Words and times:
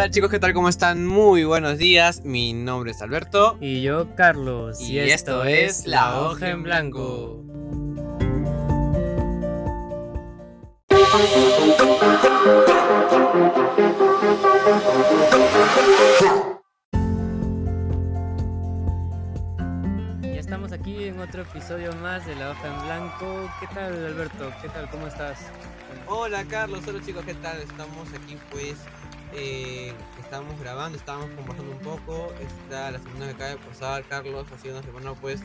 Hola 0.00 0.08
chicos, 0.10 0.30
¿qué 0.30 0.38
tal? 0.38 0.54
¿Cómo 0.54 0.70
están? 0.70 1.06
Muy 1.06 1.44
buenos 1.44 1.76
días. 1.76 2.24
Mi 2.24 2.54
nombre 2.54 2.92
es 2.92 3.02
Alberto. 3.02 3.58
Y 3.60 3.82
yo, 3.82 4.14
Carlos. 4.14 4.80
Y, 4.80 4.98
esto, 4.98 5.44
es 5.44 5.86
La 5.86 6.22
Hoja 6.22 6.48
en 6.48 6.62
Blanco. 6.62 7.44
Ya 20.22 20.40
estamos 20.40 20.72
aquí 20.72 21.04
en 21.04 21.20
otro 21.20 21.42
episodio 21.42 21.92
más 21.96 22.24
de 22.26 22.36
La 22.36 22.52
Hoja 22.52 22.74
en 22.74 22.86
Blanco. 22.86 23.50
¿Qué 23.60 23.66
tal, 23.66 23.92
Alberto? 24.06 24.50
¿Qué 24.62 24.70
tal? 24.70 24.88
¿Cómo 24.88 25.08
estás? 25.08 25.40
Hola 26.06 26.44
Carlos, 26.48 26.80
hola 26.88 27.00
chicos, 27.04 27.24
¿qué 27.24 27.34
tal? 27.34 27.58
Estamos 27.58 28.08
aquí 28.14 28.36
pues, 28.50 28.76
eh, 29.34 29.92
estamos 30.20 30.58
grabando, 30.60 30.96
estábamos 30.98 31.30
conversando 31.30 31.72
un 31.72 31.78
poco. 31.78 32.32
Esta 32.40 32.90
la 32.90 32.98
semana 32.98 33.26
que 33.26 33.32
acaba 33.32 33.50
de 33.50 33.56
pasar, 33.58 34.04
Carlos, 34.08 34.46
ha 34.52 34.58
sido 34.58 34.74
una 34.78 34.82
semana 34.86 35.14
pues 35.14 35.42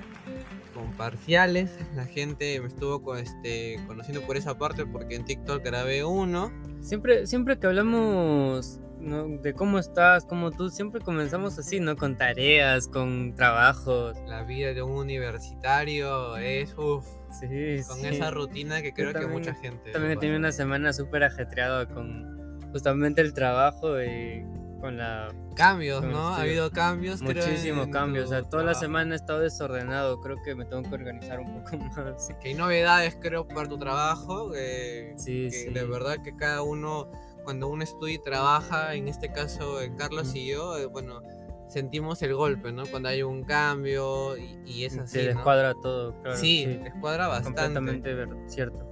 con 0.73 0.91
parciales. 0.93 1.77
La 1.95 2.05
gente 2.05 2.59
me 2.61 2.67
estuvo 2.67 3.01
con, 3.01 3.17
este, 3.17 3.79
conociendo 3.87 4.21
por 4.21 4.37
esa 4.37 4.57
parte 4.57 4.85
porque 4.85 5.15
en 5.15 5.25
TikTok 5.25 5.63
grabé 5.63 6.03
uno. 6.03 6.51
Siempre, 6.81 7.25
siempre 7.27 7.57
que 7.57 7.67
hablamos 7.67 8.79
¿no? 8.99 9.27
de 9.27 9.53
cómo 9.53 9.79
estás, 9.79 10.25
cómo 10.25 10.51
tú, 10.51 10.69
siempre 10.69 11.01
comenzamos 11.01 11.57
así, 11.57 11.79
¿no? 11.79 11.95
Con 11.95 12.17
tareas, 12.17 12.87
con 12.87 13.33
trabajos. 13.35 14.17
La 14.27 14.43
vida 14.43 14.73
de 14.73 14.81
un 14.83 14.91
universitario 14.97 16.37
es, 16.37 16.73
uff, 16.77 17.05
Sí, 17.39 17.81
con 17.87 17.97
sí. 17.97 18.07
esa 18.07 18.31
rutina 18.31 18.81
que 18.81 18.93
creo 18.93 19.07
que 19.09 19.13
también- 19.19 19.33
mucha 19.33 19.53
gente... 19.55 19.91
También 19.91 20.13
he 20.13 20.17
tenido 20.17 20.39
una 20.39 20.53
semana 20.53 20.93
súper 20.93 21.23
ajetreada 21.25 21.85
con 21.85 22.34
justamente 22.75 23.21
el 23.21 23.33
trabajo 23.33 24.01
y 24.03 24.45
con 24.81 24.97
la 24.97 25.33
Cambios, 25.55 26.01
con 26.01 26.11
¿no? 26.11 26.27
Ha 26.27 26.41
habido 26.41 26.69
cambios. 26.71 27.21
Muchísimos 27.21 27.87
cambios. 27.87 28.25
O 28.25 28.29
sea, 28.31 28.41
toda 28.43 28.63
la 28.63 28.71
trabajo. 28.73 28.79
semana 28.81 29.13
he 29.13 29.15
estado 29.15 29.39
desordenado. 29.39 30.19
Creo 30.19 30.35
que 30.43 30.53
me 30.55 30.65
tengo 30.65 30.83
que 30.83 30.93
organizar 30.93 31.39
un 31.39 31.63
poco 31.63 31.77
más. 31.95 32.27
Que 32.41 32.49
hay 32.49 32.53
novedades, 32.55 33.15
creo, 33.21 33.47
para 33.47 33.69
tu 33.69 33.77
trabajo. 33.77 34.51
eh, 34.53 35.13
Sí, 35.15 35.45
que 35.45 35.51
sí. 35.51 35.69
de 35.73 35.85
verdad 35.85 36.17
que 36.21 36.35
cada 36.35 36.61
uno, 36.63 37.09
cuando 37.45 37.69
uno 37.69 37.81
estudia 37.85 38.15
y 38.15 38.19
trabaja, 38.21 38.93
en 38.95 39.07
este 39.07 39.31
caso 39.31 39.81
eh, 39.81 39.93
Carlos 39.97 40.27
Ujú. 40.31 40.37
y 40.37 40.51
yo, 40.51 40.77
eh, 40.77 40.87
bueno, 40.87 41.21
sentimos 41.69 42.21
el 42.21 42.35
golpe, 42.35 42.73
¿no? 42.73 42.83
Cuando 42.85 43.07
hay 43.07 43.23
un 43.23 43.45
cambio 43.45 44.35
y, 44.37 44.59
y 44.65 44.83
es 44.83 44.97
así. 44.97 45.19
Se 45.19 45.21
¿no? 45.29 45.35
descuadra 45.35 45.73
todo, 45.81 46.21
claro. 46.21 46.37
Sí, 46.37 46.65
descuadra 46.83 47.27
bastante. 47.29 47.61
completamente 47.75 48.37
cierto. 48.49 48.85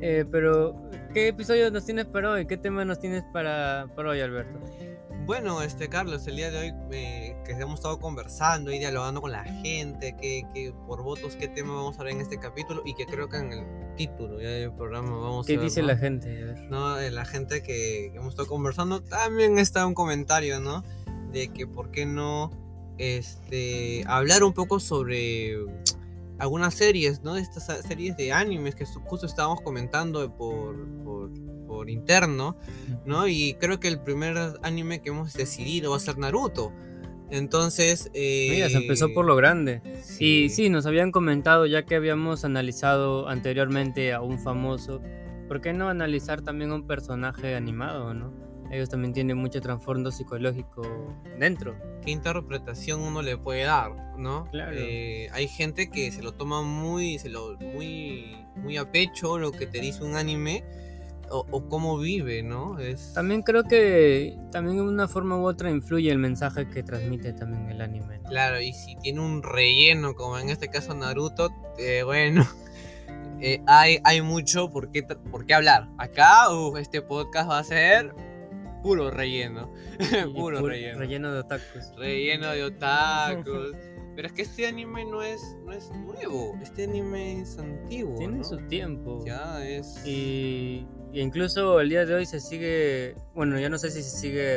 Eh, 0.00 0.24
pero, 0.28 0.90
¿qué 1.12 1.28
episodio 1.28 1.70
nos 1.70 1.84
tienes 1.84 2.06
para 2.06 2.30
hoy? 2.30 2.46
¿Qué 2.46 2.56
tema 2.56 2.84
nos 2.84 3.00
tienes 3.00 3.24
para, 3.32 3.86
para 3.94 4.10
hoy, 4.10 4.20
Alberto? 4.20 4.60
Bueno, 5.26 5.62
este 5.62 5.88
Carlos, 5.88 6.26
el 6.26 6.36
día 6.36 6.50
de 6.50 6.58
hoy 6.58 6.74
eh, 6.92 7.36
que 7.44 7.52
hemos 7.52 7.74
estado 7.80 7.98
conversando 8.00 8.72
y 8.72 8.78
dialogando 8.78 9.20
con 9.20 9.30
la 9.32 9.44
gente, 9.44 10.16
que, 10.20 10.44
que 10.52 10.72
por 10.86 11.02
votos 11.02 11.36
qué 11.36 11.46
tema 11.46 11.74
vamos 11.74 11.96
a 11.96 12.00
hablar 12.00 12.14
en 12.14 12.20
este 12.22 12.38
capítulo 12.38 12.82
y 12.84 12.94
que 12.94 13.06
creo 13.06 13.28
que 13.28 13.36
en 13.36 13.52
el 13.52 13.94
título 13.96 14.40
ya 14.40 14.48
del 14.48 14.72
programa 14.72 15.10
vamos 15.18 15.46
¿Qué 15.46 15.54
a 15.54 15.56
ver, 15.56 15.64
dice 15.64 15.82
¿no? 15.82 15.88
la 15.88 15.96
gente? 15.96 16.44
Ver. 16.44 16.60
¿no? 16.62 16.98
Eh, 16.98 17.10
La 17.10 17.24
gente 17.24 17.62
que, 17.62 18.10
que 18.12 18.16
hemos 18.16 18.30
estado 18.30 18.48
conversando 18.48 19.02
también 19.02 19.58
está 19.58 19.86
un 19.86 19.94
comentario, 19.94 20.58
¿no? 20.58 20.82
De 21.30 21.48
que 21.48 21.66
por 21.66 21.90
qué 21.90 22.06
no 22.06 22.50
este, 22.98 24.04
hablar 24.06 24.42
un 24.42 24.52
poco 24.52 24.80
sobre 24.80 25.56
algunas 26.40 26.74
series, 26.74 27.22
¿no? 27.22 27.36
Estas 27.36 27.66
series 27.86 28.16
de 28.16 28.32
animes 28.32 28.74
que 28.74 28.84
justo 28.84 29.26
estábamos 29.26 29.60
comentando 29.60 30.34
por, 30.36 30.88
por, 31.04 31.30
por 31.66 31.88
interno, 31.90 32.56
¿no? 33.04 33.28
Y 33.28 33.54
creo 33.60 33.78
que 33.78 33.88
el 33.88 34.00
primer 34.00 34.36
anime 34.62 35.02
que 35.02 35.10
hemos 35.10 35.34
decidido 35.34 35.90
va 35.92 35.98
a 35.98 36.00
ser 36.00 36.18
Naruto. 36.18 36.72
Entonces... 37.30 38.10
eh, 38.14 38.48
Mira, 38.50 38.68
se 38.70 38.78
empezó 38.78 39.12
por 39.14 39.24
lo 39.24 39.36
grande. 39.36 39.82
Y 40.18 40.48
sí, 40.48 40.68
nos 40.68 40.86
habían 40.86 41.12
comentado, 41.12 41.66
ya 41.66 41.84
que 41.84 41.94
habíamos 41.94 42.44
analizado 42.44 43.28
anteriormente 43.28 44.12
a 44.12 44.20
un 44.20 44.38
famoso, 44.40 45.00
¿por 45.46 45.60
qué 45.60 45.72
no 45.72 45.88
analizar 45.88 46.42
también 46.42 46.72
a 46.72 46.74
un 46.74 46.86
personaje 46.86 47.54
animado, 47.54 48.14
no? 48.14 48.32
Ellos 48.70 48.88
también 48.88 49.12
tienen 49.12 49.36
mucho 49.36 49.60
trasfondo 49.60 50.12
psicológico 50.12 50.82
dentro. 51.38 51.76
qué 52.04 52.12
interpretación 52.12 53.00
uno 53.00 53.20
le 53.20 53.36
puede 53.36 53.64
dar, 53.64 53.92
¿no? 54.16 54.44
Claro. 54.50 54.76
Eh, 54.76 55.28
hay 55.32 55.48
gente 55.48 55.90
que 55.90 56.12
se 56.12 56.22
lo 56.22 56.32
toma 56.32 56.62
muy, 56.62 57.18
se 57.18 57.28
lo, 57.28 57.56
muy, 57.58 58.36
muy 58.56 58.76
a 58.76 58.90
pecho 58.90 59.38
lo 59.38 59.50
que 59.50 59.66
te 59.66 59.80
dice 59.80 60.04
un 60.04 60.14
anime 60.14 60.64
o, 61.30 61.46
o 61.50 61.68
cómo 61.68 61.98
vive, 61.98 62.42
¿no? 62.42 62.78
Es, 62.78 63.12
También 63.14 63.42
creo 63.42 63.64
que 63.64 64.36
también 64.52 64.76
de 64.76 64.82
una 64.82 65.08
forma 65.08 65.36
u 65.36 65.46
otra 65.46 65.70
influye 65.70 66.10
el 66.10 66.18
mensaje 66.18 66.68
que 66.68 66.82
transmite 66.82 67.32
también 67.32 67.70
el 67.70 67.80
anime. 67.80 68.18
¿no? 68.18 68.28
Claro, 68.28 68.60
y 68.60 68.72
si 68.72 68.96
tiene 68.96 69.20
un 69.20 69.42
relleno, 69.42 70.14
como 70.14 70.38
en 70.38 70.48
este 70.48 70.68
caso 70.68 70.94
Naruto, 70.94 71.50
eh, 71.78 72.02
bueno, 72.04 72.46
eh, 73.40 73.62
hay, 73.66 73.98
hay 74.04 74.22
mucho 74.22 74.70
por 74.70 74.90
qué, 74.92 75.02
por 75.02 75.44
qué 75.46 75.54
hablar. 75.54 75.88
Acá, 75.98 76.52
uf, 76.52 76.78
este 76.78 77.02
podcast 77.02 77.50
va 77.50 77.58
a 77.58 77.64
ser 77.64 78.29
puro 78.82 79.10
relleno, 79.10 79.70
puro 80.34 80.60
pu- 80.60 80.68
relleno. 80.68 80.98
Relleno 80.98 81.32
de 81.32 81.38
otakus. 81.40 81.92
relleno 81.96 82.50
de 82.50 82.64
otakus. 82.64 83.76
Pero 84.16 84.26
es 84.26 84.34
que 84.34 84.42
este 84.42 84.66
anime 84.66 85.04
no 85.04 85.22
es, 85.22 85.40
no 85.64 85.72
es 85.72 85.90
nuevo, 85.92 86.58
este 86.60 86.84
anime 86.84 87.40
es 87.40 87.58
antiguo. 87.58 88.16
Tiene 88.18 88.38
¿no? 88.38 88.44
su 88.44 88.56
tiempo. 88.66 89.22
Ya 89.24 89.64
es. 89.66 90.04
Y, 90.04 90.86
y 91.12 91.20
incluso 91.20 91.80
el 91.80 91.88
día 91.88 92.04
de 92.04 92.14
hoy 92.14 92.26
se 92.26 92.40
sigue, 92.40 93.14
bueno, 93.34 93.58
ya 93.58 93.68
no 93.68 93.78
sé 93.78 93.90
si 93.90 94.02
se 94.02 94.10
sigue 94.18 94.56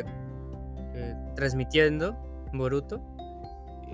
eh, 0.95 1.15
transmitiendo 1.35 2.17
Boruto. 2.51 3.01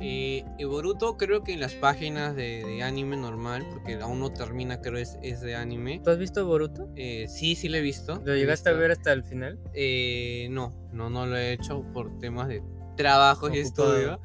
Y, 0.01 0.45
y 0.57 0.63
Boruto 0.63 1.17
creo 1.17 1.43
que 1.43 1.53
en 1.53 1.59
las 1.59 1.73
páginas 1.73 2.35
de, 2.35 2.63
de 2.63 2.83
anime 2.83 3.17
normal, 3.17 3.65
porque 3.69 3.95
aún 3.95 4.19
no 4.19 4.31
termina, 4.31 4.81
creo 4.81 4.97
es, 4.97 5.17
es 5.21 5.41
de 5.41 5.55
anime. 5.55 6.01
¿Tú 6.03 6.09
has 6.09 6.17
visto 6.17 6.45
Boruto? 6.45 6.89
Eh, 6.95 7.27
sí, 7.27 7.55
sí 7.55 7.67
lo 7.69 7.77
he 7.77 7.81
visto. 7.81 8.21
¿Lo 8.25 8.35
llegaste 8.35 8.69
a 8.69 8.73
ver 8.73 8.91
hasta 8.91 9.11
el 9.11 9.23
final? 9.23 9.59
Eh, 9.73 10.47
no, 10.51 10.71
no, 10.93 11.09
no 11.09 11.25
lo 11.25 11.37
he 11.37 11.53
hecho 11.53 11.83
por 11.93 12.17
temas 12.19 12.47
de 12.47 12.63
trabajo 12.95 13.49
y 13.53 13.59
estudio. 13.59 14.19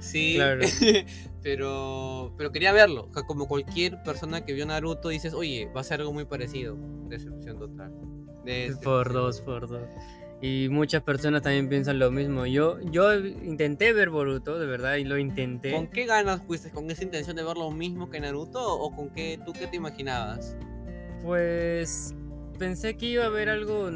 Sí, 0.00 0.34
Claro. 0.36 0.62
pero, 1.42 2.34
pero 2.36 2.52
quería 2.52 2.72
verlo. 2.72 3.06
O 3.10 3.12
sea, 3.12 3.22
como 3.24 3.46
cualquier 3.46 4.02
persona 4.02 4.44
que 4.44 4.52
vio 4.52 4.66
Naruto, 4.66 5.08
dices, 5.08 5.34
oye, 5.34 5.68
va 5.74 5.80
a 5.80 5.84
ser 5.84 6.00
algo 6.00 6.12
muy 6.12 6.24
parecido. 6.24 6.76
Decepción 7.08 7.58
total. 7.58 7.92
Decepción. 8.44 8.82
Por 8.82 9.12
dos, 9.12 9.40
por 9.40 9.68
dos. 9.68 9.82
Y 10.42 10.68
muchas 10.70 11.02
personas 11.02 11.42
también 11.42 11.68
piensan 11.68 11.98
lo 11.98 12.10
mismo. 12.10 12.46
Yo, 12.46 12.80
yo 12.80 13.14
intenté 13.14 13.92
ver 13.92 14.08
Boruto, 14.08 14.58
de 14.58 14.66
verdad, 14.66 14.96
y 14.96 15.04
lo 15.04 15.18
intenté. 15.18 15.72
¿Con 15.72 15.88
qué 15.88 16.06
ganas 16.06 16.42
fuiste? 16.46 16.70
¿Con 16.70 16.90
esa 16.90 17.04
intención 17.04 17.36
de 17.36 17.44
ver 17.44 17.56
lo 17.56 17.70
mismo 17.70 18.08
que 18.08 18.20
Naruto? 18.20 18.60
¿O 18.62 18.94
con 18.94 19.10
qué 19.10 19.38
tú 19.44 19.52
qué 19.52 19.66
te 19.66 19.76
imaginabas? 19.76 20.56
Pues 21.22 22.14
pensé 22.58 22.96
que 22.96 23.06
iba 23.06 23.26
a 23.26 23.28
ver 23.28 23.50
algo 23.50 23.90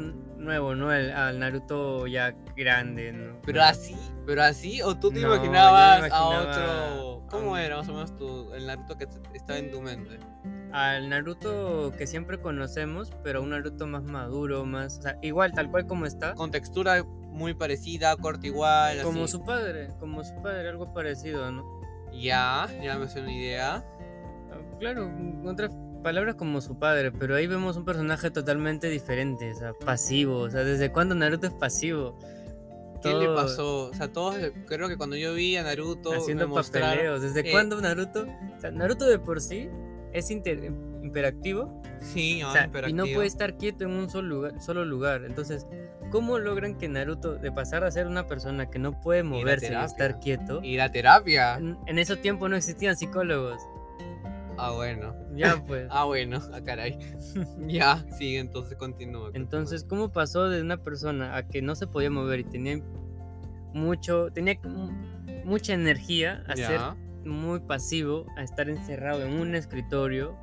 nuevo, 0.45 0.75
¿no? 0.75 0.89
Al 0.89 1.39
Naruto 1.39 2.07
ya 2.07 2.33
grande, 2.55 3.11
¿no? 3.11 3.37
¿Pero 3.45 3.61
así? 3.63 3.95
¿Pero 4.25 4.43
así? 4.43 4.81
¿O 4.81 4.97
tú 4.97 5.11
te 5.11 5.19
No, 5.19 5.35
imaginabas 5.35 6.09
a 6.11 6.25
otro? 6.25 7.23
¿Cómo 7.29 7.57
era 7.57 7.77
más 7.77 7.89
o 7.89 7.93
menos 7.93 8.15
tu, 8.15 8.53
el 8.53 8.65
Naruto 8.67 8.97
que 8.97 9.07
estaba 9.33 9.59
en 9.59 9.71
tu 9.71 9.81
mente? 9.81 10.19
Al 10.71 11.09
Naruto 11.09 11.91
que 11.97 12.05
siempre 12.07 12.39
conocemos, 12.39 13.11
pero 13.23 13.41
un 13.41 13.49
Naruto 13.49 13.87
más 13.87 14.03
maduro, 14.03 14.65
más... 14.65 14.99
O 14.99 15.01
sea, 15.01 15.17
igual, 15.21 15.51
tal 15.53 15.69
cual 15.71 15.87
como 15.87 16.05
está. 16.05 16.33
Con 16.35 16.51
textura 16.51 17.03
muy 17.03 17.53
parecida, 17.53 18.15
corte 18.15 18.47
igual, 18.47 19.01
Como 19.01 19.23
así. 19.23 19.33
su 19.33 19.43
padre, 19.43 19.89
como 19.99 20.23
su 20.23 20.35
padre, 20.41 20.69
algo 20.69 20.93
parecido, 20.93 21.51
¿no? 21.51 21.63
Ya, 22.13 22.67
ya 22.81 22.97
me 22.97 23.05
hace 23.05 23.19
una 23.21 23.31
idea. 23.33 23.75
Ah, 23.75 24.57
Claro, 24.79 25.03
en 25.07 25.45
otras 25.47 25.71
palabras 26.05 26.35
como 26.35 26.61
su 26.61 26.77
padre, 26.77 27.11
pero 27.11 27.35
ahí 27.35 27.47
vemos 27.47 27.77
un 27.77 27.83
personaje 27.83 28.29
totalmente 28.29 28.89
diferente, 28.89 29.51
o 29.51 29.55
sea, 29.55 29.73
pasivo, 29.73 30.37
o 30.37 30.49
sea, 30.51 30.63
¿desde 30.63 30.91
cuándo 30.91 31.15
Naruto 31.15 31.47
es 31.47 31.53
pasivo? 31.53 32.15
¿Qué 33.01 33.11
le 33.11 33.27
pasó? 33.29 33.87
O 33.89 33.93
sea, 33.95 34.13
todos, 34.13 34.35
creo 34.67 34.87
que 34.87 34.97
cuando 34.97 35.15
yo 35.15 35.33
vi 35.33 35.57
a 35.57 35.63
Naruto 35.63 36.13
Haciendo 36.13 36.47
me 36.47 36.53
papeleos, 36.53 37.23
¿desde 37.23 37.39
eh, 37.39 37.51
cuándo 37.51 37.81
Naruto? 37.81 38.27
O 38.55 38.61
sea, 38.61 38.69
Naruto 38.69 39.07
de 39.07 39.17
por 39.17 39.41
sí 39.41 39.67
es 40.13 40.29
inter- 40.29 40.71
imperactivo, 41.01 41.81
Sí, 41.99 42.43
o 42.43 42.49
ah, 42.49 42.51
sea, 42.51 42.87
y 42.87 42.93
no 42.93 43.05
puede 43.11 43.25
estar 43.25 43.57
quieto 43.57 43.85
en 43.85 43.89
un 43.89 44.07
solo 44.07 44.27
lugar, 44.27 44.61
solo 44.61 44.85
lugar, 44.85 45.25
entonces, 45.25 45.65
¿cómo 46.11 46.37
logran 46.37 46.77
que 46.77 46.87
Naruto, 46.87 47.33
de 47.33 47.51
pasar 47.51 47.83
a 47.83 47.89
ser 47.89 48.05
una 48.05 48.27
persona 48.27 48.69
que 48.69 48.77
no 48.77 49.01
puede 49.01 49.23
moverse 49.23 49.73
y 49.73 49.83
estar 49.83 50.19
quieto, 50.19 50.61
Y 50.61 50.77
la 50.77 50.91
terapia. 50.91 51.55
en, 51.55 51.79
en 51.87 51.97
ese 51.97 52.15
tiempo 52.15 52.47
no 52.47 52.55
existían 52.55 52.95
psicólogos, 52.95 53.59
Ah, 54.57 54.71
bueno. 54.71 55.15
ya 55.35 55.61
pues. 55.67 55.87
Ah, 55.89 56.05
bueno, 56.05 56.39
ah, 56.53 56.61
caray. 56.63 56.97
ya, 57.67 58.05
sí, 58.17 58.35
entonces 58.37 58.77
continúa. 58.77 59.31
Entonces, 59.33 59.83
¿cómo 59.83 60.11
pasó 60.11 60.49
de 60.49 60.61
una 60.61 60.77
persona 60.77 61.35
a 61.35 61.47
que 61.47 61.61
no 61.61 61.75
se 61.75 61.87
podía 61.87 62.09
mover 62.09 62.39
y 62.41 62.43
tenía 62.45 62.79
mucho, 63.73 64.29
tenía 64.31 64.55
mu- 64.63 64.91
mucha 65.43 65.73
energía 65.73 66.43
a 66.47 66.55
ser 66.55 66.79
muy 67.25 67.59
pasivo, 67.59 68.25
a 68.37 68.43
estar 68.43 68.69
encerrado 68.69 69.25
en 69.25 69.33
un 69.39 69.55
escritorio 69.55 70.37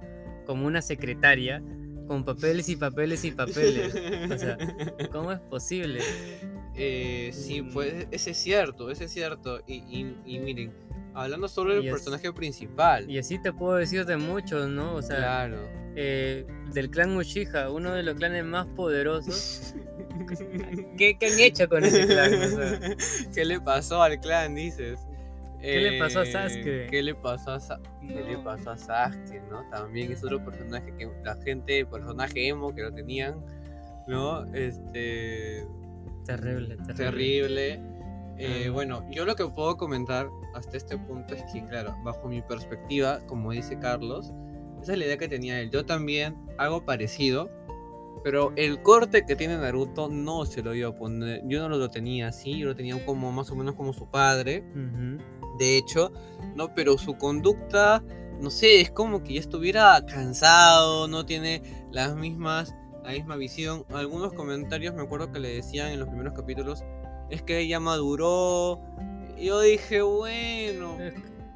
como 0.47 0.67
una 0.67 0.82
secretaria 0.82 1.62
con 2.09 2.25
papeles 2.25 2.69
y 2.69 2.76
papeles 2.76 3.25
y 3.25 3.31
papeles? 3.31 3.94
O 4.31 4.37
sea, 4.37 4.59
¿cómo 5.12 5.32
es 5.32 5.41
posible? 5.41 6.00
Eh, 6.75 7.31
sí, 7.33 7.63
pues 7.63 8.07
ese 8.11 8.31
es 8.31 8.37
cierto, 8.37 8.91
ese 8.91 9.05
es 9.05 9.13
cierto. 9.13 9.61
Y, 9.67 10.15
y, 10.25 10.39
miren, 10.39 10.73
hablando 11.15 11.49
sobre 11.49 11.79
el 11.79 11.91
personaje 11.91 12.33
principal. 12.33 13.11
Y 13.11 13.19
así 13.19 13.41
te 13.41 13.53
puedo 13.53 13.77
decir 13.77 14.07
de 14.07 14.17
muchos, 14.17 14.69
¿no? 14.69 14.95
O 14.95 15.03
sea, 15.03 15.17
claro. 15.19 15.59
Eh, 15.95 16.47
del 16.73 16.91
clan 16.91 17.15
Uchiha, 17.17 17.71
uno 17.71 17.93
de 17.93 18.03
los 18.03 18.15
clanes 18.15 18.45
más 18.45 18.67
poderosos. 18.69 19.75
¿Qué, 20.97 21.19
¿Qué, 21.19 21.27
han 21.27 21.41
hecho 21.41 21.69
con 21.69 21.85
ese 21.85 22.07
clan? 22.07 22.97
¿Qué 23.35 23.45
le 23.45 23.61
pasó 23.61 24.03
al 24.03 24.19
clan, 24.21 24.55
dices? 24.55 25.01
¿Qué 25.61 25.79
le 25.79 25.99
pasó 25.99 26.21
a 26.21 26.27
Sasuke? 26.27 26.89
¿Qué 26.91 27.03
le 27.03 27.15
pasó 27.15 27.53
a, 27.53 27.81
¿Qué 28.01 28.25
le 28.25 28.39
pasó 28.39 28.71
a 28.71 28.77
Sasuke, 28.77 29.43
no? 29.49 29.63
También 29.71 30.11
es 30.11 30.25
otro 30.25 30.45
personaje 30.45 30.93
que 30.99 31.09
la 31.23 31.37
gente, 31.37 31.87
personaje 31.87 32.49
emo 32.49 32.75
que 32.75 32.83
lo 32.83 32.93
tenían, 32.93 33.45
¿no? 34.09 34.45
Este... 34.55 35.65
Terrible, 36.25 36.77
terrible. 36.77 36.95
Terrible. 36.95 37.83
Eh, 38.39 38.71
bueno, 38.71 39.07
yo 39.11 39.25
lo 39.25 39.37
que 39.37 39.47
puedo 39.47 39.77
comentar 39.77 40.29
hasta 40.55 40.77
este 40.77 40.99
punto 40.99 41.35
es 41.35 41.45
que, 41.53 41.65
claro, 41.67 41.95
bajo 42.03 42.29
mi 42.29 42.43
perspectiva, 42.43 43.21
como 43.27 43.53
dice 43.53 43.79
Carlos, 43.79 44.33
esa 44.83 44.93
es 44.93 44.99
la 44.99 45.05
idea 45.05 45.17
que 45.17 45.29
tenía 45.29 45.61
él. 45.61 45.71
Yo 45.71 45.85
también, 45.85 46.37
algo 46.59 46.85
parecido, 46.85 47.51
pero 48.25 48.53
el 48.57 48.83
corte 48.83 49.25
que 49.27 49.37
tiene 49.37 49.57
Naruto 49.59 50.09
no 50.09 50.45
se 50.45 50.63
lo 50.63 50.75
iba 50.75 50.89
a 50.89 50.95
poner. 50.95 51.43
Yo 51.47 51.69
no 51.69 51.77
lo 51.77 51.91
tenía 51.91 52.29
así, 52.29 52.59
yo 52.59 52.67
lo 52.67 52.75
tenía 52.75 53.05
como 53.05 53.31
más 53.31 53.51
o 53.51 53.57
menos 53.57 53.75
como 53.75 53.93
su 53.93 54.11
padre 54.11 54.65
de 55.59 55.77
hecho, 55.77 56.13
¿no? 56.55 56.75
Pero 56.75 56.99
su 56.99 57.17
conducta, 57.17 58.03
no 58.41 58.51
sé, 58.51 58.81
es 58.81 58.91
como 58.91 59.23
que 59.23 59.35
ya 59.35 59.41
estuviera 59.41 60.05
cansado, 60.07 61.09
no 61.09 61.25
tiene 61.27 61.63
las 61.91 62.17
mismas, 62.17 62.75
la 63.02 63.12
misma 63.12 63.37
visión. 63.37 63.84
Algunos 63.90 64.32
comentarios 64.32 64.94
me 64.94 65.02
acuerdo 65.02 65.32
que 65.32 65.40
le 65.40 65.49
decían 65.54 65.88
en 65.88 66.00
los 66.00 66.08
primeros 66.08 66.34
capítulos, 66.34 66.84
es 67.31 67.43
que 67.43 67.58
ella 67.58 67.81
maduró. 67.81 68.81
Yo 69.38 69.60
dije, 69.60 70.02
bueno. 70.02 70.96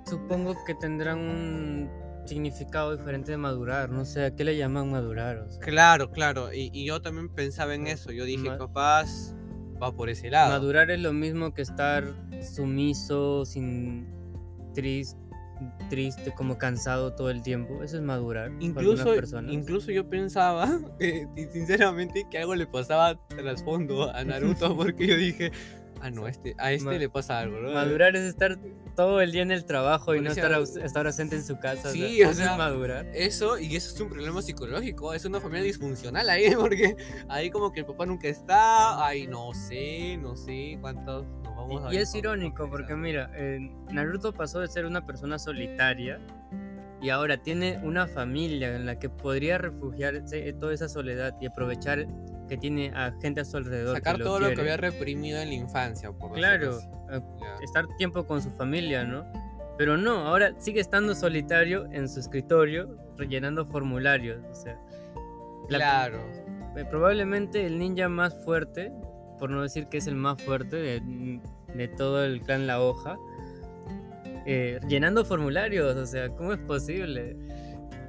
Supongo 0.09 0.55
que 0.65 0.75
tendrán 0.75 1.19
un 1.19 1.91
significado 2.27 2.97
diferente 2.97 3.31
de 3.33 3.37
madurar, 3.37 3.91
no 3.91 4.05
sé, 4.05 4.27
¿a 4.27 4.35
qué 4.35 4.45
le 4.45 4.57
llaman 4.57 4.91
madurar? 4.91 5.47
Claro, 5.61 6.11
claro, 6.11 6.53
y, 6.53 6.85
yo 6.85 7.01
también 7.01 7.29
pensaba 7.29 7.75
en 7.75 7.87
eso, 7.87 8.13
yo 8.13 8.25
dije, 8.25 8.49
capaz 8.59 9.35
va 9.83 9.93
por 9.93 10.09
ese 10.09 10.31
lado. 10.31 10.51
Madurar 10.51 10.91
es 10.91 11.01
lo 11.01 11.13
mismo 11.13 11.55
que 11.55 11.63
estar 11.63 12.05
sumiso, 12.43 13.45
sin 13.45 14.07
triste, 14.75 15.19
triste, 15.89 16.33
como 16.35 16.59
cansado 16.59 17.15
todo 17.15 17.31
el 17.31 17.43
tiempo. 17.43 17.83
Eso 17.83 17.97
es 17.97 18.03
madurar. 18.03 18.51
Incluso, 18.61 19.15
incluso 19.49 19.91
yo 19.91 20.09
pensaba, 20.09 20.81
sinceramente, 21.53 22.27
que 22.31 22.39
algo 22.39 22.55
le 22.55 22.67
pasaba 22.67 23.19
trasfondo 23.29 24.15
a 24.15 24.25
Naruto, 24.25 24.77
porque 24.77 25.07
yo 25.07 25.17
dije, 25.17 25.53
ah, 26.01 26.11
no, 26.11 26.27
este, 26.29 26.55
a 26.59 26.73
este 26.73 26.99
le 26.99 27.09
pasa 27.09 27.39
algo, 27.39 27.59
¿no? 27.61 27.73
Madurar 27.73 28.17
es 28.17 28.23
estar 28.23 28.59
todo 28.95 29.21
el 29.21 29.33
día 29.33 29.43
en 29.43 29.51
el 29.51 29.65
trabajo 29.65 30.15
y 30.15 30.21
no 30.21 30.31
estar, 30.31 30.53
estar 30.83 31.07
ausente 31.07 31.37
en 31.37 31.45
su 31.45 31.59
casa. 31.59 31.91
Sí, 31.91 32.23
o 32.23 32.33
sea, 32.33 32.57
madurar. 32.57 33.07
Eso, 33.15 33.59
y 33.59 33.77
eso 33.77 33.95
es 33.95 34.01
un 34.01 34.09
problema 34.09 34.43
psicológico, 34.43 35.13
es 35.15 35.25
una 35.25 35.41
familia 35.41 35.65
disfuncional 35.65 36.29
ahí, 36.31 36.55
porque 36.59 36.97
ahí 37.29 37.51
como 37.51 37.73
que 37.73 37.81
el 37.81 37.87
papá 37.87 38.07
nunca 38.07 38.29
está, 38.29 39.05
ay, 39.07 39.27
no 39.27 39.53
sé, 39.55 40.17
no 40.17 40.37
sé 40.37 40.79
cuántos 40.81 41.27
nos 41.45 41.57
vamos 41.57 41.85
a 41.85 41.93
Y, 41.93 41.97
y 41.97 42.01
es 42.01 42.15
irónico, 42.15 42.69
porque 42.71 42.95
mira, 42.95 43.31
Naruto 43.91 44.33
pasó 44.33 44.61
de 44.61 44.69
ser 44.69 44.87
una 44.87 45.05
persona 45.05 45.39
solitaria 45.39 46.21
y 47.03 47.11
ahora 47.11 47.37
tiene 47.37 47.79
una 47.83 48.07
familia 48.07 48.75
en 48.75 48.87
la 48.87 48.99
que 48.99 49.09
podría 49.09 49.59
refugiarse 49.59 50.41
de 50.41 50.53
toda 50.53 50.73
esa 50.73 50.89
soledad 50.89 51.35
y 51.41 51.47
aprovechar 51.47 52.07
que 52.49 52.57
tiene 52.57 52.91
a 52.95 53.13
gente 53.21 53.41
a 53.41 53.45
su 53.45 53.57
alrededor. 53.57 53.97
Sacar 53.97 54.19
todo 54.19 54.41
lo 54.41 54.49
que 54.55 54.61
había 54.61 54.77
reprimido 54.77 55.41
en 55.41 55.49
la 55.49 55.55
infancia, 55.55 56.13
por 56.13 56.33
Claro, 56.33 56.79
estar 57.63 57.87
tiempo 57.97 58.27
con 58.27 58.43
su 58.43 58.51
familia, 58.51 59.05
¿no? 59.05 59.25
Pero 59.79 59.97
no, 59.97 60.27
ahora 60.27 60.55
sigue 60.59 60.81
estando 60.81 61.15
solitario 61.15 61.87
en 61.93 62.09
su 62.09 62.21
escritorio, 62.21 62.97
rellenando 63.17 63.67
formularios. 63.67 64.43
O 64.51 64.55
sea, 64.55 64.79
claro. 65.69 66.19
Eh, 66.77 66.85
probablemente 66.91 67.67
el 67.67 67.79
ninja 67.79 68.09
más 68.09 68.35
fuerte, 68.45 68.93
por 69.39 69.51
no 69.51 69.63
decir 69.63 69.89
que 69.89 69.99
es 69.99 70.07
el 70.07 70.15
más 70.15 70.43
fuerte 70.43 70.77
de, 70.77 71.41
de 71.75 71.89
todo 71.89 72.25
el 72.25 72.41
clan 72.41 72.67
La 72.67 72.81
Hoja, 72.81 73.19
eh, 74.47 74.79
llenando 74.89 75.25
formularios. 75.25 75.97
O 75.97 76.07
sea, 76.07 76.29
¿cómo 76.31 76.53
es 76.53 76.61
posible? 76.61 77.37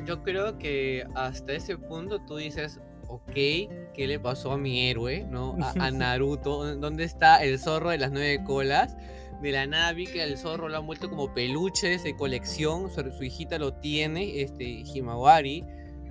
Yo 0.06 0.24
creo 0.24 0.58
que 0.58 1.06
hasta 1.16 1.54
ese 1.54 1.78
punto 1.78 2.20
tú 2.20 2.38
dices, 2.38 2.80
ok, 3.08 3.34
¿qué 3.34 4.08
le 4.08 4.20
pasó 4.20 4.52
a 4.52 4.58
mi 4.58 4.88
héroe, 4.90 5.26
no? 5.30 5.58
A, 5.62 5.92
Naruto, 5.92 6.76
¿dónde 6.76 7.04
está 7.04 7.44
el 7.44 7.60
zorro 7.60 7.90
de 7.90 7.98
las 7.98 8.12
nueve 8.12 8.44
colas? 8.44 8.96
De 9.42 9.52
la 9.52 9.68
nada 9.68 9.94
vi 9.94 10.08
que 10.08 10.24
el 10.24 10.38
zorro 10.38 10.68
lo 10.68 10.78
han 10.78 10.88
vuelto 10.88 11.10
como 11.10 11.34
peluches 11.34 12.04
de 12.04 12.16
colección, 12.16 12.90
su, 12.92 13.24
hijita 13.24 13.60
lo 13.60 13.74
tiene, 13.74 14.42
este, 14.42 14.64
Himawari, 14.64 15.64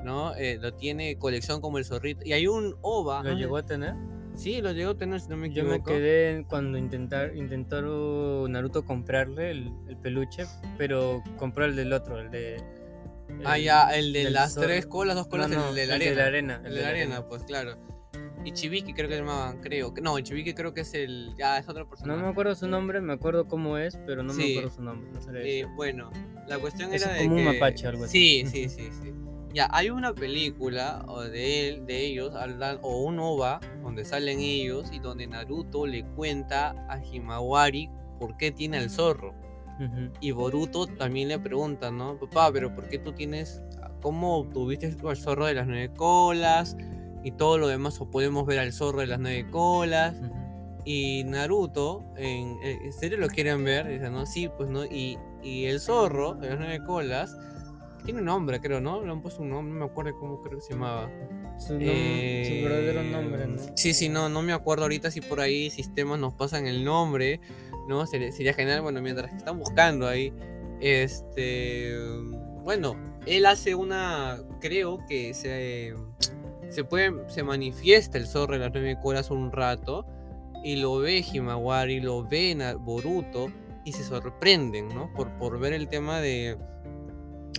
¿no? 0.04 0.34
Eh, 0.36 0.58
lo 0.60 0.74
tiene 0.74 1.18
colección 1.18 1.60
como 1.60 1.78
el 1.78 1.84
zorrito. 1.84 2.24
Y 2.24 2.32
hay 2.32 2.46
un 2.46 2.76
OVA. 2.82 3.24
¿Lo 3.24 3.34
llegó 3.34 3.56
a 3.56 3.66
tener? 3.66 3.94
Sí, 4.34 4.60
lo 4.60 4.70
llegó 4.72 4.90
a 4.90 4.96
tener, 4.96 5.20
si 5.20 5.28
no 5.28 5.36
me 5.36 5.48
equivoco. 5.48 5.72
Yo 5.72 5.78
me 5.78 5.84
quedé 5.84 6.44
cuando 6.48 6.78
intentar, 6.78 7.34
intentaron 7.34 8.52
Naruto 8.52 8.84
comprarle 8.84 9.50
el, 9.50 9.72
el 9.88 9.96
peluche, 9.96 10.44
pero 10.78 11.22
compró 11.36 11.64
el 11.64 11.74
del 11.74 11.92
otro, 11.92 12.20
el 12.20 12.30
de 12.30 12.62
ah, 13.44 13.58
ya, 13.58 13.88
el 13.96 14.12
de 14.12 14.30
las 14.30 14.54
tres 14.54 14.86
colas, 14.86 15.16
dos 15.16 15.26
colas, 15.28 15.50
el, 15.50 15.74
de 15.74 15.86
la, 15.86 15.94
arena. 15.94 16.10
de 16.10 16.16
la 16.16 16.26
arena. 16.26 16.62
El 16.64 16.74
de 16.74 16.82
la 16.82 16.88
arena, 16.88 17.28
pues 17.28 17.44
claro. 17.44 17.76
Y 18.44 18.52
Chibiki 18.52 18.94
creo 18.94 19.08
que 19.08 19.16
se 19.16 19.20
llamaban, 19.22 19.60
creo. 19.60 19.92
No, 20.00 20.20
Chibiki 20.20 20.54
creo 20.54 20.72
que 20.72 20.82
es 20.82 20.94
el. 20.94 21.34
Ya, 21.36 21.58
es 21.58 21.68
otra 21.68 21.84
persona. 21.88 22.14
No 22.14 22.22
me 22.22 22.28
acuerdo 22.28 22.54
su 22.54 22.68
nombre, 22.68 23.00
me 23.00 23.12
acuerdo 23.12 23.48
cómo 23.48 23.76
es, 23.76 23.98
pero 24.06 24.22
no 24.22 24.32
me 24.32 24.52
acuerdo 24.52 24.70
su 24.70 24.82
nombre. 24.82 25.10
eh, 25.42 25.66
bueno, 25.74 26.12
la 26.46 26.58
cuestión 26.58 26.94
es 26.94 27.02
era 27.02 27.18
como 27.18 27.34
de. 27.34 27.40
un 27.40 27.44
mapache, 27.44 27.88
algo 27.88 28.04
así. 28.04 28.44
Sí, 28.46 28.68
sí, 28.68 28.68
sí, 28.68 28.90
sí. 29.02 29.12
Ya, 29.52 29.68
hay 29.72 29.90
una 29.90 30.14
película 30.14 31.04
de 31.32 31.68
él, 31.68 31.86
de 31.86 32.04
ellos, 32.04 32.34
o 32.82 33.02
un 33.02 33.18
OVA, 33.18 33.58
donde 33.82 34.04
salen 34.04 34.38
ellos 34.38 34.90
y 34.92 34.98
donde 34.98 35.26
Naruto 35.26 35.86
le 35.86 36.04
cuenta 36.04 36.74
a 36.88 37.02
Himawari 37.02 37.88
por 38.20 38.36
qué 38.36 38.52
tiene 38.52 38.78
el 38.78 38.90
zorro. 38.90 39.34
Y 40.20 40.30
Boruto 40.30 40.86
también 40.86 41.28
le 41.28 41.38
pregunta, 41.38 41.90
¿no? 41.90 42.18
Papá, 42.18 42.50
pero 42.52 42.74
¿por 42.74 42.88
qué 42.88 42.98
tú 42.98 43.12
tienes, 43.12 43.62
cómo 44.00 44.48
tuviste 44.52 44.94
al 45.04 45.16
zorro 45.16 45.46
de 45.46 45.54
las 45.54 45.66
nueve 45.66 45.92
colas? 45.94 46.76
Y 47.22 47.32
todo 47.32 47.58
lo 47.58 47.68
demás, 47.68 48.00
o 48.00 48.10
podemos 48.10 48.46
ver 48.46 48.60
al 48.60 48.72
zorro 48.72 49.00
de 49.00 49.06
las 49.06 49.18
nueve 49.18 49.48
colas. 49.50 50.16
Y 50.84 51.24
Naruto, 51.24 52.04
en, 52.16 52.58
¿en, 52.62 52.92
serio 52.92 53.18
lo 53.18 53.26
quieren 53.26 53.64
ver? 53.64 53.88
Dice, 53.88 54.08
no, 54.08 54.24
sí, 54.24 54.48
pues 54.56 54.70
no. 54.70 54.84
Y, 54.84 55.18
y 55.42 55.64
el 55.64 55.80
zorro 55.80 56.34
de 56.34 56.50
las 56.50 56.58
nueve 56.58 56.84
colas 56.84 57.36
tiene 58.06 58.20
un 58.20 58.26
nombre, 58.26 58.60
creo, 58.60 58.80
¿no? 58.80 59.04
Le 59.04 59.10
han 59.10 59.20
puesto 59.20 59.42
un 59.42 59.50
nombre, 59.50 59.74
no 59.74 59.80
me 59.80 59.90
acuerdo 59.90 60.16
cómo 60.18 60.40
creo 60.40 60.58
que 60.58 60.64
se 60.64 60.72
llamaba. 60.74 61.10
Su, 61.58 61.76
eh, 61.80 62.60
verdadero 62.62 63.02
nombre, 63.02 63.46
¿no? 63.48 63.62
Sí, 63.74 63.92
sí, 63.94 64.08
no, 64.08 64.28
no 64.28 64.42
me 64.42 64.52
acuerdo 64.52 64.84
ahorita 64.84 65.10
si 65.10 65.20
por 65.20 65.40
ahí 65.40 65.70
sistemas 65.70 66.18
nos 66.20 66.32
pasan 66.34 66.68
el 66.68 66.84
nombre. 66.84 67.40
¿No? 67.88 68.06
Sería, 68.06 68.54
genial, 68.54 68.82
bueno, 68.82 69.00
mientras 69.00 69.30
que 69.30 69.36
están 69.36 69.58
buscando 69.58 70.06
ahí, 70.06 70.32
este, 70.80 71.94
bueno, 72.62 72.96
él 73.26 73.46
hace 73.46 73.74
una, 73.74 74.38
creo 74.60 75.00
que 75.08 75.34
se, 75.34 75.94
se 76.68 76.84
puede, 76.84 77.12
se 77.28 77.42
manifiesta 77.42 78.18
el 78.18 78.26
zorro 78.26 78.54
en 78.54 78.60
las 78.60 78.72
nueve 78.72 78.98
colas 79.02 79.30
un 79.30 79.52
rato, 79.52 80.06
y 80.64 80.76
lo 80.76 80.98
ve 80.98 81.24
Himawari, 81.32 82.00
lo 82.00 82.26
ve 82.26 82.76
Boruto, 82.80 83.50
y 83.84 83.92
se 83.92 84.02
sorprenden, 84.02 84.88
¿no? 84.88 85.12
Por, 85.14 85.30
por 85.38 85.60
ver 85.60 85.72
el 85.72 85.88
tema 85.88 86.20
de, 86.20 86.58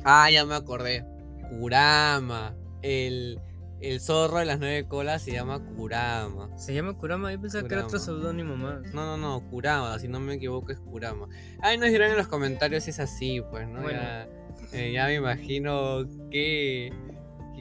ah, 0.03 0.29
ya 0.29 0.45
me 0.45 0.55
acordé, 0.55 1.05
Kurama, 1.49 2.53
el 2.81 3.39
el 3.79 3.99
zorro 3.99 4.37
de 4.39 4.45
las 4.45 4.59
nueve 4.59 4.87
colas 4.87 5.21
se 5.21 5.31
llama 5.31 5.59
Kurama. 5.59 6.49
¿Se 6.57 6.73
llama 6.73 6.93
Kurama? 6.93 7.31
Yo 7.31 7.39
pensaba 7.39 7.67
que 7.67 7.73
era 7.73 7.85
otro 7.85 7.99
seudónimo 7.99 8.55
más. 8.55 8.81
No, 8.93 9.05
no, 9.05 9.17
no, 9.17 9.49
Kurama, 9.49 9.97
si 9.99 10.07
no 10.07 10.19
me 10.19 10.35
equivoco 10.35 10.71
es 10.71 10.79
Kurama. 10.79 11.27
Ahí 11.61 11.77
nos 11.77 11.89
dirán 11.89 12.11
en 12.11 12.17
los 12.17 12.27
comentarios 12.27 12.83
si 12.83 12.89
es 12.89 12.99
así, 12.99 13.41
pues, 13.51 13.67
¿no? 13.67 13.89
Ya, 13.89 14.27
eh, 14.73 14.91
ya, 14.91 15.05
me 15.05 15.15
imagino 15.15 16.07
que, 16.31 16.91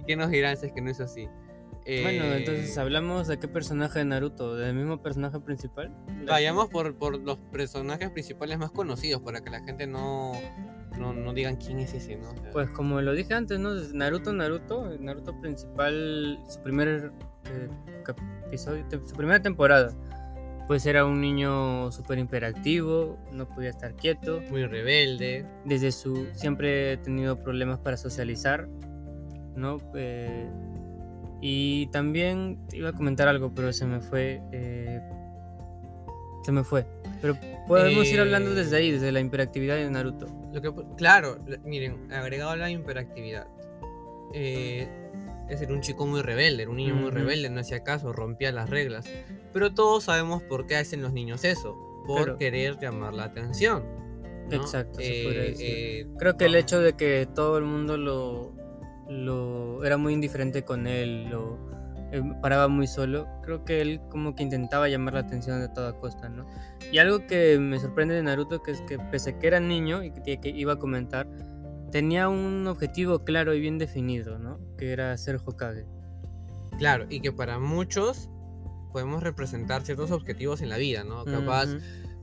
que, 0.07 0.17
nos 0.17 0.31
dirán 0.31 0.57
si 0.57 0.67
es 0.67 0.73
que 0.73 0.81
no 0.81 0.91
es 0.91 1.01
así. 1.01 1.29
bueno, 1.85 2.25
eh, 2.25 2.39
entonces 2.39 2.77
hablamos 2.79 3.29
de 3.29 3.39
qué 3.39 3.47
personaje 3.47 3.99
de 3.99 4.07
Naruto, 4.07 4.57
del 4.57 4.75
mismo 4.75 5.03
personaje 5.03 5.39
principal. 5.41 5.95
Vayamos 6.27 6.71
por, 6.71 6.97
por 6.97 7.21
los 7.21 7.37
personajes 7.53 8.11
principales 8.11 8.59
más 8.59 8.71
conocidos 8.71 9.21
para 9.21 9.43
que 9.43 9.51
la 9.51 9.63
gente 9.63 9.87
no, 9.87 10.33
no, 10.99 11.13
no 11.13 11.33
digan 11.33 11.57
quién 11.57 11.79
es 11.79 11.95
ese, 11.95 12.17
¿no? 12.17 12.29
pues 12.53 12.69
como 12.71 13.01
lo 13.01 13.13
dije 13.13 13.35
antes, 13.35 13.59
¿no? 13.59 13.75
Naruto, 13.95 14.33
Naruto, 14.33 14.97
Naruto 14.99 15.39
principal, 15.41 16.39
su 16.49 16.61
primer 16.63 17.13
eh, 17.51 17.69
episodio, 18.47 18.85
su 18.91 19.15
primera 19.15 19.41
temporada, 19.41 19.93
pues 20.67 20.85
era 20.87 21.05
un 21.05 21.21
niño 21.21 21.93
súper 21.93 22.19
imperactivo, 22.19 23.17
no 23.33 23.49
podía 23.49 23.71
estar 23.71 23.95
quieto. 23.95 24.41
Muy 24.51 24.67
rebelde. 24.67 25.47
Desde 25.65 25.93
su, 25.93 26.27
siempre 26.33 26.93
he 26.93 26.97
tenido 26.97 27.41
problemas 27.41 27.79
para 27.79 27.97
socializar, 27.97 28.69
¿no? 29.55 29.79
Eh, 29.95 30.49
y 31.41 31.87
también 31.89 32.59
iba 32.73 32.89
a 32.89 32.93
comentar 32.93 33.29
algo, 33.29 33.53
pero 33.55 33.73
se 33.73 33.87
me 33.87 34.01
fue. 34.01 34.43
Eh, 34.53 35.01
Se 36.45 36.51
me 36.51 36.65
fue. 36.65 36.87
Pero 37.21 37.37
podemos 37.67 38.07
ir 38.07 38.21
hablando 38.21 38.55
desde 38.55 38.77
ahí, 38.77 38.93
desde 38.93 39.13
la 39.13 39.21
hiperactividad 39.21 39.77
de 39.77 39.91
Naruto. 39.91 40.27
Lo 40.53 40.61
que, 40.61 40.73
claro, 40.97 41.39
miren, 41.65 42.13
agregado 42.13 42.51
a 42.51 42.57
la 42.57 42.71
hiperactividad. 42.71 43.49
Eh, 44.35 44.89
es 45.49 45.61
ser 45.61 45.73
un 45.73 45.81
chico 45.81 46.07
muy 46.07 46.23
rebelde, 46.23 46.63
era 46.63 46.71
un 46.71 46.77
niño 46.77 46.95
muy 46.95 47.11
rebelde, 47.11 47.49
no 47.51 47.61
hacía 47.61 47.85
caso, 47.85 48.13
rompía 48.13 48.51
las 48.53 48.69
reglas. 48.69 49.07
Pero 49.53 49.73
todos 49.75 50.05
sabemos 50.05 50.43
por 50.43 50.67
qué 50.67 50.77
hacen 50.77 51.03
los 51.03 51.13
niños 51.13 51.45
eso, 51.45 51.77
por 52.07 52.37
querer 52.37 52.79
llamar 52.79 53.15
la 53.15 53.25
atención. 53.25 53.85
Exacto. 54.51 54.99
Eh, 55.01 55.55
eh, 55.59 56.07
Creo 56.19 56.37
que 56.37 56.47
el 56.47 56.55
hecho 56.55 56.81
de 56.81 56.95
que 56.95 57.29
todo 57.33 57.59
el 57.59 57.65
mundo 57.65 57.97
lo, 57.97 58.53
lo 59.09 59.85
era 59.85 59.97
muy 59.97 60.13
indiferente 60.13 60.65
con 60.65 60.87
él, 60.87 61.29
lo 61.31 61.55
eh, 61.55 61.66
paraba 62.41 62.69
muy 62.69 62.87
solo, 62.87 63.27
creo 63.43 63.65
que 63.65 63.81
él 63.81 64.01
como 64.11 64.35
que 64.35 64.43
intentaba 64.43 64.89
llamar 64.89 65.15
la 65.15 65.21
atención 65.21 65.61
de 65.61 65.69
toda 65.69 65.99
costa, 65.99 66.29
¿no? 66.29 66.47
Y 66.93 66.99
algo 66.99 67.27
que 67.27 67.59
me 67.59 67.79
sorprende 67.79 68.15
de 68.15 68.23
Naruto 68.23 68.63
que 68.63 68.73
es 68.73 68.81
que 68.83 68.99
pese 68.99 69.31
a 69.31 69.39
que 69.39 69.47
era 69.47 69.61
niño 69.61 70.03
y 70.03 70.13
que, 70.13 70.39
que 70.41 70.49
iba 70.51 70.75
a 70.75 70.79
comentar, 70.79 71.29
tenía 71.91 72.29
un 72.29 72.67
objetivo 72.67 73.25
claro 73.25 73.55
y 73.55 73.61
bien 73.61 73.79
definido, 73.79 74.39
¿no? 74.39 74.59
Que 74.77 74.93
era 74.93 75.17
ser 75.17 75.41
Hokage. 75.45 75.87
Claro, 76.79 77.07
y 77.09 77.21
que 77.21 77.33
para 77.33 77.59
muchos 77.59 78.31
podemos 78.93 79.23
representar 79.23 79.83
ciertos 79.83 80.11
objetivos 80.11 80.61
en 80.63 80.69
la 80.69 80.77
vida, 80.77 81.05
¿no? 81.05 81.25
Capaz, 81.25 81.69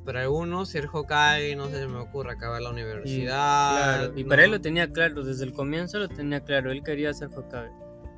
para 0.06 0.22
algunos 0.22 0.70
ser 0.70 0.88
Hokage, 0.92 1.56
no 1.56 1.70
se 1.70 1.88
me 1.88 1.98
ocurre 1.98 2.34
acabar 2.34 2.62
la 2.62 2.70
universidad. 2.70 3.16
Y, 3.16 4.06
claro, 4.06 4.20
y 4.20 4.24
para 4.24 4.46
él 4.46 4.52
lo 4.52 4.62
tenía 4.62 4.92
claro, 4.92 5.24
desde 5.24 5.44
el 5.46 5.54
comienzo 5.54 6.00
lo 6.00 6.10
tenía 6.10 6.42
claro, 6.42 6.72
él 6.72 6.84
quería 6.84 7.14
ser 7.14 7.30
Hokage. 7.30 7.72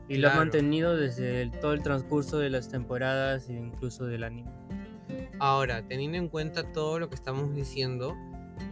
Y 0.07 0.17
lo 0.17 0.29
ha 0.29 0.35
mantenido 0.35 0.95
desde 0.95 1.50
todo 1.62 1.74
el 1.74 1.81
transcurso 1.81 2.38
de 2.38 2.50
las 2.50 2.69
temporadas 2.69 3.50
e 3.50 3.53
incluso 3.53 4.05
del 4.05 4.24
anime. 4.24 4.51
Ahora, 5.39 5.85
teniendo 5.88 6.17
en 6.17 6.29
cuenta 6.29 6.71
todo 6.71 7.00
lo 7.00 7.09
que 7.09 7.15
estamos 7.15 7.53
diciendo, 7.55 8.15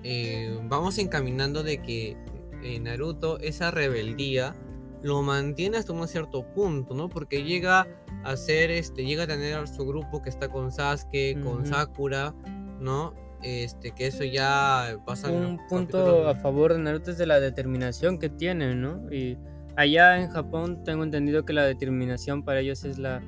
eh, 0.03 0.59
vamos 0.63 0.97
encaminando 0.97 1.63
de 1.63 1.81
que 1.81 2.17
eh, 2.63 2.79
Naruto 2.79 3.39
esa 3.39 3.71
rebeldía 3.71 4.55
lo 5.01 5.21
mantiene 5.21 5.77
hasta 5.77 5.91
un 5.91 6.07
cierto 6.07 6.43
punto, 6.53 6.93
¿no? 6.93 7.09
Porque 7.09 7.43
llega 7.43 7.87
a 8.23 8.37
ser, 8.37 8.71
este, 8.71 9.05
llega 9.05 9.23
a 9.23 9.27
tener 9.27 9.67
su 9.67 9.85
grupo 9.85 10.21
que 10.21 10.29
está 10.29 10.47
con 10.47 10.71
Sasuke, 10.71 11.37
con 11.43 11.65
Sakura, 11.65 12.33
¿no? 12.79 13.13
Este, 13.41 13.91
que 13.91 14.07
eso 14.07 14.23
ya 14.23 14.97
pasa. 15.05 15.29
Un 15.29 15.59
punto 15.67 16.29
a 16.29 16.35
favor 16.35 16.73
de 16.73 16.79
Naruto 16.79 17.11
es 17.11 17.17
de 17.17 17.25
la 17.25 17.41
determinación 17.41 18.17
que 18.17 18.29
tiene, 18.29 18.75
¿no? 18.75 19.11
Y 19.11 19.37
allá 19.75 20.19
en 20.19 20.29
Japón 20.29 20.83
tengo 20.83 21.03
entendido 21.03 21.45
que 21.45 21.53
la 21.53 21.65
determinación 21.65 22.43
para 22.43 22.59
ellos 22.59 22.83
es 22.83 22.97
la, 22.97 23.21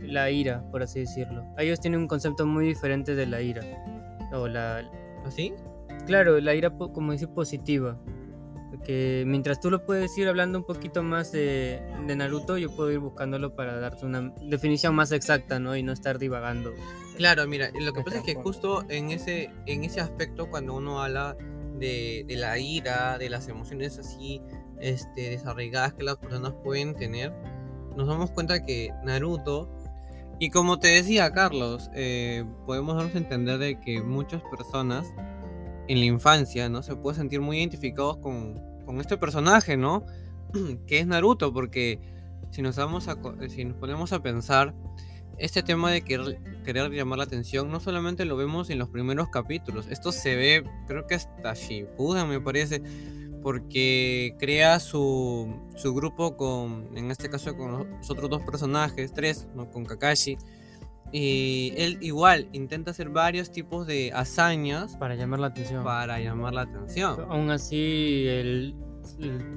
la 0.00 0.30
ira, 0.30 0.62
por 0.70 0.82
así 0.82 1.00
decirlo. 1.00 1.44
Ellos 1.58 1.80
tienen 1.80 2.00
un 2.00 2.08
concepto 2.08 2.46
muy 2.46 2.66
diferente 2.66 3.14
de 3.14 3.26
la 3.26 3.40
ira. 3.40 3.62
O 4.32 4.48
la... 4.48 4.88
¿Así? 5.24 5.52
¿Ah, 5.88 5.98
claro, 6.06 6.40
la 6.40 6.54
ira, 6.54 6.70
como 6.70 7.12
decir, 7.12 7.28
positiva 7.28 7.98
que 8.84 9.24
mientras 9.26 9.60
tú 9.60 9.70
lo 9.70 9.84
puedes 9.84 10.16
ir 10.18 10.28
hablando 10.28 10.58
un 10.58 10.64
poquito 10.64 11.02
más 11.02 11.32
de, 11.32 11.82
Naruto, 12.16 12.58
yo 12.58 12.74
puedo 12.74 12.90
ir 12.90 12.98
buscándolo 12.98 13.54
para 13.54 13.78
darte 13.78 14.06
una 14.06 14.32
definición 14.42 14.94
más 14.94 15.12
exacta, 15.12 15.58
¿no? 15.58 15.76
Y 15.76 15.82
no 15.82 15.92
estar 15.92 16.18
divagando. 16.18 16.72
Claro, 17.16 17.46
mira, 17.46 17.70
lo 17.78 17.92
que 17.92 18.02
pasa 18.02 18.18
es 18.18 18.24
que 18.24 18.34
justo 18.34 18.84
en 18.88 19.10
ese, 19.10 19.50
en 19.66 19.84
ese 19.84 20.00
aspecto, 20.00 20.48
cuando 20.50 20.74
uno 20.74 21.02
habla 21.02 21.36
de, 21.78 22.24
la 22.30 22.58
ira, 22.58 23.18
de 23.18 23.28
las 23.28 23.48
emociones 23.48 23.98
así 23.98 24.40
este, 24.82 25.30
desarraigadas 25.30 25.94
que 25.94 26.02
las 26.02 26.16
personas 26.16 26.52
pueden 26.62 26.94
tener, 26.94 27.32
nos 27.96 28.08
damos 28.08 28.30
cuenta 28.30 28.62
que 28.62 28.90
Naruto, 29.04 29.70
y 30.38 30.50
como 30.50 30.78
te 30.78 30.88
decía 30.88 31.32
Carlos, 31.32 31.90
eh, 31.94 32.44
podemos 32.66 32.96
darnos 32.96 33.14
a 33.14 33.18
entender 33.18 33.58
de 33.58 33.80
que 33.80 34.02
muchas 34.02 34.42
personas 34.42 35.06
en 35.88 36.00
la 36.00 36.04
infancia, 36.04 36.68
¿no? 36.68 36.82
Se 36.82 36.96
puede 36.96 37.16
sentir 37.16 37.40
muy 37.40 37.58
identificados 37.58 38.18
con, 38.18 38.60
con 38.84 39.00
este 39.00 39.16
personaje, 39.16 39.76
¿no? 39.76 40.04
que 40.86 40.98
es 40.98 41.06
Naruto, 41.06 41.52
porque 41.52 42.00
si 42.50 42.60
nos, 42.60 42.76
vamos 42.76 43.08
a, 43.08 43.16
si 43.48 43.64
nos 43.64 43.76
ponemos 43.76 44.12
a 44.12 44.22
pensar, 44.22 44.74
este 45.38 45.62
tema 45.62 45.90
de 45.90 46.02
querer, 46.02 46.38
querer, 46.64 46.90
llamar 46.90 47.18
la 47.18 47.24
atención 47.24 47.70
no 47.70 47.80
solamente 47.80 48.24
lo 48.24 48.36
vemos 48.36 48.70
en 48.70 48.78
los 48.78 48.88
primeros 48.88 49.28
capítulos, 49.28 49.86
esto 49.90 50.12
se 50.12 50.36
ve, 50.36 50.64
creo 50.86 51.06
que 51.06 51.14
hasta 51.14 51.54
Shippuden 51.54 52.28
me 52.28 52.40
parece, 52.40 52.82
porque 53.42 54.36
crea 54.38 54.80
su, 54.80 55.54
su 55.76 55.94
grupo 55.94 56.36
con, 56.36 56.96
en 56.96 57.10
este 57.10 57.28
caso 57.28 57.56
con 57.56 57.72
los 57.72 58.10
otros 58.10 58.30
dos 58.30 58.42
personajes, 58.42 59.12
tres, 59.12 59.48
¿no? 59.54 59.70
con 59.70 59.84
Kakashi, 59.84 60.38
y 61.12 61.74
él 61.76 61.98
igual 62.00 62.48
intenta 62.52 62.92
hacer 62.92 63.10
varios 63.10 63.52
tipos 63.52 63.86
de 63.86 64.10
hazañas. 64.14 64.96
Para 64.96 65.14
llamar 65.14 65.40
la 65.40 65.48
atención. 65.48 65.84
Para 65.84 66.18
llamar 66.18 66.54
la 66.54 66.62
atención. 66.62 67.26
Aún 67.28 67.50
así, 67.50 68.24
el, 68.26 68.74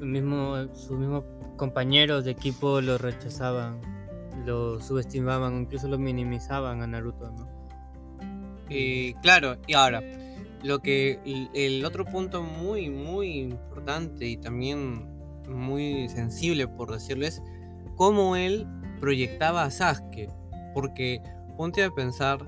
mismo, 0.02 0.68
sus 0.76 0.98
mismos 0.98 1.24
compañeros 1.56 2.26
de 2.26 2.32
equipo 2.32 2.82
lo 2.82 2.98
rechazaban, 2.98 3.80
lo 4.46 4.82
subestimaban, 4.82 5.62
incluso 5.62 5.88
lo 5.88 5.98
minimizaban 5.98 6.82
a 6.82 6.88
Naruto, 6.88 7.32
¿no? 7.32 7.48
Y 8.70 9.14
claro, 9.16 9.56
y 9.66 9.74
ahora, 9.76 10.02
lo 10.66 10.82
que 10.82 11.20
el 11.54 11.86
otro 11.86 12.06
punto 12.06 12.42
muy, 12.42 12.90
muy 12.90 13.38
importante 13.38 14.26
y 14.26 14.38
también 14.38 15.08
muy 15.48 16.10
sensible, 16.10 16.68
por 16.68 16.92
decirlo, 16.92 17.28
es 17.28 17.42
cómo 17.96 18.36
él 18.36 18.68
proyectaba 19.00 19.64
a 19.64 19.72
Sasuke. 19.72 20.30
Porque 20.74 21.22
ponte 21.56 21.84
a 21.84 21.92
pensar, 21.92 22.40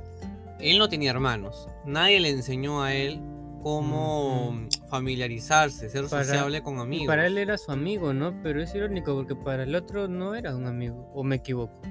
él 0.59 0.79
no 0.79 0.89
tenía 0.89 1.12
hermanos, 1.12 1.69
nadie 1.86 2.19
le 2.19 2.29
enseñó 2.29 2.81
a 2.81 2.93
él 2.93 3.21
cómo 3.62 4.67
familiarizarse, 4.89 5.89
ser 5.89 6.09
sociable 6.09 6.63
con 6.63 6.79
amigos. 6.79 7.07
Para 7.07 7.27
él 7.27 7.38
era 7.38 7.57
su 7.57 7.71
amigo, 7.71 8.13
¿no? 8.13 8.41
Pero 8.41 8.62
es 8.62 8.74
irónico 8.74 9.13
porque 9.15 9.36
para 9.36 9.63
el 9.63 9.75
otro 9.75 10.07
no 10.07 10.36
era 10.36 10.55
un 10.55 10.65
amigo, 10.65 11.09
o 11.13 11.24
me 11.24 11.36
equivoco. 11.36 11.81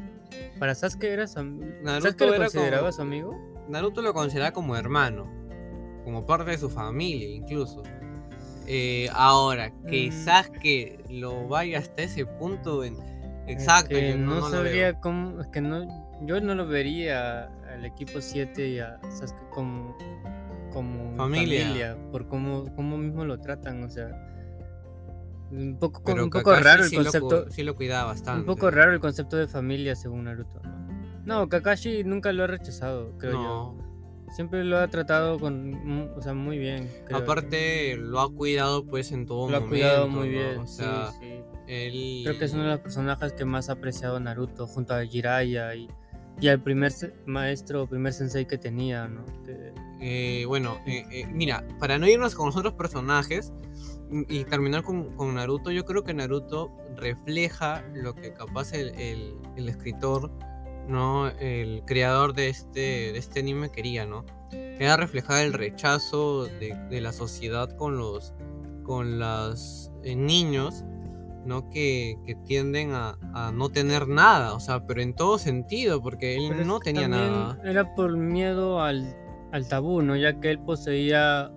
Para 0.58 0.74
Sasuke 0.74 1.04
era 1.04 1.26
su 1.26 1.38
amigo. 1.38 1.70
¿Sasuke 1.84 2.26
lo 2.26 2.36
consideraba 2.36 2.92
su 2.92 3.02
amigo? 3.02 3.38
Naruto 3.68 4.02
lo 4.02 4.12
consideraba 4.12 4.52
como 4.52 4.76
hermano, 4.76 5.45
como 6.06 6.24
parte 6.24 6.52
de 6.52 6.58
su 6.58 6.70
familia 6.70 7.28
incluso. 7.28 7.82
Eh, 8.68 9.08
ahora, 9.12 9.72
que 9.90 10.08
mm. 10.08 10.12
Sasuke 10.12 11.04
lo 11.10 11.48
vaya 11.48 11.80
hasta 11.80 12.02
ese 12.02 12.24
punto 12.24 12.84
en... 12.84 12.96
Exacto, 13.48 13.96
no, 14.16 14.48
sabría 14.48 15.00
cómo, 15.00 15.40
es 15.40 15.48
que 15.48 15.60
no, 15.60 15.84
yo 16.22 16.40
no 16.40 16.54
lo 16.54 16.66
vería 16.68 17.46
al 17.72 17.84
equipo 17.84 18.20
7 18.20 18.68
y 18.68 18.78
a 18.78 19.00
Sasuke 19.10 19.50
como, 19.50 19.98
como 20.72 21.16
familia. 21.16 21.98
por 22.12 22.28
cómo, 22.28 22.72
cómo 22.76 22.96
mismo 22.98 23.24
lo 23.24 23.40
tratan, 23.40 23.82
o 23.82 23.88
sea. 23.90 24.08
Un 25.50 25.76
poco, 25.78 26.12
un 26.12 26.30
poco 26.30 26.54
raro 26.54 26.84
el 26.84 26.94
concepto. 26.94 27.50
sí 27.50 27.64
lo 27.64 27.74
cuidaba 27.74 28.12
bastante. 28.12 28.40
Un 28.40 28.46
poco 28.46 28.70
raro 28.70 28.92
el 28.92 29.00
concepto 29.00 29.36
de 29.36 29.48
familia 29.48 29.96
según 29.96 30.24
Naruto. 30.24 30.62
No, 31.24 31.48
Kakashi 31.48 32.04
nunca 32.04 32.32
lo 32.32 32.44
ha 32.44 32.46
rechazado, 32.46 33.16
creo 33.18 33.32
yo. 33.32 33.85
Siempre 34.34 34.64
lo 34.64 34.78
ha 34.78 34.88
tratado 34.88 35.38
con, 35.38 36.10
o 36.16 36.20
sea, 36.20 36.34
muy 36.34 36.58
bien. 36.58 36.90
Aparte, 37.12 37.96
lo 37.96 38.20
ha 38.20 38.32
cuidado 38.32 38.84
pues 38.84 39.12
en 39.12 39.26
todo 39.26 39.46
momento. 39.46 39.60
Lo 39.60 39.66
ha 39.66 39.68
cuidado 39.68 40.08
muy 40.08 40.28
bien. 40.28 40.58
O 40.58 40.66
sea, 40.66 41.12
Creo 41.66 42.38
que 42.38 42.44
es 42.44 42.52
uno 42.52 42.64
de 42.64 42.70
los 42.70 42.80
personajes 42.80 43.32
que 43.32 43.44
más 43.44 43.68
ha 43.68 43.72
apreciado 43.72 44.20
Naruto 44.20 44.66
junto 44.66 44.94
a 44.94 45.04
Jiraiya 45.04 45.74
y 45.74 45.88
y 46.40 46.48
al 46.48 46.60
primer 46.60 46.92
maestro, 47.24 47.86
primer 47.86 48.12
sensei 48.12 48.46
que 48.46 48.58
tenía, 48.58 49.08
¿no? 49.08 49.24
Eh, 50.00 50.44
bueno, 50.46 50.78
eh, 50.86 51.06
eh, 51.10 51.26
mira, 51.32 51.66
para 51.78 51.98
no 51.98 52.06
irnos 52.06 52.34
con 52.34 52.46
los 52.46 52.56
otros 52.56 52.74
personajes 52.74 53.52
y 54.28 54.44
terminar 54.44 54.82
con, 54.82 55.16
con, 55.16 55.34
Naruto, 55.34 55.70
yo 55.70 55.84
creo 55.86 56.04
que 56.04 56.12
Naruto 56.12 56.70
refleja 56.96 57.82
lo 57.94 58.14
que 58.14 58.34
capaz 58.34 58.74
el, 58.74 58.90
el, 59.56 59.68
escritor, 59.68 60.30
¿no? 60.88 61.28
El 61.28 61.82
creador 61.86 62.34
de 62.34 62.48
este, 62.48 63.12
de 63.12 63.18
este 63.18 63.40
anime 63.40 63.70
quería, 63.70 64.06
¿no? 64.06 64.24
Era 64.52 64.96
reflejar 64.96 65.44
el 65.44 65.52
rechazo 65.52 66.44
de, 66.44 66.76
de 66.90 67.00
la 67.00 67.12
sociedad 67.12 67.70
con 67.76 67.96
los 67.98 68.34
con 68.84 69.18
los 69.18 69.90
niños 70.04 70.84
¿no? 71.46 71.70
Que, 71.70 72.18
tienden 72.44 72.92
a, 72.92 73.16
no 73.54 73.70
tener 73.70 74.08
nada, 74.08 74.52
o 74.52 74.60
sea, 74.60 74.86
pero 74.86 75.00
en 75.00 75.14
todo 75.14 75.38
sentido, 75.38 76.02
porque 76.02 76.36
él 76.36 76.66
no 76.66 76.80
tenía 76.80 77.08
nada. 77.08 77.58
Era 77.64 77.94
por 77.94 78.16
miedo 78.16 78.82
al, 78.82 79.14
tabú, 79.68 80.02
¿no? 80.02 80.16
Ya 80.16 80.38
que 80.40 80.50
él 80.50 80.58
poseía 80.58 81.50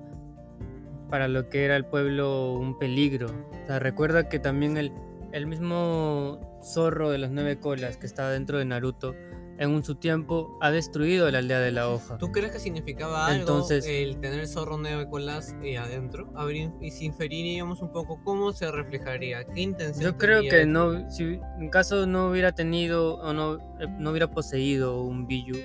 para 1.09 1.27
lo 1.27 1.49
que 1.49 1.65
era 1.65 1.75
el 1.75 1.85
pueblo 1.85 2.53
un 2.53 2.77
peligro. 2.77 3.27
O 3.63 3.65
sea, 3.65 3.79
recuerda 3.79 4.29
que 4.29 4.39
también 4.39 4.77
el, 4.77 4.93
el 5.33 5.47
mismo 5.47 6.39
zorro 6.63 7.09
de 7.09 7.17
las 7.17 7.31
nueve 7.31 7.59
colas 7.59 7.97
que 7.97 8.05
estaba 8.05 8.31
dentro 8.31 8.57
de 8.57 8.65
Naruto 8.65 9.15
en 9.59 9.71
un 9.71 9.83
su 9.83 9.95
tiempo 9.95 10.57
ha 10.61 10.71
destruido 10.71 11.29
la 11.29 11.39
aldea 11.39 11.59
de 11.59 11.71
la 11.71 11.89
hoja. 11.89 12.17
¿Tú 12.17 12.31
crees 12.31 12.53
que 12.53 12.59
significaba 12.59 13.27
algo 13.27 13.67
el 13.69 14.17
tener 14.21 14.39
el 14.39 14.47
zorro 14.47 14.77
nueve 14.77 15.07
colas 15.09 15.53
eh, 15.61 15.77
adentro? 15.77 16.31
A 16.35 16.45
ver, 16.45 16.71
y 16.81 16.91
si 16.91 17.05
inferiríamos 17.05 17.81
un 17.81 17.91
poco, 17.91 18.23
¿cómo 18.23 18.53
se 18.53 18.71
reflejaría? 18.71 19.43
¿Qué 19.43 19.61
intención 19.61 20.13
Yo 20.13 20.17
creo 20.17 20.41
que 20.43 20.65
no, 20.65 21.09
si 21.11 21.41
en 21.59 21.69
caso 21.69 22.07
no 22.07 22.29
hubiera 22.29 22.53
tenido 22.53 23.15
o 23.15 23.33
no, 23.33 23.55
eh, 23.81 23.87
no 23.99 24.11
hubiera 24.11 24.31
poseído 24.31 25.01
un 25.01 25.27
Billu, 25.27 25.57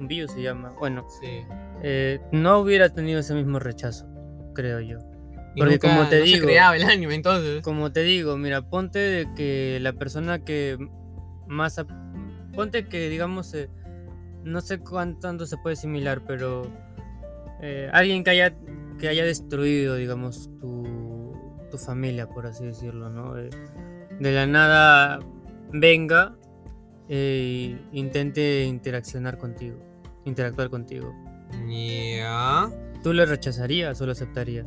un 0.00 0.08
Billu 0.08 0.26
se 0.26 0.42
llama, 0.42 0.74
bueno, 0.76 1.06
sí. 1.20 1.44
eh, 1.82 2.18
no 2.32 2.58
hubiera 2.58 2.88
tenido 2.88 3.20
ese 3.20 3.34
mismo 3.34 3.60
rechazo, 3.60 4.08
creo 4.52 4.80
yo. 4.80 4.98
Porque 5.56 5.78
como 5.78 6.08
te 6.08 6.20
digo, 6.22 6.48
el 6.48 6.84
anime 6.84 7.14
entonces. 7.14 7.62
Como 7.62 7.92
te 7.92 8.02
digo, 8.02 8.36
mira, 8.36 8.62
ponte 8.62 8.98
de 8.98 9.34
que 9.34 9.78
la 9.80 9.92
persona 9.92 10.44
que 10.44 10.78
más 11.46 11.84
ponte 12.54 12.86
que 12.86 13.08
digamos 13.08 13.54
eh, 13.54 13.70
no 14.44 14.60
sé 14.60 14.78
cuánto 14.78 15.46
se 15.46 15.56
puede 15.58 15.76
similar, 15.76 16.22
pero 16.26 16.70
eh, 17.60 17.88
alguien 17.92 18.24
que 18.24 18.30
haya 18.30 18.54
que 18.98 19.08
haya 19.08 19.24
destruido, 19.24 19.94
digamos, 19.94 20.50
tu, 20.60 21.32
tu 21.70 21.78
familia, 21.78 22.28
por 22.28 22.46
así 22.46 22.64
decirlo, 22.64 23.10
¿no? 23.10 23.34
de 23.34 24.32
la 24.32 24.46
nada 24.46 25.20
venga 25.72 26.36
e 27.08 27.78
intente 27.92 28.64
interaccionar 28.64 29.38
contigo, 29.38 29.78
interactuar 30.24 30.68
contigo. 30.68 31.14
Ya. 31.68 32.68
¿Tú 33.02 33.12
le 33.12 33.24
rechazarías 33.24 34.00
o 34.00 34.06
lo 34.06 34.12
aceptarías? 34.12 34.66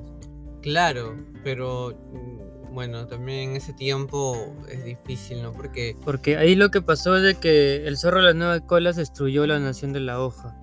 Claro, 0.61 1.17
pero 1.43 1.97
mm, 2.13 2.73
bueno, 2.73 3.07
también 3.07 3.51
en 3.51 3.55
ese 3.57 3.73
tiempo 3.73 4.55
es 4.69 4.83
difícil, 4.85 5.43
¿no? 5.43 5.51
Porque... 5.51 5.95
Porque 6.03 6.37
ahí 6.37 6.55
lo 6.55 6.71
que 6.71 6.81
pasó 6.81 7.17
es 7.17 7.23
de 7.23 7.35
que 7.35 7.87
el 7.87 7.97
zorro 7.97 8.19
de 8.19 8.27
las 8.27 8.35
nueve 8.35 8.61
colas 8.65 8.95
destruyó 8.95 9.45
la 9.45 9.59
nación 9.59 9.93
de 9.93 9.99
la 9.99 10.21
hoja. 10.21 10.55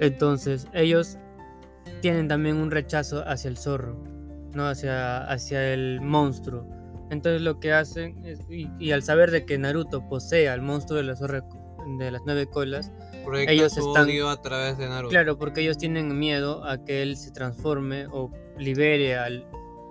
Entonces, 0.00 0.66
ellos 0.72 1.18
tienen 2.00 2.28
también 2.28 2.56
un 2.56 2.70
rechazo 2.70 3.22
hacia 3.26 3.48
el 3.48 3.56
zorro, 3.56 3.96
¿no? 4.52 4.66
Hacia, 4.66 5.24
hacia 5.24 5.72
el 5.72 6.00
monstruo. 6.00 6.66
Entonces 7.10 7.42
lo 7.42 7.60
que 7.60 7.72
hacen, 7.72 8.24
es, 8.24 8.40
y, 8.48 8.90
al 8.90 9.02
saber 9.02 9.30
de 9.30 9.44
que 9.44 9.58
Naruto 9.58 10.08
posee 10.08 10.48
al 10.48 10.62
monstruo 10.62 10.96
de, 10.96 11.04
la 11.04 11.16
zorra, 11.16 11.44
de 11.98 12.10
las 12.10 12.22
nueve 12.24 12.46
colas, 12.46 12.90
ellos 13.46 13.76
están 13.76 14.08
a 14.10 14.36
través 14.42 14.78
de 14.78 14.88
Naruto. 14.88 15.10
Claro, 15.10 15.38
porque 15.38 15.60
ellos 15.60 15.78
tienen 15.78 16.18
miedo 16.18 16.64
a 16.64 16.82
que 16.84 17.02
él 17.02 17.16
se 17.16 17.30
transforme 17.30 18.06
o 18.10 18.30
libere 18.58 19.16
al, 19.16 19.46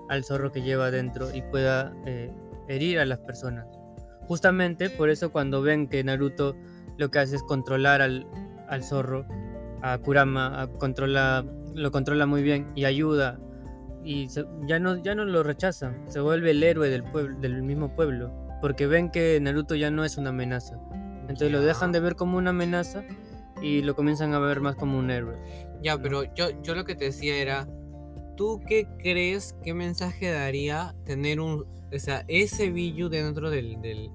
al 0.10 0.24
zorro 0.24 0.52
que 0.52 0.62
lleva 0.62 0.88
adentro 0.88 1.34
y 1.34 1.42
pueda 1.42 1.94
eh, 2.06 2.32
herir 2.68 3.00
a 3.00 3.06
las 3.06 3.20
personas. 3.20 3.66
Justamente 4.28 4.90
por 4.90 5.10
eso 5.10 5.32
cuando 5.32 5.62
ven 5.62 5.88
que 5.88 6.04
Naruto 6.04 6.56
lo 6.98 7.12
que 7.12 7.20
hace 7.20 7.36
es 7.36 7.44
controlar 7.44 8.02
al, 8.02 8.28
al 8.68 8.84
zorro, 8.84 9.26
a 9.82 9.98
Kurama, 9.98 10.62
a 10.62 10.68
controla, 10.68 11.46
lo 11.74 11.92
controla 11.92 12.26
muy 12.26 12.42
bien 12.42 12.72
y 12.76 12.86
ayuda 12.86 13.40
y 14.04 14.28
ya, 14.68 14.80
no, 14.80 15.02
ya 15.02 15.16
no 15.16 15.26
lo 15.26 15.44
rechazan, 15.44 16.04
se 16.10 16.20
vuelve 16.20 16.52
el 16.52 16.62
héroe 16.64 16.90
del, 16.90 17.04
pueblo, 17.04 17.40
del 17.40 17.64
mismo 17.64 17.96
pueblo, 17.96 18.34
porque 18.62 18.86
ven 18.86 19.10
que 19.10 19.40
Naruto 19.42 19.76
ya 19.76 19.92
no 19.92 20.04
es 20.04 20.18
una 20.18 20.30
amenaza. 20.30 20.78
Entonces 21.22 21.52
lo 21.52 21.62
dejan 21.62 21.92
de 21.92 22.02
ver 22.02 22.16
como 22.16 22.38
una 22.38 22.50
amenaza 22.50 23.04
y 23.62 23.82
lo 23.82 23.96
comienzan 23.96 24.34
a 24.34 24.40
ver 24.40 24.60
más 24.60 24.76
como 24.76 25.00
un 25.00 25.10
héroe. 25.10 25.38
Ya, 25.82 25.98
pero 25.98 26.24
yo, 26.34 26.50
yo 26.62 26.76
lo 26.76 26.84
que 26.84 26.96
te 26.96 27.06
decía 27.06 27.38
era, 27.38 27.68
¿tú 28.36 28.62
qué 28.68 28.88
crees, 29.00 29.56
qué 29.64 29.74
mensaje 29.74 30.30
daría 30.32 30.96
tener 31.06 31.40
un, 31.40 31.66
o 31.94 32.00
sea, 32.00 32.26
ese 32.28 32.70
Biju 32.70 33.10
dentro 33.10 33.50
del, 33.50 33.82
del, 33.82 34.10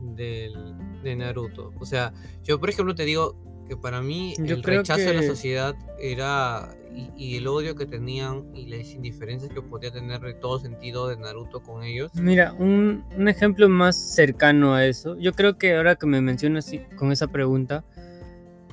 del, 0.00 0.74
de 1.02 1.16
Naruto? 1.16 1.72
O 1.78 1.86
sea, 1.86 2.12
yo 2.42 2.58
por 2.60 2.70
ejemplo 2.70 2.94
te 2.94 3.04
digo 3.04 3.36
que 3.68 3.76
para 3.76 4.02
mí 4.02 4.34
el 4.38 4.62
rechazo 4.62 5.00
de 5.00 5.14
la 5.14 5.22
sociedad 5.22 5.76
era 6.00 6.74
y, 7.16 7.36
el 7.36 7.46
odio 7.46 7.76
que 7.76 7.86
tenían 7.86 8.44
y 8.54 8.66
las 8.66 8.92
indiferencias 8.92 9.52
que 9.52 9.62
podía 9.62 9.92
tener 9.92 10.20
de 10.20 10.34
todo 10.34 10.58
sentido 10.58 11.06
de 11.08 11.16
Naruto 11.16 11.62
con 11.62 11.84
ellos. 11.84 12.10
Mira, 12.14 12.52
un, 12.58 13.04
un 13.16 13.28
ejemplo 13.28 13.68
más 13.68 13.96
cercano 13.96 14.74
a 14.74 14.86
eso, 14.86 15.16
yo 15.18 15.32
creo 15.32 15.56
que 15.56 15.76
ahora 15.76 15.94
que 15.94 16.06
me 16.06 16.20
mencionas 16.20 16.70
con 16.96 17.12
esa 17.12 17.28
pregunta, 17.28 17.84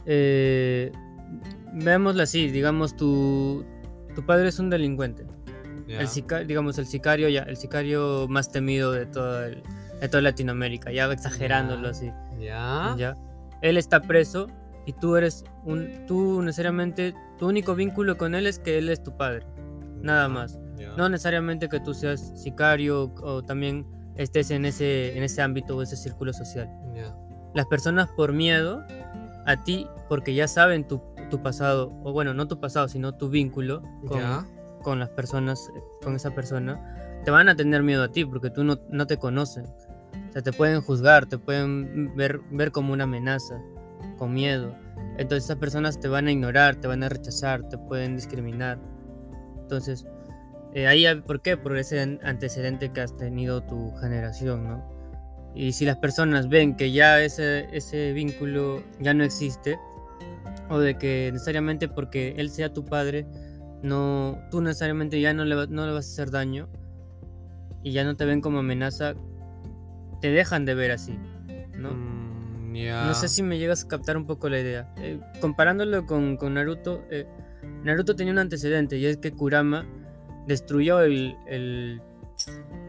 eh, 0.05 0.91
veámosla 1.73 2.23
así, 2.23 2.49
digamos, 2.49 2.95
tu, 2.95 3.63
tu 4.17 4.25
padre 4.25 4.47
es 4.47 4.57
un 4.57 4.71
delincuente. 4.71 5.27
El 5.87 6.47
digamos, 6.47 6.79
el 6.79 6.87
sicario 6.87 7.29
ya, 7.29 7.43
el 7.43 7.55
sicario 7.55 8.27
más 8.27 8.51
temido 8.51 8.91
de, 8.91 9.05
todo 9.05 9.43
el, 9.43 9.61
de 10.01 10.09
toda 10.09 10.23
Latinoamérica, 10.23 10.91
ya 10.91 11.05
exagerándolo 11.11 11.89
así. 11.89 12.11
Ya. 12.39 12.95
Ya. 12.97 13.15
Él 13.61 13.77
está 13.77 14.01
preso 14.01 14.47
y 14.87 14.93
tú 14.93 15.17
eres 15.17 15.45
un, 15.65 16.07
tú 16.07 16.41
necesariamente 16.41 17.13
tu 17.37 17.47
único 17.47 17.75
vínculo 17.75 18.17
con 18.17 18.33
él 18.33 18.47
es 18.47 18.57
que 18.57 18.79
él 18.79 18.89
es 18.89 19.03
tu 19.03 19.15
padre, 19.15 19.45
nada 20.01 20.27
más. 20.27 20.57
No 20.97 21.09
necesariamente 21.09 21.69
que 21.69 21.79
tú 21.79 21.93
seas 21.93 22.41
sicario 22.41 23.13
o 23.21 23.43
también 23.43 23.85
estés 24.15 24.49
en 24.49 24.65
ese, 24.65 25.15
en 25.15 25.21
ese 25.21 25.43
ámbito 25.43 25.77
o 25.77 25.83
ese 25.83 25.95
círculo 25.95 26.33
social. 26.33 26.67
Las 27.53 27.67
personas 27.67 28.09
por 28.17 28.33
miedo 28.33 28.83
a 29.45 29.63
ti, 29.63 29.85
porque 30.09 30.33
ya 30.33 30.47
saben 30.47 30.87
tu, 30.87 31.03
tu, 31.29 31.41
pasado, 31.41 31.91
o 32.03 32.13
bueno, 32.13 32.33
no 32.33 32.47
tu 32.47 32.59
pasado, 32.59 32.87
sino 32.87 33.15
tu 33.15 33.29
vínculo 33.29 33.81
con, 34.07 34.21
con 34.81 34.99
las 34.99 35.09
personas, 35.09 35.69
con 36.03 36.15
esa 36.15 36.31
persona, 36.31 37.19
te 37.23 37.31
van 37.31 37.49
a 37.49 37.55
tener 37.55 37.83
miedo 37.83 38.03
a 38.03 38.11
ti 38.11 38.25
porque 38.25 38.49
tú 38.49 38.63
no, 38.63 38.79
no 38.89 39.07
te 39.07 39.17
conocen. 39.17 39.65
O 39.65 40.31
sea, 40.31 40.41
te 40.41 40.53
pueden 40.53 40.81
juzgar, 40.81 41.25
te 41.25 41.37
pueden 41.37 42.15
ver, 42.15 42.39
ver 42.51 42.71
como 42.71 42.93
una 42.93 43.05
amenaza, 43.05 43.61
con 44.17 44.33
miedo. 44.33 44.75
Entonces 45.17 45.45
esas 45.45 45.57
personas 45.57 45.99
te 45.99 46.07
van 46.07 46.27
a 46.27 46.31
ignorar, 46.31 46.75
te 46.75 46.87
van 46.87 47.03
a 47.03 47.09
rechazar, 47.09 47.67
te 47.69 47.77
pueden 47.77 48.15
discriminar. 48.15 48.79
Entonces, 49.61 50.05
eh, 50.73 50.87
ahí, 50.87 51.05
¿por 51.21 51.41
qué? 51.41 51.57
Por 51.57 51.77
ese 51.77 52.19
antecedente 52.23 52.91
que 52.91 53.01
has 53.01 53.15
tenido 53.17 53.63
tu 53.63 53.91
generación, 53.95 54.67
¿no? 54.67 54.97
Y 55.55 55.71
si 55.71 55.85
las 55.85 55.97
personas 55.97 56.49
ven 56.49 56.75
que 56.75 56.91
ya 56.91 57.21
ese, 57.21 57.67
ese 57.75 58.13
vínculo 58.13 58.83
ya 58.99 59.13
no 59.13 59.23
existe, 59.23 59.79
o 60.69 60.79
de 60.79 60.97
que 60.97 61.29
necesariamente 61.31 61.87
porque 61.87 62.35
él 62.37 62.49
sea 62.49 62.73
tu 62.73 62.85
padre, 62.85 63.27
no, 63.81 64.39
tú 64.51 64.61
necesariamente 64.61 65.19
ya 65.21 65.33
no 65.33 65.45
le, 65.45 65.67
no 65.67 65.85
le 65.85 65.93
vas 65.93 66.07
a 66.07 66.11
hacer 66.13 66.31
daño, 66.31 66.69
y 67.83 67.91
ya 67.91 68.03
no 68.03 68.15
te 68.15 68.25
ven 68.25 68.41
como 68.41 68.59
amenaza, 68.59 69.13
te 70.21 70.31
dejan 70.31 70.65
de 70.65 70.75
ver 70.75 70.91
así, 70.91 71.17
¿no? 71.75 71.91
Mm. 71.91 72.27
No 72.85 73.13
sé 73.15 73.27
si 73.27 73.41
me 73.43 73.57
llegas 73.57 73.85
a 73.85 73.87
captar 73.87 74.17
un 74.17 74.25
poco 74.25 74.49
la 74.49 74.59
idea. 74.59 74.93
Eh, 74.97 75.19
comparándolo 75.41 76.05
con, 76.05 76.37
Naruto, 76.53 77.03
eh, 77.09 77.25
Naruto 77.83 78.15
tenía 78.15 78.33
un 78.33 78.39
antecedente 78.39 78.97
y 78.97 79.05
es 79.05 79.17
que 79.17 79.31
Kurama 79.31 79.85
destruyó 80.47 81.01
el, 81.01 82.01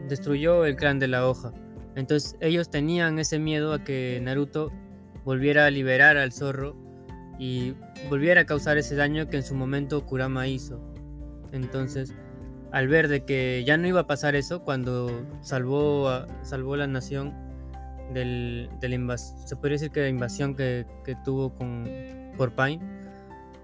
destruyó 0.07 0.65
el 0.65 0.75
clan 0.75 0.99
de 0.99 1.07
la 1.07 1.27
hoja. 1.27 1.51
Entonces 1.95 2.35
ellos 2.39 2.69
tenían 2.69 3.17
ese 3.19 3.39
miedo 3.39 3.73
a 3.73 3.83
que 3.83 4.19
Naruto 4.21 4.71
volviera 5.25 5.65
a 5.65 5.71
liberar 5.71 6.17
al 6.17 6.31
zorro 6.31 6.75
y 7.39 7.73
volviera 8.09 8.41
a 8.41 8.45
causar 8.45 8.77
ese 8.77 8.95
daño 8.95 9.29
que 9.29 9.37
en 9.37 9.43
su 9.43 9.55
momento 9.55 10.05
Kurama 10.05 10.47
hizo. 10.47 10.79
Entonces, 11.51 12.13
al 12.71 12.87
ver 12.87 13.07
de 13.07 13.23
que 13.25 13.63
ya 13.65 13.77
no 13.77 13.87
iba 13.87 14.01
a 14.01 14.07
pasar 14.07 14.35
eso, 14.35 14.63
cuando 14.63 15.25
salvó, 15.41 16.25
salvó 16.43 16.75
la 16.75 16.85
nación, 16.85 17.33
del, 18.13 18.69
de 18.79 18.89
la 18.89 19.17
se 19.17 19.55
podría 19.55 19.75
decir 19.75 19.91
que 19.91 20.01
la 20.01 20.09
invasión 20.09 20.55
que, 20.55 20.85
que 21.05 21.15
tuvo 21.23 21.55
con, 21.55 21.87
por 22.37 22.53
Pine, 22.53 22.79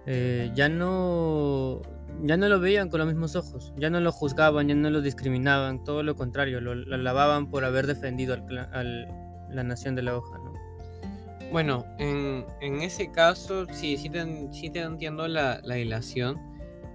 eh, 0.06 0.52
ya, 0.54 0.70
no, 0.70 1.82
ya 2.24 2.38
no 2.38 2.48
lo 2.48 2.60
veían 2.60 2.90
con 2.90 3.00
los 3.00 3.08
mismos 3.08 3.36
ojos, 3.36 3.74
ya 3.76 3.90
no 3.90 4.00
lo 4.00 4.12
juzgaban, 4.12 4.68
ya 4.68 4.76
no 4.76 4.90
lo 4.90 5.02
discriminaban, 5.02 5.84
todo 5.84 6.04
lo 6.04 6.16
contrario, 6.16 6.62
lo, 6.62 6.72
alababan 6.94 7.50
por 7.50 7.66
haber 7.66 7.88
defendido 7.88 8.36
al, 8.36 9.08
la 9.50 9.64
nación 9.64 9.96
de 9.96 10.04
la 10.04 10.16
hoja. 10.16 10.38
¿no? 10.38 10.65
Bueno, 11.52 11.86
en, 12.00 12.46
en, 12.62 12.82
ese 12.82 13.12
caso 13.12 13.66
sí, 13.72 13.98
sí 13.98 14.10
te, 14.10 14.26
sí 14.52 14.70
te 14.70 14.80
entiendo 14.80 15.28
la, 15.28 15.62
la 15.64 15.76
dilación 15.76 16.40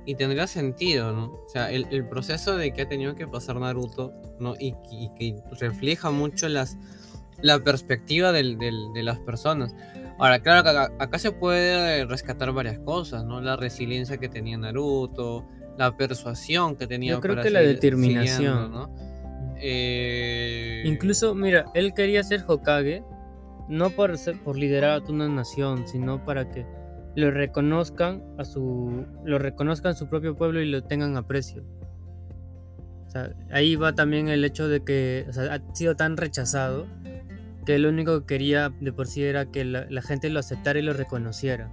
y 0.07 0.15
tendría 0.17 0.47
sentido, 0.47 1.13
¿no? 1.13 1.27
O 1.27 1.49
sea, 1.49 1.71
el, 1.71 1.87
el, 1.91 2.07
proceso 2.07 2.57
de 2.57 2.73
que 2.73 2.83
ha 2.83 2.89
tenido 2.89 3.15
que 3.15 3.27
pasar 3.27 3.57
Naruto, 3.57 4.13
¿no? 4.39 4.55
Y, 4.59 4.75
y 4.91 5.11
que 5.15 5.37
refleja 5.59 6.11
mucho 6.11 6.49
las 6.49 6.77
la 7.43 7.59
perspectiva 7.59 8.33
del, 8.33 8.59
de 8.59 9.03
las 9.03 9.19
personas. 9.21 9.75
Ahora, 10.19 10.41
claro 10.41 10.63
que 10.63 11.03
acá, 11.03 11.19
se 11.19 11.33
puede 11.33 12.05
rescatar 12.05 12.53
varias 12.53 12.79
cosas, 12.81 13.25
¿no? 13.25 13.41
La 13.41 13.57
resiliencia 13.57 14.19
que 14.19 14.29
tenía 14.29 14.59
Naruto, 14.59 15.47
la 15.79 15.97
persuasión 15.97 16.77
que 16.77 16.87
tenía. 16.87 17.13
Yo 17.13 17.21
creo 17.21 17.41
que 17.43 17.51
la 17.51 17.61
determinación. 17.61 18.71
¿no? 18.71 18.95
Eh, 19.57 20.83
Incluso, 20.85 21.35
mira, 21.35 21.67
él 21.75 21.95
quería 21.95 22.23
ser 22.23 22.45
Hokage, 22.47 23.03
no 23.71 23.91
por, 23.91 24.13
por 24.45 24.59
liderar 24.59 25.01
a 25.01 25.11
una 25.11 25.29
nación, 25.29 25.87
sino 25.87 26.25
para 26.25 26.51
que 26.51 26.67
lo 27.17 27.31
reconozcan 27.31 28.23
a 28.39 28.45
su, 28.45 29.07
lo 29.25 29.39
reconozcan 29.39 29.97
su 29.97 30.09
propio 30.09 30.37
pueblo 30.37 30.61
y 30.61 30.69
lo 30.69 30.83
tengan 30.85 31.17
aprecio. 31.17 31.65
O 33.15 33.53
ahí 33.53 33.75
va 33.75 33.95
también 33.95 34.29
el 34.29 34.45
hecho 34.45 34.69
de 34.69 34.85
que 34.85 35.27
ha 35.35 35.75
sido 35.75 35.97
tan 35.97 36.17
rechazado 36.17 36.87
que 37.67 37.79
lo 37.79 37.89
único 37.89 38.21
que 38.21 38.27
quería 38.27 38.73
de 38.81 38.93
por 38.93 39.07
sí 39.07 39.25
era 39.25 39.47
que 39.47 39.65
la, 39.65 40.03
gente 40.03 40.31
lo 40.31 40.41
aceptara 40.41 40.79
y 40.79 40.83
lo 40.83 40.93
reconociera. 40.93 41.73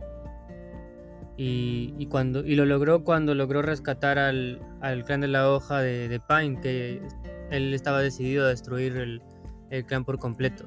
Y, 1.40 2.08
cuando, 2.08 2.44
y 2.44 2.56
lo 2.56 2.66
logró 2.66 3.04
cuando 3.04 3.36
logró 3.36 3.62
rescatar 3.62 4.18
al, 4.18 4.60
clan 5.06 5.22
de 5.22 5.28
la 5.28 5.52
hoja 5.52 5.82
de, 5.82 6.20
Pine, 6.28 6.60
que 6.60 7.02
él 7.52 7.74
estaba 7.76 8.02
decidido 8.02 8.46
a 8.46 8.50
destruir 8.50 9.22
el, 9.70 9.86
clan 9.86 10.04
por 10.04 10.18
completo. 10.18 10.66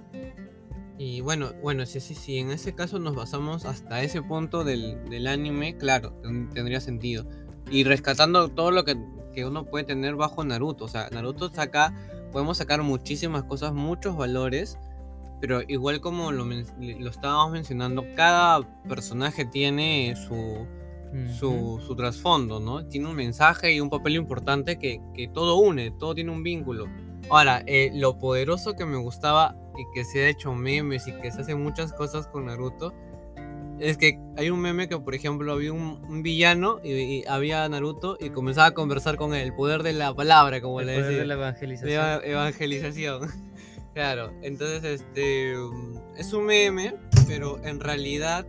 Y 1.03 1.23
bueno, 1.23 1.55
bueno, 1.63 1.87
sí, 1.87 1.99
sí, 1.99 2.15
sí, 2.15 2.37
en 2.37 2.51
ese 2.51 2.75
caso 2.75 2.99
nos 2.99 3.15
basamos 3.15 3.65
hasta 3.65 4.03
ese 4.03 4.21
punto 4.21 4.65
del, 4.65 5.03
del 5.09 5.29
anime, 5.29 5.79
claro, 5.79 6.13
tendría 6.53 6.79
sentido. 6.79 7.25
Y 7.71 7.85
rescatando 7.85 8.51
todo 8.51 8.71
lo 8.71 8.85
que, 8.85 9.03
que, 9.35 9.47
uno 9.47 9.65
puede 9.65 9.85
tener 9.87 10.15
bajo 10.15 10.45
Naruto. 10.45 10.85
O 10.85 10.89
sea, 10.89 11.09
Naruto 11.09 11.49
saca, 11.49 11.95
podemos 12.33 12.59
sacar 12.59 12.83
muchísimas 12.83 13.45
cosas, 13.45 13.73
muchos 13.73 14.15
valores, 14.15 14.79
pero 15.41 15.63
igual 15.69 16.03
como 16.03 16.33
lo, 16.33 16.45
lo 16.45 17.11
estábamos 17.11 17.51
mencionando, 17.51 18.05
cada 18.15 18.61
personaje 18.87 19.47
tiene 19.47 20.15
su, 20.17 20.67
su, 21.39 21.83
su 21.83 21.97
trasfondo, 21.97 22.61
¿no? 22.61 22.85
Tiene 22.85 23.09
un 23.09 23.17
mensaje 23.17 23.73
y 23.73 23.81
un 23.81 23.89
papel 23.89 24.17
importante 24.17 24.79
que, 24.79 25.01
que 25.15 25.29
todo 25.29 25.57
une, 25.57 25.93
todo 25.93 26.15
tiene 26.15 26.31
un 26.31 26.43
vínculo. 26.43 26.89
Ahora, 27.31 27.63
eh, 27.67 27.91
lo 27.95 28.19
poderoso 28.19 28.75
que 28.75 28.85
me 28.85 28.97
gustaba 28.97 29.57
y 29.79 29.85
que 29.95 30.05
se 30.05 30.25
ha 30.25 30.29
hecho 30.29 30.53
memes 30.55 31.07
y 31.07 31.13
que 31.13 31.31
se 31.31 31.43
hacen 31.43 31.63
muchas 31.63 31.93
cosas 31.93 32.27
con 32.27 32.47
Naruto 32.47 32.93
es 33.81 33.97
que 33.97 34.19
hay 34.37 34.51
un 34.51 34.61
meme 34.61 34.89
que, 34.89 34.99
por 34.99 35.15
ejemplo, 35.15 35.53
había 35.53 35.73
un, 35.73 36.23
villano 36.23 36.81
y, 36.85 37.25
había 37.27 37.69
Naruto 37.69 38.19
y 38.21 38.31
comenzaba 38.31 38.69
a 38.69 38.75
conversar 38.75 39.17
con 39.17 39.35
él. 39.35 39.43
El 39.43 39.55
poder 39.55 39.83
de 39.83 39.93
la 39.93 40.15
palabra, 40.15 40.61
como 40.61 40.81
el 40.81 40.87
le 40.87 41.03
decía. 41.03 41.19
de 41.19 41.27
la 41.27 41.35
evangelización. 41.35 42.21
evangelización. 42.25 43.31
claro, 43.95 44.33
entonces 44.43 44.85
este 45.01 45.55
es 46.17 46.33
un 46.33 46.45
meme, 46.45 46.95
pero 47.27 47.63
en 47.65 47.81
realidad 47.81 48.47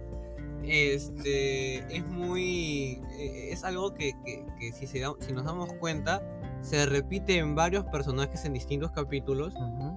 este 0.63 1.77
es 1.95 2.05
muy. 2.05 2.99
E, 3.17 3.51
es 3.51 3.63
algo 3.63 3.93
que, 3.93 4.13
que, 4.59 4.71
si, 4.73 4.85
se 4.85 5.05
si 5.19 5.33
nos 5.33 5.45
damos 5.45 5.71
cuenta 5.73 6.21
se 6.61 6.85
repite 6.85 7.37
en 7.37 7.55
varios 7.55 7.85
personajes 7.85 8.45
en 8.45 8.53
distintos 8.53 8.91
capítulos, 8.91 9.53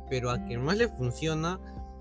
pero 0.09 0.31
a 0.31 0.45
quien 0.45 0.63
más 0.63 0.77
le 0.77 0.89
funciona 0.89 1.61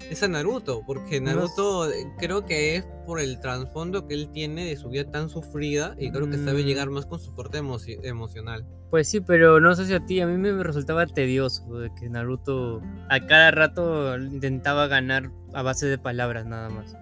es 0.10 0.24
a 0.24 0.28
Naruto, 0.28 0.84
porque 0.86 1.22
Naruto 1.22 1.90
eh, 1.90 2.12
creo 2.18 2.46
que 2.46 2.76
es 2.76 2.86
por 3.06 3.20
el 3.20 3.40
trasfondo 3.40 4.08
que 4.08 4.14
él 4.14 4.30
tiene 4.32 4.66
de 4.66 4.76
su 4.76 4.90
vida 4.90 5.10
tan 5.10 5.30
sufrida 5.30 5.96
y 5.98 6.12
creo 6.12 6.30
que 6.30 6.38
sabe 6.38 6.64
llegar 6.64 6.90
mm. 6.90 6.94
más 6.94 7.06
con 7.06 7.20
su 7.20 7.34
parte 7.36 7.60
emocional. 8.04 8.66
Pues 8.90 9.08
sí, 9.08 9.22
pero 9.22 9.60
no 9.60 9.76
sé 9.76 9.86
si 9.86 9.94
a 9.94 10.06
ti, 10.06 10.20
a 10.20 10.28
mí 10.28 10.38
me 10.38 10.62
resultaba 10.64 11.06
tedioso 11.06 11.80
de 11.80 11.92
que 11.96 12.10
Naruto 12.10 12.82
a 13.10 13.26
cada 13.26 13.52
rato 13.52 14.18
intentaba 14.18 14.88
ganar 14.88 15.32
a 15.54 15.62
base 15.62 15.88
de 15.88 15.98
palabras 15.98 16.46
nada 16.46 16.70
más. 16.70 16.96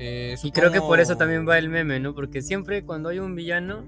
Eh, 0.00 0.36
y 0.42 0.52
creo 0.52 0.70
que 0.70 0.80
por 0.80 1.00
eso 1.00 1.16
también 1.16 1.48
va 1.48 1.58
el 1.58 1.68
meme, 1.68 1.98
¿no? 1.98 2.14
Porque 2.14 2.42
siempre 2.42 2.84
cuando 2.84 3.08
hay 3.08 3.18
un 3.18 3.34
villano 3.34 3.84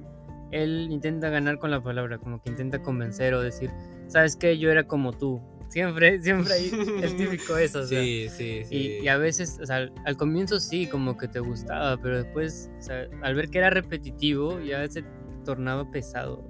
él 0.50 0.88
intenta 0.90 1.28
ganar 1.28 1.58
con 1.58 1.70
la 1.70 1.82
palabra, 1.82 2.18
como 2.18 2.42
que 2.42 2.50
intenta 2.50 2.82
convencer 2.82 3.34
o 3.34 3.40
decir, 3.40 3.70
sabes 4.08 4.36
que 4.36 4.58
yo 4.58 4.70
era 4.70 4.84
como 4.84 5.12
tú. 5.12 5.40
Siempre, 5.68 6.20
siempre 6.20 6.52
hay 6.52 6.70
el 7.00 7.16
típico 7.16 7.56
eso. 7.56 7.86
sí, 7.86 8.28
sí, 8.28 8.64
sí. 8.64 8.98
Y, 9.02 9.08
a 9.08 9.16
veces, 9.16 9.58
o 9.62 9.66
sea, 9.66 9.88
al, 10.04 10.16
comienzo 10.16 10.58
sí, 10.58 10.88
como 10.88 11.16
que 11.16 11.28
te 11.28 11.38
gustaba, 11.38 11.96
pero 11.96 12.22
después, 12.22 12.70
o 12.78 12.82
sea, 12.82 13.06
al 13.22 13.34
ver 13.36 13.50
que 13.50 13.58
era 13.58 13.70
repetitivo, 13.70 14.58
ya 14.60 14.86
se 14.88 15.04
tornaba 15.44 15.88
pesado. 15.90 16.44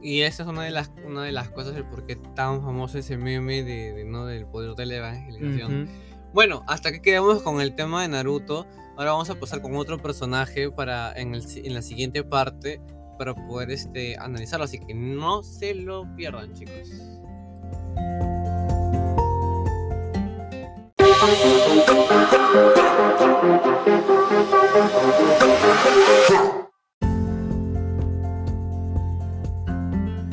Y 0.00 0.22
esa 0.22 0.44
es 0.44 0.48
una 0.48 0.62
de 0.62 0.70
las, 0.70 0.92
una 1.04 1.24
de 1.24 1.32
las 1.32 1.50
cosas 1.50 1.74
del 1.74 1.84
por 1.84 2.06
qué 2.06 2.16
tan 2.16 2.62
famoso 2.62 2.98
ese 2.98 3.16
meme 3.16 3.64
de, 3.64 4.04
¿no? 4.04 4.26
del 4.26 4.46
poder 4.46 4.74
de 4.76 4.86
la 4.86 4.94
evangelización. 4.94 5.88
Bueno, 6.32 6.62
hasta 6.68 6.92
que 6.92 7.02
quedamos 7.02 7.42
con 7.42 7.60
el 7.60 7.74
tema 7.74 8.02
de 8.02 8.08
Naruto. 8.08 8.66
Ahora 8.96 9.12
vamos 9.12 9.28
a 9.30 9.40
pasar 9.40 9.60
con 9.60 9.74
otro 9.74 9.98
personaje 9.98 10.70
para 10.70 11.12
en, 11.12 11.34
el, 11.34 11.42
en 11.56 11.74
la 11.74 11.82
siguiente 11.82 12.22
parte 12.22 12.80
para 13.20 13.34
poder 13.34 13.70
este, 13.70 14.16
analizarlo. 14.18 14.64
Así 14.64 14.78
que 14.78 14.94
no 14.94 15.42
se 15.42 15.74
lo 15.74 16.06
pierdan, 16.16 16.54
chicos. 16.54 16.88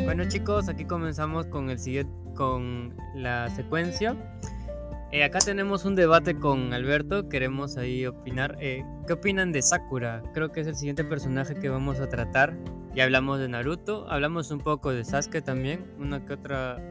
Bueno 0.05 0.29
chicos, 0.29 0.69
aquí 0.69 0.85
comenzamos 0.85 1.47
con 1.47 1.69
el 1.69 1.79
siguiente, 1.79 2.13
con 2.35 2.95
la 3.15 3.49
secuencia. 3.49 4.15
Eh, 5.09 5.23
acá 5.23 5.39
tenemos 5.39 5.85
un 5.85 5.95
debate 5.95 6.37
con 6.37 6.73
Alberto, 6.73 7.29
queremos 7.29 7.77
ahí 7.77 8.05
opinar. 8.05 8.57
Eh, 8.59 8.83
¿Qué 9.07 9.13
opinan 9.13 9.53
de 9.53 9.61
Sakura? 9.61 10.21
Creo 10.33 10.51
que 10.51 10.59
es 10.59 10.67
el 10.67 10.75
siguiente 10.75 11.05
personaje 11.05 11.55
que 11.55 11.69
vamos 11.69 12.01
a 12.01 12.09
tratar. 12.09 12.57
Ya 12.93 13.05
hablamos 13.05 13.39
de 13.39 13.47
Naruto, 13.47 14.05
hablamos 14.09 14.51
un 14.51 14.59
poco 14.59 14.91
de 14.91 15.05
Sasuke 15.05 15.41
también, 15.41 15.85
una 15.97 16.25
que 16.25 16.33
otra, 16.33 16.81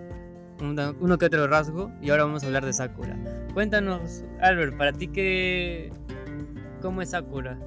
uno 0.61 1.19
que 1.19 1.27
otro 1.27 1.47
rasgo, 1.47 1.93
y 2.01 2.09
ahora 2.09 2.25
vamos 2.25 2.43
a 2.43 2.47
hablar 2.47 2.65
de 2.65 2.73
Sakura. 2.73 3.19
Cuéntanos, 3.53 4.25
Albert, 4.41 4.79
para 4.79 4.93
ti 4.93 5.09
qué, 5.09 5.93
cómo 6.81 7.03
es 7.03 7.11
Sakura. 7.11 7.59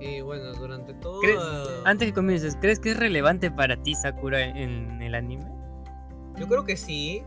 Y 0.00 0.20
bueno, 0.20 0.52
durante 0.52 0.92
todo. 0.94 1.20
Antes 1.86 2.08
que 2.08 2.14
comiences, 2.14 2.58
¿crees 2.60 2.78
que 2.78 2.90
es 2.90 2.96
relevante 2.98 3.50
para 3.50 3.82
ti 3.82 3.94
Sakura 3.94 4.44
en 4.44 5.00
el 5.00 5.14
anime? 5.14 5.46
Yo 6.36 6.46
creo 6.46 6.64
que 6.64 6.76
sí, 6.76 7.22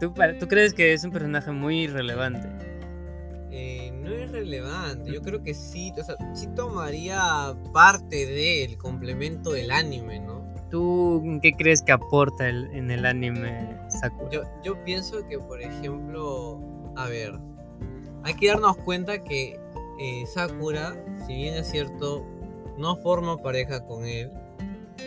¿Tú, 0.00 0.14
crees 0.14 0.72
que 0.72 0.94
es 0.94 1.04
un 1.04 1.10
personaje 1.10 1.52
muy 1.52 1.86
relevante? 1.86 2.48
Eh, 3.50 3.92
no 3.92 4.10
es 4.10 4.32
relevante, 4.32 5.12
yo 5.12 5.20
creo 5.20 5.42
que 5.42 5.52
sí, 5.52 5.92
o 5.98 6.02
sea, 6.02 6.16
sí 6.34 6.46
tomaría 6.56 7.54
parte 7.72 8.24
del 8.24 8.78
complemento 8.78 9.52
del 9.52 9.70
anime, 9.70 10.20
¿no? 10.20 10.40
¿Tú 10.70 11.22
qué 11.42 11.52
crees 11.52 11.82
que 11.82 11.92
aporta 11.92 12.48
en 12.48 12.90
el 12.90 13.04
anime 13.04 13.76
Sakura? 13.88 14.30
Yo, 14.30 14.42
yo 14.64 14.84
pienso 14.84 15.26
que, 15.26 15.38
por 15.38 15.60
ejemplo, 15.60 16.60
a 16.96 17.06
ver, 17.08 17.38
hay 18.22 18.34
que 18.34 18.48
darnos 18.48 18.78
cuenta 18.78 19.22
que 19.22 19.58
eh, 19.98 20.24
Sakura, 20.26 20.94
si 21.26 21.34
bien 21.34 21.54
es 21.54 21.70
cierto, 21.70 22.24
no 22.78 22.96
forma 22.96 23.36
pareja 23.36 23.84
con 23.84 24.06
él, 24.06 24.30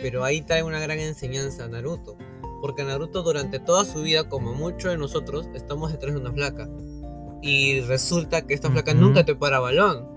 pero 0.02 0.22
ahí 0.22 0.40
trae 0.42 0.62
una 0.62 0.78
gran 0.78 1.00
enseñanza 1.00 1.64
a 1.64 1.68
Naruto. 1.68 2.16
Porque 2.64 2.82
Naruto 2.82 3.22
durante 3.22 3.60
toda 3.60 3.84
su 3.84 4.00
vida, 4.00 4.26
como 4.26 4.54
muchos 4.54 4.90
de 4.90 4.96
nosotros, 4.96 5.50
estamos 5.52 5.92
detrás 5.92 6.14
de 6.14 6.20
una 6.22 6.32
flaca. 6.32 6.66
Y 7.42 7.82
resulta 7.82 8.46
que 8.46 8.54
esta 8.54 8.70
flaca 8.70 8.94
nunca 8.94 9.22
te 9.22 9.34
para 9.34 9.60
balón. 9.60 10.08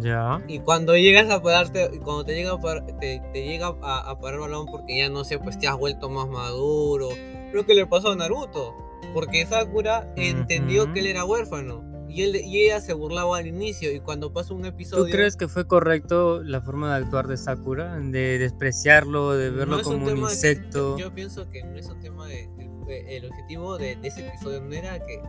Ya. 0.00 0.40
Y 0.46 0.60
cuando 0.60 0.96
llegas 0.96 1.28
a 1.30 1.42
pararte, 1.42 1.98
cuando 2.04 2.24
te 2.24 2.36
llega, 2.36 2.52
a 2.52 2.86
te, 3.00 3.20
llega 3.34 3.74
a, 3.82 4.20
parar 4.20 4.38
balón 4.38 4.66
porque 4.66 4.96
ya 4.96 5.08
no 5.08 5.24
sé, 5.24 5.40
pues 5.40 5.58
te 5.58 5.66
has 5.66 5.76
vuelto 5.76 6.08
más 6.08 6.28
maduro. 6.28 7.08
Lo 7.52 7.66
que 7.66 7.74
le 7.74 7.86
pasó 7.86 8.12
a 8.12 8.14
Naruto. 8.14 8.76
Porque 9.12 9.44
Sakura 9.44 10.06
entendió 10.14 10.92
que 10.92 11.00
él 11.00 11.06
era 11.06 11.24
huérfano 11.24 11.85
y, 12.08 12.22
él, 12.22 12.36
y 12.36 12.62
ella 12.62 12.80
se 12.80 12.92
burlaba 12.92 13.38
al 13.38 13.46
inicio 13.46 13.92
y 13.92 14.00
cuando 14.00 14.32
pasa 14.32 14.54
un 14.54 14.64
episodio... 14.64 15.04
¿Tú 15.04 15.10
crees 15.10 15.36
que 15.36 15.48
fue 15.48 15.66
correcto 15.66 16.42
la 16.42 16.60
forma 16.60 16.96
de 16.96 17.04
actuar 17.04 17.26
de 17.26 17.36
Sakura? 17.36 17.96
De 17.98 18.38
despreciarlo, 18.38 19.34
de 19.34 19.50
verlo 19.50 19.82
como 19.82 20.06
un, 20.06 20.18
insecto. 20.18 20.96
yo 20.98 21.14
pienso 21.14 21.48
que 21.50 21.62
no 21.64 21.76
es 21.76 21.86
un 21.86 22.00
tema 22.00 22.26
de... 22.26 22.48
El, 22.88 23.24
objetivo 23.24 23.78
de, 23.78 23.98
ese 24.04 24.28
episodio 24.28 24.60
no 24.60 24.72
era 24.72 25.04
que 25.04 25.20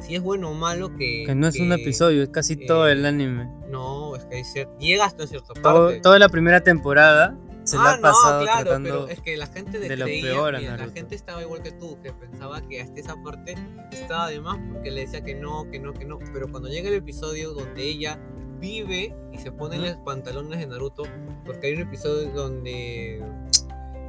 si 0.00 0.14
es 0.14 0.22
bueno 0.22 0.50
o 0.50 0.54
malo 0.54 0.96
que... 0.96 1.24
Que 1.26 1.34
no 1.34 1.46
es 1.46 1.60
un 1.60 1.70
episodio, 1.72 2.22
es 2.22 2.30
casi 2.30 2.56
todo 2.56 2.88
el 2.88 3.04
anime. 3.04 3.50
No, 3.68 4.16
es 4.16 4.24
que 4.24 4.66
llega 4.78 5.04
hasta 5.04 5.26
cierta 5.26 5.52
parte. 5.52 6.00
toda 6.00 6.18
la 6.18 6.30
primera 6.30 6.62
temporada 6.62 7.36
se 7.64 7.76
ah, 7.76 7.92
ha 7.92 8.00
pasado 8.00 8.40
no, 8.40 8.44
claro, 8.44 8.80
pero 8.82 9.08
es 9.08 9.20
que 9.20 9.36
la 9.36 9.46
gente 9.46 9.78
de, 9.78 9.96
lo 9.96 10.06
peor 10.06 10.60
la 10.60 10.88
gente 10.88 11.14
estaba 11.14 11.42
igual 11.42 11.62
que 11.62 11.72
tú, 11.72 11.98
que 12.02 12.12
pensaba 12.12 12.60
que 12.62 12.80
hasta 12.80 13.00
esa 13.00 13.16
parte 13.22 13.54
estaba 13.92 14.28
de 14.28 14.40
más 14.40 14.58
porque 14.72 14.90
le 14.90 15.02
decía 15.02 15.22
que 15.22 15.34
no, 15.34 15.70
que 15.70 15.78
no, 15.78 15.92
que 15.92 16.04
no, 16.04 16.18
pero 16.32 16.50
cuando 16.50 16.68
llega 16.68 16.88
el 16.88 16.96
episodio 16.96 17.52
donde 17.52 17.82
ella 17.82 18.18
vive 18.60 19.14
y 19.32 19.38
se 19.38 19.52
pone 19.52 19.78
los 19.78 19.96
pantalones 19.98 20.60
de 20.60 20.66
Naruto, 20.66 21.02
porque 21.44 21.68
hay 21.68 21.74
un 21.74 21.82
episodio 21.82 22.30
donde 22.30 23.22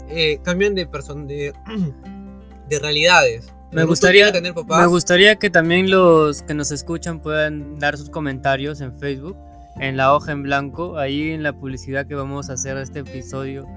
eh, 0.10 0.40
cambian 0.44 0.76
de 0.76 0.86
person 0.86 1.28
de, 1.28 1.54
de 2.70 2.80
realidades. 2.80 3.52
Me 3.72 3.86
gustaría, 3.86 4.32
me 4.32 4.86
gustaría 4.86 5.38
que 5.38 5.50
también 5.50 5.90
los 5.90 6.44
que 6.44 6.54
nos 6.54 6.72
escuchan 6.72 7.20
puedan 7.20 7.80
dar 7.80 7.98
sus 7.98 8.12
comentarios 8.12 8.82
en 8.82 8.94
Facebook 9.00 9.36
en 9.80 9.98
la 9.98 10.14
hoja 10.16 10.32
en 10.32 10.44
blanco, 10.44 10.98
ahí 10.98 11.32
en 11.32 11.44
la 11.44 11.54
publicidad 11.54 12.06
que 12.06 12.16
vamos 12.16 12.50
a 12.50 12.54
hacer 12.54 12.78
este 12.78 13.00
episodio, 13.00 13.68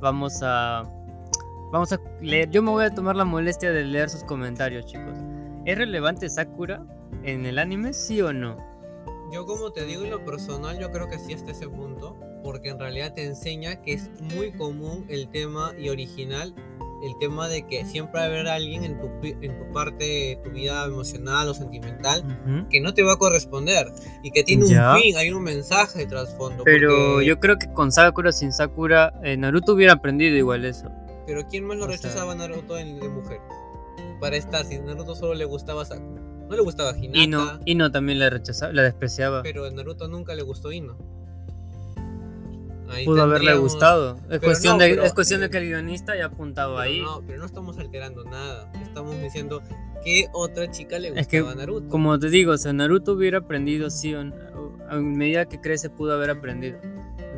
vamos 0.00 0.40
a 0.42 0.82
vamos 1.72 1.92
a 1.92 2.00
leer. 2.20 2.50
Yo 2.50 2.62
me 2.62 2.70
voy 2.70 2.84
a 2.84 2.90
tomar 2.94 3.16
la 3.16 3.24
molestia 3.24 3.72
de 3.72 3.84
leer 3.84 4.08
sus 4.10 4.24
comentarios, 4.24 4.86
chicos. 4.86 5.16
¿Es 5.64 5.76
relevante 5.76 6.28
Sakura 6.28 6.84
en 7.22 7.46
el 7.46 7.58
anime, 7.58 7.92
sí 7.92 8.20
o 8.22 8.32
no? 8.32 8.56
Yo 9.32 9.44
como 9.44 9.72
te 9.72 9.84
digo 9.84 10.04
en 10.04 10.10
lo 10.10 10.24
personal, 10.24 10.78
yo 10.78 10.90
creo 10.90 11.08
que 11.08 11.18
sí 11.18 11.34
hasta 11.34 11.50
ese 11.50 11.68
punto, 11.68 12.16
porque 12.42 12.70
en 12.70 12.78
realidad 12.78 13.12
te 13.12 13.24
enseña 13.24 13.82
que 13.82 13.92
es 13.92 14.10
muy 14.34 14.52
común 14.52 15.04
el 15.08 15.28
tema 15.28 15.72
y 15.78 15.90
original 15.90 16.54
el 17.02 17.16
tema 17.18 17.48
de 17.48 17.66
que 17.66 17.84
siempre 17.84 18.20
va 18.20 18.24
a 18.24 18.26
haber 18.26 18.48
alguien 18.48 18.84
en 18.84 19.00
tu, 19.00 19.08
en 19.22 19.58
tu 19.58 19.72
parte, 19.72 20.40
tu 20.42 20.50
vida 20.50 20.84
emocional 20.84 21.48
o 21.48 21.54
sentimental, 21.54 22.66
que 22.70 22.80
no 22.80 22.94
te 22.94 23.02
va 23.02 23.12
a 23.12 23.16
corresponder 23.16 23.92
y 24.22 24.30
que 24.30 24.42
tiene 24.42 24.64
un 24.64 25.00
fin, 25.00 25.16
hay 25.16 25.30
un 25.30 25.42
mensaje 25.42 26.00
de 26.00 26.06
trasfondo. 26.06 26.64
Pero 26.64 27.22
yo 27.22 27.38
creo 27.38 27.58
que 27.58 27.72
con 27.72 27.92
Sakura, 27.92 28.32
sin 28.32 28.52
Sakura, 28.52 29.12
eh, 29.22 29.36
Naruto 29.36 29.74
hubiera 29.74 29.94
aprendido 29.94 30.36
igual 30.36 30.64
eso. 30.64 30.90
Pero 31.26 31.46
¿quién 31.46 31.64
más 31.64 31.76
lo 31.76 31.86
rechazaba 31.86 32.32
a 32.32 32.34
Naruto 32.34 32.78
en, 32.78 32.98
de 32.98 33.08
mujer? 33.08 33.40
Para 34.20 34.36
estar, 34.36 34.64
si 34.64 34.78
Naruto 34.78 35.14
solo 35.14 35.34
le 35.34 35.44
gustaba 35.44 35.84
Sakura. 35.84 36.22
No 36.48 36.56
le 36.56 36.62
gustaba 36.62 36.96
Hinata. 36.96 37.18
Ino, 37.18 37.60
Ino 37.66 37.90
también 37.90 38.18
la 38.18 38.30
rechazaba, 38.30 38.72
la 38.72 38.82
despreciaba. 38.82 39.42
Pero 39.42 39.66
a 39.66 39.70
Naruto 39.70 40.08
nunca 40.08 40.34
le 40.34 40.42
gustó 40.42 40.72
Ino. 40.72 40.96
Ahí 42.90 43.04
Pudo 43.04 43.22
haberle 43.22 43.54
gustado. 43.56 44.18
Es 44.30 44.40
cuestión, 44.40 44.78
no, 44.78 44.84
de, 44.84 44.90
pero- 44.90 45.04
es 45.04 45.12
cuestión 45.12 45.40
de 45.40 45.50
que 45.50 45.58
el 45.58 45.66
guionista 45.66 46.12
haya 46.12 46.26
apuntado 46.26 46.78
ahí. 46.78 47.00
No, 47.02 47.22
pero 47.26 47.38
no 47.38 47.46
estamos 47.46 47.78
alterando 47.78 48.24
nada. 48.24 48.70
Estamos 48.82 49.20
diciendo 49.20 49.62
que 50.04 50.28
otra 50.32 50.70
chica 50.70 50.98
le 50.98 51.08
Es 51.18 51.26
que, 51.26 51.40
gustaba 51.40 51.60
a 51.62 51.66
Naruto. 51.66 51.88
Como 51.88 52.18
te 52.18 52.30
digo, 52.30 52.52
o 52.52 52.58
sea, 52.58 52.72
Naruto 52.72 53.12
hubiera 53.12 53.38
aprendido 53.38 53.90
sí 53.90 54.14
o 54.14 54.24
no, 54.24 54.34
a 54.88 54.96
medida 54.96 55.46
que 55.46 55.60
crece 55.60 55.90
pudo 55.90 56.12
haber 56.14 56.30
aprendido. 56.30 56.78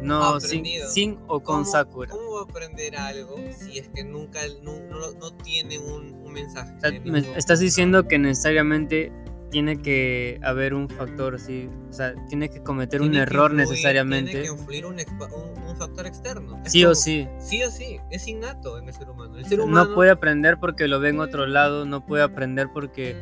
No 0.02 0.40
sin, 0.40 0.60
Aprendido. 0.60 0.88
sin 0.88 1.18
o 1.26 1.40
con 1.40 1.56
¿Cómo- 1.56 1.64
Sakura. 1.66 2.10
¿Cómo 2.10 2.32
va 2.36 2.40
a 2.40 2.44
aprender 2.44 2.96
algo 2.96 3.36
si 3.58 3.78
es 3.78 3.88
que 3.90 4.02
nunca 4.02 4.40
no, 4.62 4.80
no, 4.88 5.12
no 5.12 5.32
tiene 5.34 5.78
un, 5.78 6.14
un 6.14 6.32
mensaje? 6.32 6.72
O 6.76 6.80
sea, 6.80 7.00
me 7.04 7.18
estás 7.36 7.60
diciendo 7.60 8.08
que 8.08 8.18
necesariamente 8.18 9.12
tiene 9.50 9.82
que 9.82 10.38
haber 10.42 10.74
un 10.74 10.88
factor 10.88 11.34
así, 11.34 11.68
o 11.88 11.92
sea, 11.92 12.14
tiene 12.28 12.48
que 12.50 12.62
cometer 12.62 13.02
un 13.02 13.12
que 13.12 13.18
error 13.18 13.50
influir- 13.52 13.56
necesariamente. 13.68 14.30
Tiene 14.32 14.46
que 14.46 14.52
influir 14.52 14.86
un, 14.86 14.98
expa- 14.98 15.30
un- 15.32 15.62
un 15.64 15.76
factor 15.76 16.06
externo. 16.06 16.60
Es 16.64 16.72
Sí 16.72 16.84
o 16.84 16.94
sí. 16.94 17.26
Sí 17.38 17.62
o 17.62 17.70
sí, 17.70 17.98
es 18.10 18.26
innato 18.28 18.78
en 18.78 18.88
el 18.88 18.94
ser 18.94 19.10
humano. 19.10 19.36
El 19.36 19.44
ser 19.44 19.58
No 19.66 19.94
puede 19.94 20.10
aprender 20.10 20.58
porque 20.58 20.86
lo 20.88 21.00
ve 21.00 21.10
en 21.10 21.20
otro 21.20 21.46
lado, 21.46 21.84
no 21.84 22.06
puede 22.06 22.22
aprender 22.22 22.68
porque 22.72 23.16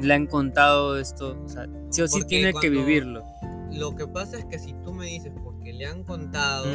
le 0.00 0.12
han 0.14 0.26
contado 0.26 0.98
esto, 0.98 1.38
o 1.44 1.48
sea, 1.48 1.66
sí 1.90 2.02
o 2.02 2.08
sí 2.08 2.24
tiene 2.26 2.52
que 2.60 2.68
vivirlo. 2.70 3.24
Lo 3.72 3.94
que 3.94 4.06
pasa 4.06 4.38
es 4.38 4.44
que 4.46 4.58
si 4.58 4.72
tú 4.84 4.92
me 4.94 5.06
dices 5.06 5.32
porque 5.44 5.72
le 5.72 5.86
han 5.86 6.04
contado, 6.04 6.66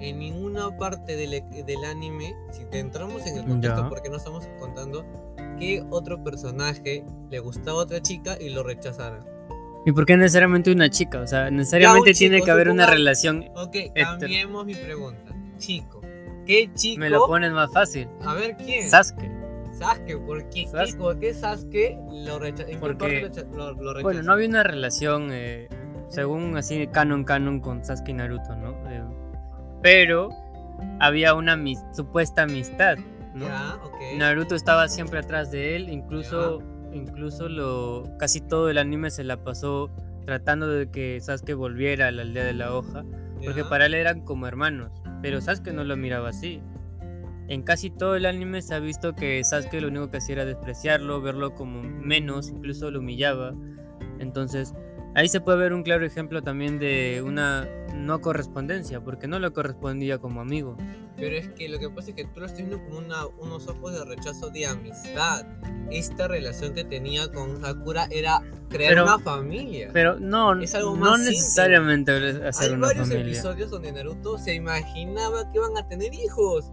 en 0.00 0.18
ninguna 0.20 0.76
parte 0.76 1.16
del, 1.16 1.34
e- 1.34 1.64
del 1.66 1.84
anime, 1.84 2.32
si 2.52 2.64
te 2.66 2.78
entramos 2.78 3.26
en 3.26 3.38
el 3.38 3.44
contexto, 3.46 3.82
Ya. 3.82 3.88
porque 3.88 4.08
no 4.10 4.16
estamos 4.16 4.46
contando 4.60 5.04
que 5.58 5.84
otro 5.90 6.22
personaje 6.22 7.04
le 7.30 7.38
gustaba 7.40 7.80
a 7.80 7.82
otra 7.82 8.00
chica 8.02 8.36
y 8.40 8.50
lo 8.50 8.62
rechazaron. 8.62 9.24
¿Y 9.86 9.92
por 9.92 10.04
qué 10.06 10.16
necesariamente 10.16 10.70
una 10.72 10.90
chica? 10.90 11.20
O 11.20 11.26
sea, 11.26 11.50
necesariamente 11.50 12.12
tiene 12.12 12.36
chico, 12.36 12.46
que 12.46 12.50
haber 12.50 12.68
una 12.68 12.86
relación. 12.86 13.44
Ok, 13.54 13.76
cambiemos 13.94 14.66
mi 14.66 14.74
pregunta. 14.74 15.32
Chico, 15.56 16.00
¿qué 16.46 16.70
chico? 16.74 17.00
Me 17.00 17.10
lo 17.10 17.26
pones 17.26 17.52
más 17.52 17.72
fácil. 17.72 18.08
A 18.24 18.34
ver 18.34 18.56
quién. 18.56 18.88
Sasuke. 18.88 19.30
Sasuke, 19.78 20.16
¿por 20.18 20.48
qué, 20.50 20.66
Sasuke. 20.66 20.98
¿por 20.98 21.18
qué 21.18 21.34
Sasuke 21.34 21.98
lo 22.10 22.38
rechazó? 22.38 22.70
Porque- 22.80 23.30
lo, 23.52 23.72
lo 23.72 23.92
rechazó? 23.94 24.02
Bueno, 24.02 24.22
no 24.22 24.32
había 24.32 24.48
una 24.48 24.62
relación, 24.64 25.30
eh, 25.32 25.68
según 26.08 26.56
así, 26.56 26.86
canon 26.88 27.24
canon 27.24 27.60
con 27.60 27.84
Sasuke 27.84 28.08
y 28.10 28.14
Naruto, 28.14 28.56
¿no? 28.56 28.70
Eh, 28.90 29.02
pero 29.82 30.28
había 31.00 31.34
una 31.34 31.56
supuesta 31.94 32.42
amistad, 32.42 32.98
Naruto 34.16 34.54
estaba 34.54 34.88
siempre 34.88 35.18
atrás 35.18 35.50
de 35.50 35.76
él, 35.76 35.88
incluso, 35.88 36.62
incluso 36.92 37.48
lo, 37.48 38.04
casi 38.18 38.40
todo 38.40 38.70
el 38.70 38.78
anime 38.78 39.10
se 39.10 39.24
la 39.24 39.42
pasó 39.42 39.90
tratando 40.24 40.68
de 40.68 40.90
que 40.90 41.18
Sasuke 41.20 41.54
volviera 41.54 42.08
a 42.08 42.10
la 42.10 42.22
aldea 42.22 42.44
de 42.44 42.52
la 42.52 42.74
hoja, 42.74 43.04
porque 43.44 43.64
para 43.64 43.86
él 43.86 43.94
eran 43.94 44.20
como 44.20 44.46
hermanos, 44.46 44.92
pero 45.22 45.40
Sasuke 45.40 45.72
no 45.72 45.84
lo 45.84 45.96
miraba 45.96 46.30
así. 46.30 46.60
En 47.48 47.62
casi 47.62 47.88
todo 47.88 48.14
el 48.14 48.26
anime 48.26 48.60
se 48.60 48.74
ha 48.74 48.78
visto 48.78 49.14
que 49.14 49.42
Sasuke 49.42 49.80
lo 49.80 49.88
único 49.88 50.10
que 50.10 50.18
hacía 50.18 50.34
era 50.34 50.44
despreciarlo, 50.44 51.22
verlo 51.22 51.54
como 51.54 51.82
menos, 51.82 52.50
incluso 52.50 52.90
lo 52.90 52.98
humillaba. 52.98 53.54
Entonces, 54.18 54.74
ahí 55.14 55.28
se 55.28 55.40
puede 55.40 55.58
ver 55.58 55.72
un 55.72 55.82
claro 55.82 56.04
ejemplo 56.04 56.42
también 56.42 56.78
de 56.78 57.22
una 57.24 57.68
no 57.94 58.20
correspondencia, 58.20 59.00
porque 59.00 59.26
no 59.26 59.38
lo 59.38 59.52
correspondía 59.52 60.18
como 60.18 60.40
amigo. 60.40 60.76
Pero 61.16 61.34
es 61.36 61.48
que 61.48 61.68
lo 61.68 61.78
que 61.80 61.90
pasa 61.90 62.10
es 62.10 62.14
que 62.16 62.24
tú 62.24 62.40
lo 62.40 62.46
estás 62.46 62.58
viendo 62.60 62.82
como 62.84 62.98
una, 62.98 63.26
unos 63.26 63.66
ojos 63.66 63.92
de 63.92 64.04
rechazo 64.04 64.50
de 64.50 64.66
amistad. 64.66 65.44
Esta 65.90 66.28
relación 66.28 66.74
que 66.74 66.84
tenía 66.84 67.32
con 67.32 67.60
Sakura 67.60 68.06
era 68.10 68.40
crear 68.68 68.92
Pero- 68.92 69.02
una 69.04 69.18
familia. 69.18 69.90
Pero 69.92 70.20
no, 70.20 70.60
Es 70.60 70.74
algo 70.76 70.94
no 70.94 71.00
más 71.10 71.20
necesariamente 71.20 72.12
hacer 72.46 72.68
Hay 72.70 72.76
una 72.76 72.86
varios 72.88 73.08
familia. 73.08 73.32
episodios 73.32 73.70
donde 73.70 73.90
Naruto 73.92 74.38
se 74.38 74.54
imaginaba 74.54 75.50
que 75.50 75.58
iban 75.58 75.76
a 75.76 75.88
tener 75.88 76.14
hijos. 76.14 76.70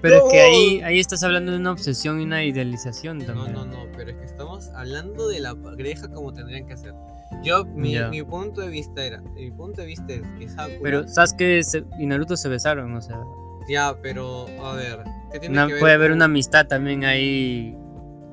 Pero 0.00 0.14
es 0.14 0.20
¿Cómo? 0.20 0.32
que 0.32 0.40
ahí, 0.40 0.80
ahí 0.80 0.98
estás 1.00 1.22
hablando 1.22 1.52
de 1.52 1.58
una 1.58 1.72
obsesión 1.72 2.20
y 2.20 2.24
una 2.24 2.42
idealización 2.44 3.18
No, 3.18 3.24
también. 3.26 3.52
no, 3.52 3.64
no, 3.66 3.84
pero 3.96 4.10
es 4.12 4.16
que 4.16 4.24
estamos 4.24 4.68
hablando 4.70 5.28
de 5.28 5.40
la 5.40 5.54
pareja 5.56 6.08
como 6.08 6.32
tendrían 6.32 6.66
que 6.66 6.76
ser. 6.76 6.94
Yo, 7.42 7.64
mi, 7.64 7.98
mi 8.10 8.22
punto 8.22 8.60
de 8.60 8.68
vista 8.68 9.04
era, 9.04 9.20
mi 9.20 9.50
punto 9.50 9.80
de 9.80 9.86
vista 9.86 10.12
es 10.12 10.22
que 10.38 10.48
Sakura... 10.48 10.78
Pero 10.82 11.08
Sasuke 11.08 11.60
y 11.98 12.06
Naruto 12.06 12.36
se 12.36 12.48
besaron, 12.48 12.94
o 12.94 13.00
sea, 13.02 13.20
Ya, 13.68 13.96
pero, 14.02 14.46
a 14.62 14.74
ver, 14.74 15.00
¿qué 15.32 15.40
tiene 15.40 15.54
una- 15.54 15.66
que 15.66 15.72
ver 15.74 15.80
puede 15.80 15.94
haber 15.94 16.10
con- 16.10 16.16
una 16.18 16.24
amistad 16.26 16.66
también 16.66 17.04
ahí 17.04 17.76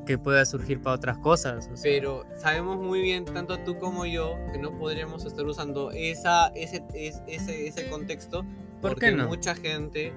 que 0.05 0.17
pueda 0.17 0.43
surgir 0.45 0.81
para 0.81 0.95
otras 0.95 1.17
cosas. 1.19 1.67
o 1.71 1.77
sea. 1.77 1.83
Pero 1.83 2.25
sabemos 2.39 2.77
muy 2.79 3.01
bien, 3.01 3.25
tanto 3.25 3.59
tú 3.59 3.77
como 3.77 4.05
yo, 4.07 4.35
que 4.51 4.57
no 4.57 4.75
podríamos 4.77 5.23
estar 5.25 5.45
usando 5.45 5.91
esa, 5.91 6.47
ese, 6.55 6.83
es- 6.95 7.21
ese, 7.27 7.67
ese 7.67 7.87
contexto. 7.89 8.43
¿Por 8.81 8.91
porque 8.93 9.07
qué 9.07 9.11
no? 9.15 9.27
mucha 9.27 9.53
gente 9.55 10.13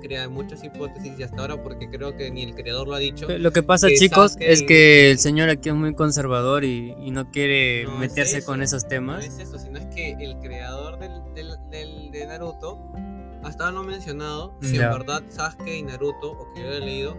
crea 0.00 0.28
muchas 0.28 0.64
hipótesis 0.64 1.12
y 1.18 1.22
hasta 1.22 1.40
ahora, 1.40 1.62
porque 1.62 1.88
creo 1.88 2.16
que 2.16 2.30
ni 2.30 2.42
el 2.42 2.54
creador 2.54 2.88
lo 2.88 2.94
ha 2.94 2.98
dicho. 2.98 3.26
Lo 3.28 3.52
que 3.52 3.62
pasa, 3.62 3.86
que 3.88 3.94
chicos, 3.96 4.36
es 4.40 4.62
que 4.62 5.10
el 5.12 5.18
señor 5.18 5.48
aquí 5.50 5.68
es 5.68 5.74
muy 5.74 5.94
conservador 5.94 6.64
y, 6.64 6.94
y 7.00 7.10
no 7.12 7.30
quiere 7.30 7.84
No 7.84 7.94
es 7.94 8.10
meterse 8.10 8.38
eso, 8.38 8.46
con 8.46 8.62
esos 8.62 8.82
No 8.84 8.88
temas. 8.88 9.24
es 9.24 9.38
eso, 9.38 9.58
sino 9.58 9.78
es 9.78 9.86
que 9.94 10.12
el 10.18 10.36
creador 10.40 10.98
del, 10.98 11.12
del, 11.34 11.50
del- 11.70 12.10
de 12.10 12.26
Naruto, 12.26 12.78
hasta 13.44 13.64
ahora 13.64 13.74
no 13.74 13.80
ha 13.80 13.84
mencionado 13.84 14.56
si 14.60 14.76
en 14.76 14.82
verdad 14.90 15.22
Sasuke 15.28 15.76
y 15.78 15.82
Naruto, 15.82 16.32
o 16.32 16.52
que 16.54 16.60
yo 16.62 16.68
he 16.72 16.80
leído, 16.80 17.16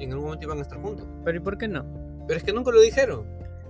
en 0.00 0.10
algún 0.10 0.24
momento 0.26 0.44
iban 0.46 0.58
a 0.58 0.62
estar 0.62 0.80
juntos. 0.80 1.06
Pero 1.24 1.36
¿y 1.38 1.40
por 1.40 1.56
qué 1.58 1.68
no? 1.68 1.84
Pero 2.26 2.38
es 2.38 2.44
que 2.44 2.52
nunca 2.52 2.70
lo 2.72 2.80
dijeron. 2.80 3.26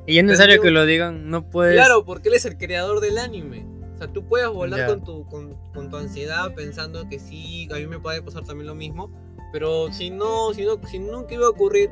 Y 0.07 0.19
es 0.19 0.25
necesario 0.25 0.61
que 0.61 0.71
lo 0.71 0.85
digan, 0.85 1.29
no 1.31 1.49
puedes... 1.49 1.75
Claro, 1.75 2.05
porque 2.05 2.29
él 2.29 2.35
es 2.35 2.45
el 2.45 2.59
creador 2.59 3.01
del 3.01 3.17
anime. 3.19 3.67
O 3.95 3.97
sea, 3.97 4.09
tú 4.13 4.25
puedes 4.27 4.49
volar 4.49 4.81
Ya. 4.81 4.87
con, 4.89 5.05
tu, 5.05 5.25
con, 5.29 5.55
con 5.73 5.89
tu 5.89 5.97
ansiedad 5.97 6.53
pensando 6.55 7.09
que 7.09 7.19
sí, 7.19 7.69
a 7.73 7.77
mí 7.77 7.87
me 7.87 7.99
puede 8.01 8.21
pasar 8.23 8.45
también 8.45 8.67
lo 8.67 8.75
mismo. 8.75 9.11
Pero 9.53 9.93
si 9.93 10.11
no, 10.11 10.53
si, 10.53 10.65
no, 10.65 10.81
si 10.89 10.99
nunca 10.99 11.33
iba 11.35 11.47
a 11.47 11.51
ocurrir. 11.51 11.91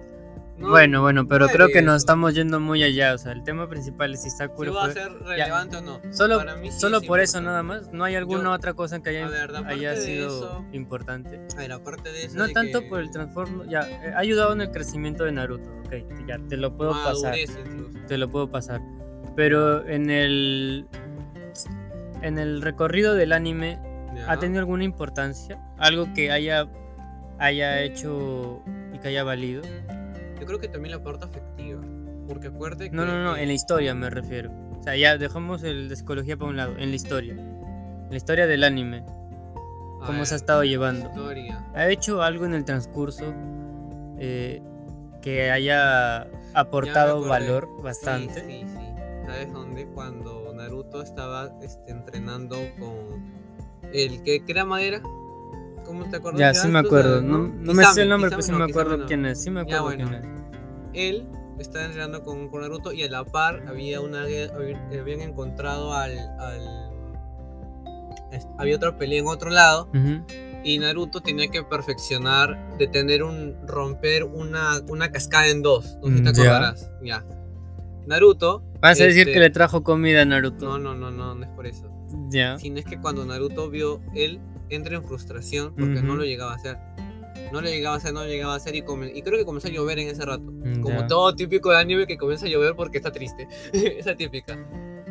no- 0.58 0.70
bueno, 0.70 1.00
bueno, 1.00 1.28
pero 1.28 1.46
no 1.46 1.52
creo 1.52 1.68
que 1.68 1.80
nos 1.80 1.92
eso. 1.94 1.98
estamos 1.98 2.34
yendo 2.34 2.58
muy 2.58 2.82
allá. 2.82 3.14
O 3.14 3.18
sea, 3.18 3.30
el 3.30 3.44
tema 3.44 3.68
principal 3.68 4.14
es 4.14 4.22
si 4.24 4.30
Si 4.30 4.36
Sakura 4.38 4.72
va 4.72 4.86
a 4.86 4.90
ser 4.92 5.12
relevante 5.22 5.76
o 5.76 5.80
no. 5.80 6.00
Solo, 6.10 6.38
Para 6.38 6.56
mí 6.56 6.72
sí 6.72 6.80
solo 6.80 6.98
es 6.98 7.06
por 7.06 7.20
eso 7.20 7.38
importante. 7.38 7.46
nada 7.46 7.62
más. 7.62 7.92
No 7.92 8.02
hay 8.02 8.16
alguna 8.16 8.42
Yo- 8.44 8.50
otra 8.52 8.74
cosa 8.74 9.00
que 9.00 9.10
haya, 9.10 9.28
ver, 9.28 9.54
haya 9.66 9.94
sido 9.96 10.26
eso- 10.26 10.64
importante. 10.72 11.40
A 11.54 11.58
ver, 11.58 11.70
aparte 11.72 12.10
de 12.10 12.24
eso. 12.24 12.36
No 12.36 12.48
de 12.48 12.52
tanto 12.52 12.80
que 12.80 12.88
por 12.88 12.98
el 12.98 13.12
transformo, 13.12 13.62
ya, 13.64 13.80
eh, 13.88 14.12
ha 14.12 14.18
ayudado 14.18 14.52
en 14.52 14.60
el 14.62 14.72
crecimiento 14.72 15.22
de 15.22 15.30
Naruto, 15.30 15.70
ok, 15.86 16.26
ya 16.26 16.38
te 16.48 16.56
lo 16.56 16.76
puedo 16.76 16.90
pasar, 16.92 17.38
incluso. 17.38 17.98
te 18.08 18.18
lo 18.18 18.28
puedo 18.28 18.50
pasar. 18.50 18.80
Pero 19.36 19.86
en 19.88 20.10
el 20.10 20.86
en 22.22 22.38
el 22.38 22.62
recorrido 22.62 23.14
del 23.14 23.32
anime 23.32 23.78
ha 24.28 24.38
tenido 24.38 24.60
alguna 24.60 24.84
importancia, 24.84 25.58
algo 25.78 26.12
que 26.14 26.30
haya 26.30 26.68
haya 27.38 27.82
hecho 27.82 28.62
y 28.92 28.98
que 28.98 29.08
haya 29.08 29.24
valido. 29.24 29.62
Yo 30.40 30.46
creo 30.46 30.58
que 30.58 30.68
también 30.68 30.94
la 30.96 31.02
parte 31.02 31.24
afectiva. 31.24 31.80
Porque 32.28 32.48
acuérdate 32.48 32.90
que. 32.90 32.96
No, 32.96 33.04
no, 33.04 33.22
no, 33.22 33.36
en 33.36 33.48
la 33.48 33.52
historia 33.52 33.94
me 33.94 34.10
refiero. 34.10 34.50
O 34.78 34.82
sea, 34.82 34.96
ya 34.96 35.18
dejamos 35.18 35.62
el 35.62 35.88
de 35.88 35.96
psicología 35.96 36.36
para 36.36 36.50
un 36.50 36.56
lado, 36.56 36.76
en 36.78 36.90
la 36.90 36.96
historia. 36.96 37.34
En 37.34 38.10
la 38.10 38.16
historia 38.16 38.46
del 38.46 38.64
anime, 38.64 38.98
a 40.02 40.06
cómo 40.06 40.18
ver, 40.18 40.26
se 40.26 40.34
ha 40.34 40.36
estado 40.36 40.64
llevando. 40.64 41.08
Historia. 41.08 41.64
¿Ha 41.74 41.88
hecho 41.88 42.22
algo 42.22 42.44
en 42.46 42.54
el 42.54 42.64
transcurso 42.64 43.32
eh, 44.18 44.62
que 45.20 45.50
haya 45.50 46.28
aportado 46.54 47.22
valor 47.22 47.68
Sí, 47.76 47.82
bastante? 47.82 48.40
Sí, 48.40 48.64
sí, 48.66 49.24
¿Sabes 49.26 49.52
dónde? 49.52 49.86
Cuando 49.86 50.41
Estaba 51.00 51.50
este, 51.62 51.90
entrenando 51.92 52.56
con 52.78 53.32
el 53.92 54.22
que 54.22 54.44
crea 54.44 54.64
madera. 54.64 55.00
¿Cómo 55.84 56.08
te 56.10 56.16
acuerdas? 56.16 56.40
Ya, 56.40 56.54
sí 56.54 56.68
me 56.68 56.80
acuerdo. 56.80 57.22
No, 57.22 57.38
no 57.48 57.74
me 57.74 57.84
sé 57.86 58.02
el 58.02 58.08
nombre, 58.08 58.30
pero 58.30 58.42
sí 58.42 58.52
no, 58.52 58.58
me 58.58 58.64
acuerdo 58.64 58.96
no. 58.98 59.06
quién 59.06 59.24
es. 59.26 59.42
Sí 59.42 59.50
me 59.50 59.64
Ya, 59.66 59.78
acuerdo 59.78 59.84
bueno. 60.06 60.20
quién 60.20 60.24
es. 60.24 60.42
Él 60.94 61.28
estaba 61.58 61.84
entrenando 61.86 62.22
con, 62.22 62.48
con 62.48 62.60
Naruto 62.62 62.92
y 62.92 63.02
a 63.04 63.08
la 63.10 63.24
par 63.24 63.64
había 63.68 64.00
una 64.00 64.22
habían 64.22 65.20
encontrado 65.20 65.92
al, 65.94 66.18
había 68.58 68.76
otra 68.76 68.96
pelea 68.96 69.20
en 69.20 69.26
otro 69.26 69.50
lado 69.50 69.88
y 70.64 70.78
Naruto 70.78 71.20
tenía 71.20 71.48
que 71.48 71.62
perfeccionar 71.62 72.76
de 72.78 72.86
tener 72.86 73.22
un 73.22 73.56
romper 73.66 74.24
una, 74.24 74.80
una 74.88 75.10
cascada 75.10 75.48
en 75.48 75.62
dos 75.62 75.98
no 76.02 76.08
sé 76.08 76.16
si 76.18 76.22
te 76.22 76.30
Mm, 76.30 77.04
ya 77.04 77.24
Naruto 78.06 78.62
Vas 78.80 79.00
a 79.00 79.04
decir 79.04 79.20
este, 79.20 79.32
que 79.32 79.38
le 79.40 79.50
trajo 79.50 79.82
comida 79.82 80.22
a 80.22 80.24
Naruto. 80.24 80.66
no 80.66 80.78
no 80.78 80.94
no 80.94 81.10
no 81.10 81.34
no 81.34 81.44
es 81.44 81.50
por 81.50 81.66
eso 81.66 81.90
Ya. 82.30 82.58
sino 82.58 82.78
es 82.78 82.84
que 82.84 83.00
cuando 83.00 83.24
Naruto 83.24 83.70
vio 83.70 84.00
él 84.14 84.40
entra 84.70 84.96
en 84.96 85.04
frustración 85.04 85.74
porque 85.74 86.00
no 86.02 86.08
Ujú. 86.12 86.16
lo 86.16 86.24
llegaba 86.24 86.52
a 86.52 86.56
hacer 86.56 86.78
no 87.52 87.60
lo 87.60 87.68
llegaba 87.68 87.94
a 87.96 87.98
hacer 87.98 88.12
no 88.12 88.20
lo 88.22 88.26
llegaba 88.28 88.54
a 88.54 88.56
hacer 88.56 88.74
y, 88.76 88.82
come- 88.82 89.12
y 89.14 89.22
creo 89.22 89.38
que 89.38 89.44
comenzó 89.44 89.68
a 89.68 89.70
llover 89.70 89.98
en 89.98 90.08
ese 90.08 90.24
rato 90.24 90.42
Mm, 90.44 90.80
como 90.80 91.06
todo 91.06 91.34
típico 91.34 91.70
de 91.70 91.78
anime 91.78 92.06
que 92.06 92.16
comienza 92.16 92.46
a 92.46 92.48
llover 92.48 92.74
porque 92.76 92.98
está 92.98 93.10
triste. 93.10 93.48
Esa 93.72 94.14
típica. 94.14 94.56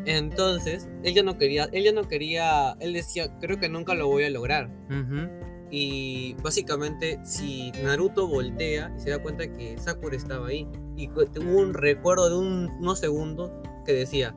Entonces, 0.05 0.87
él 1.03 1.13
ya 1.13 1.23
no 1.23 1.37
quería, 1.37 1.65
él 1.71 1.83
ya 1.83 1.91
no 1.91 2.07
quería, 2.07 2.75
él 2.79 2.93
decía, 2.93 3.37
creo 3.39 3.59
que 3.59 3.69
nunca 3.69 3.93
lo 3.93 4.07
voy 4.07 4.23
a 4.23 4.29
lograr. 4.29 4.69
Ujú. 4.89 5.27
Y 5.69 6.35
básicamente, 6.41 7.19
si 7.23 7.71
Naruto 7.83 8.27
voltea 8.27 8.93
y 8.97 8.99
se 8.99 9.09
da 9.11 9.19
cuenta 9.21 9.51
que 9.51 9.77
Sakura 9.77 10.15
estaba 10.17 10.47
ahí, 10.47 10.67
y 10.95 11.07
tuvo 11.07 11.59
un 11.59 11.73
recuerdo 11.73 12.29
de 12.29 12.35
unos 12.35 12.99
segundos 12.99 13.51
que 13.85 13.93
decía: 13.93 14.35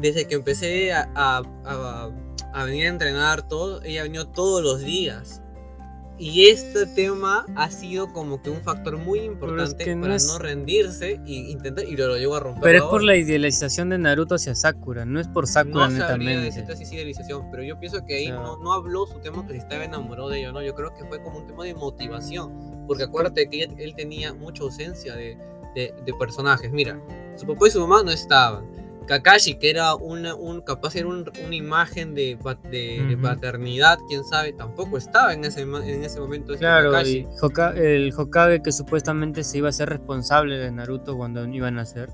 Desde 0.00 0.26
que 0.26 0.36
empecé 0.36 0.92
a, 0.92 1.08
a, 1.14 2.64
venir 2.64 2.86
a 2.86 2.88
entrenar 2.88 3.46
todo, 3.48 3.82
ella 3.82 4.00
ha 4.00 4.04
venido 4.04 4.28
todos 4.28 4.62
los 4.62 4.80
días. 4.80 5.42
Y 6.18 6.48
este 6.48 6.84
tema 6.84 7.46
ha 7.56 7.70
sido 7.70 8.12
como 8.12 8.42
que 8.42 8.50
un 8.50 8.60
factor 8.60 8.98
muy 8.98 9.20
importante 9.20 9.96
para 9.96 10.18
no 10.18 10.38
rendirse 10.38 11.18
y 11.24 11.50
intentar 11.50 11.86
y 11.86 11.96
lo, 11.96 12.08
lo 12.08 12.18
llevó 12.18 12.34
a 12.34 12.40
romper. 12.40 12.62
Pero 12.62 12.84
es 12.84 12.90
por 12.90 13.02
la 13.02 13.16
idealización 13.16 13.88
de 13.88 13.96
Naruto 13.96 14.34
hacia 14.34 14.54
Sakura, 14.54 15.06
no 15.06 15.18
es 15.18 15.28
por 15.28 15.46
Sakura 15.46 15.88
no 15.88 15.94
netamente. 15.94 16.60
No 16.60 16.66
sabría 16.66 16.90
idealización, 16.92 17.50
pero 17.50 17.62
yo 17.62 17.78
pienso 17.78 18.04
que 18.04 18.16
ahí 18.16 18.28
no, 18.28 18.58
no, 18.58 18.72
habló 18.72 19.06
su 19.06 19.18
tema 19.20 19.46
que 19.46 19.54
si 19.54 19.58
estaba 19.60 19.84
enamorado 19.84 20.28
de 20.28 20.40
ella, 20.40 20.52
¿no? 20.52 20.62
Yo 20.62 20.74
creo 20.74 20.92
que 20.94 21.04
fue 21.06 21.22
como 21.22 21.38
un 21.38 21.46
tema 21.46 21.64
de 21.64 21.74
motivación, 21.74 22.84
porque 22.86 23.04
acuérdate 23.04 23.48
que 23.48 23.62
él, 23.62 23.94
tenía 23.94 24.34
mucha 24.34 24.62
ausencia 24.62 25.14
de, 25.16 25.38
de, 25.74 25.94
de 26.04 26.14
personajes. 26.14 26.70
Mira, 26.70 27.00
su 27.36 27.46
papá 27.46 27.68
y 27.68 27.70
su 27.70 27.80
mamá 27.80 28.02
no 28.02 28.10
estaban 28.10 28.80
Kakashi, 29.10 29.54
que 29.54 29.70
era 29.70 29.96
una, 29.96 30.36
un, 30.36 30.60
capaz 30.60 30.94
era 30.94 31.08
una 31.08 31.24
imagen 31.50 32.14
de, 32.14 32.38
de, 32.70 33.18
paternidad, 33.20 33.98
quién 34.08 34.22
sabe, 34.22 34.52
tampoco 34.52 34.98
estaba 34.98 35.34
en 35.34 35.44
ese, 35.44 35.62
en 35.62 36.04
ese 36.04 36.20
momento. 36.20 36.52
Este 36.52 36.64
claro, 36.64 36.92
y 37.04 37.26
el 37.76 38.14
Hokage 38.16 38.62
que 38.62 38.70
supuestamente 38.70 39.42
se 39.42 39.58
iba 39.58 39.68
a 39.68 39.72
ser 39.72 39.88
responsable 39.88 40.58
de 40.58 40.70
Naruto 40.70 41.16
cuando 41.16 41.44
iban 41.48 41.80
a 41.80 41.86
ser, 41.86 42.08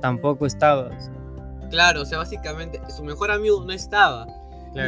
tampoco 0.00 0.46
estaba. 0.46 0.90
Claro, 1.70 2.02
o 2.02 2.04
sea, 2.04 2.18
básicamente 2.18 2.80
su 2.96 3.02
mejor 3.02 3.32
amigo 3.32 3.64
no 3.64 3.72
estaba. 3.72 4.28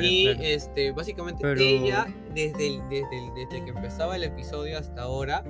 y 0.00 0.28
este 0.40 0.92
básicamente 0.92 1.44
ella, 1.58 2.06
desde, 2.34 2.80
desde, 2.88 3.32
desde 3.34 3.64
que 3.64 3.70
empezaba 3.70 4.14
el 4.14 4.22
episodio 4.22 4.78
hasta 4.78 5.02
ahora, 5.02 5.42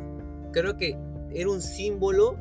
creo 0.52 0.78
que 0.78 0.96
era 1.34 1.50
un 1.50 1.60
símbolo 1.60 2.38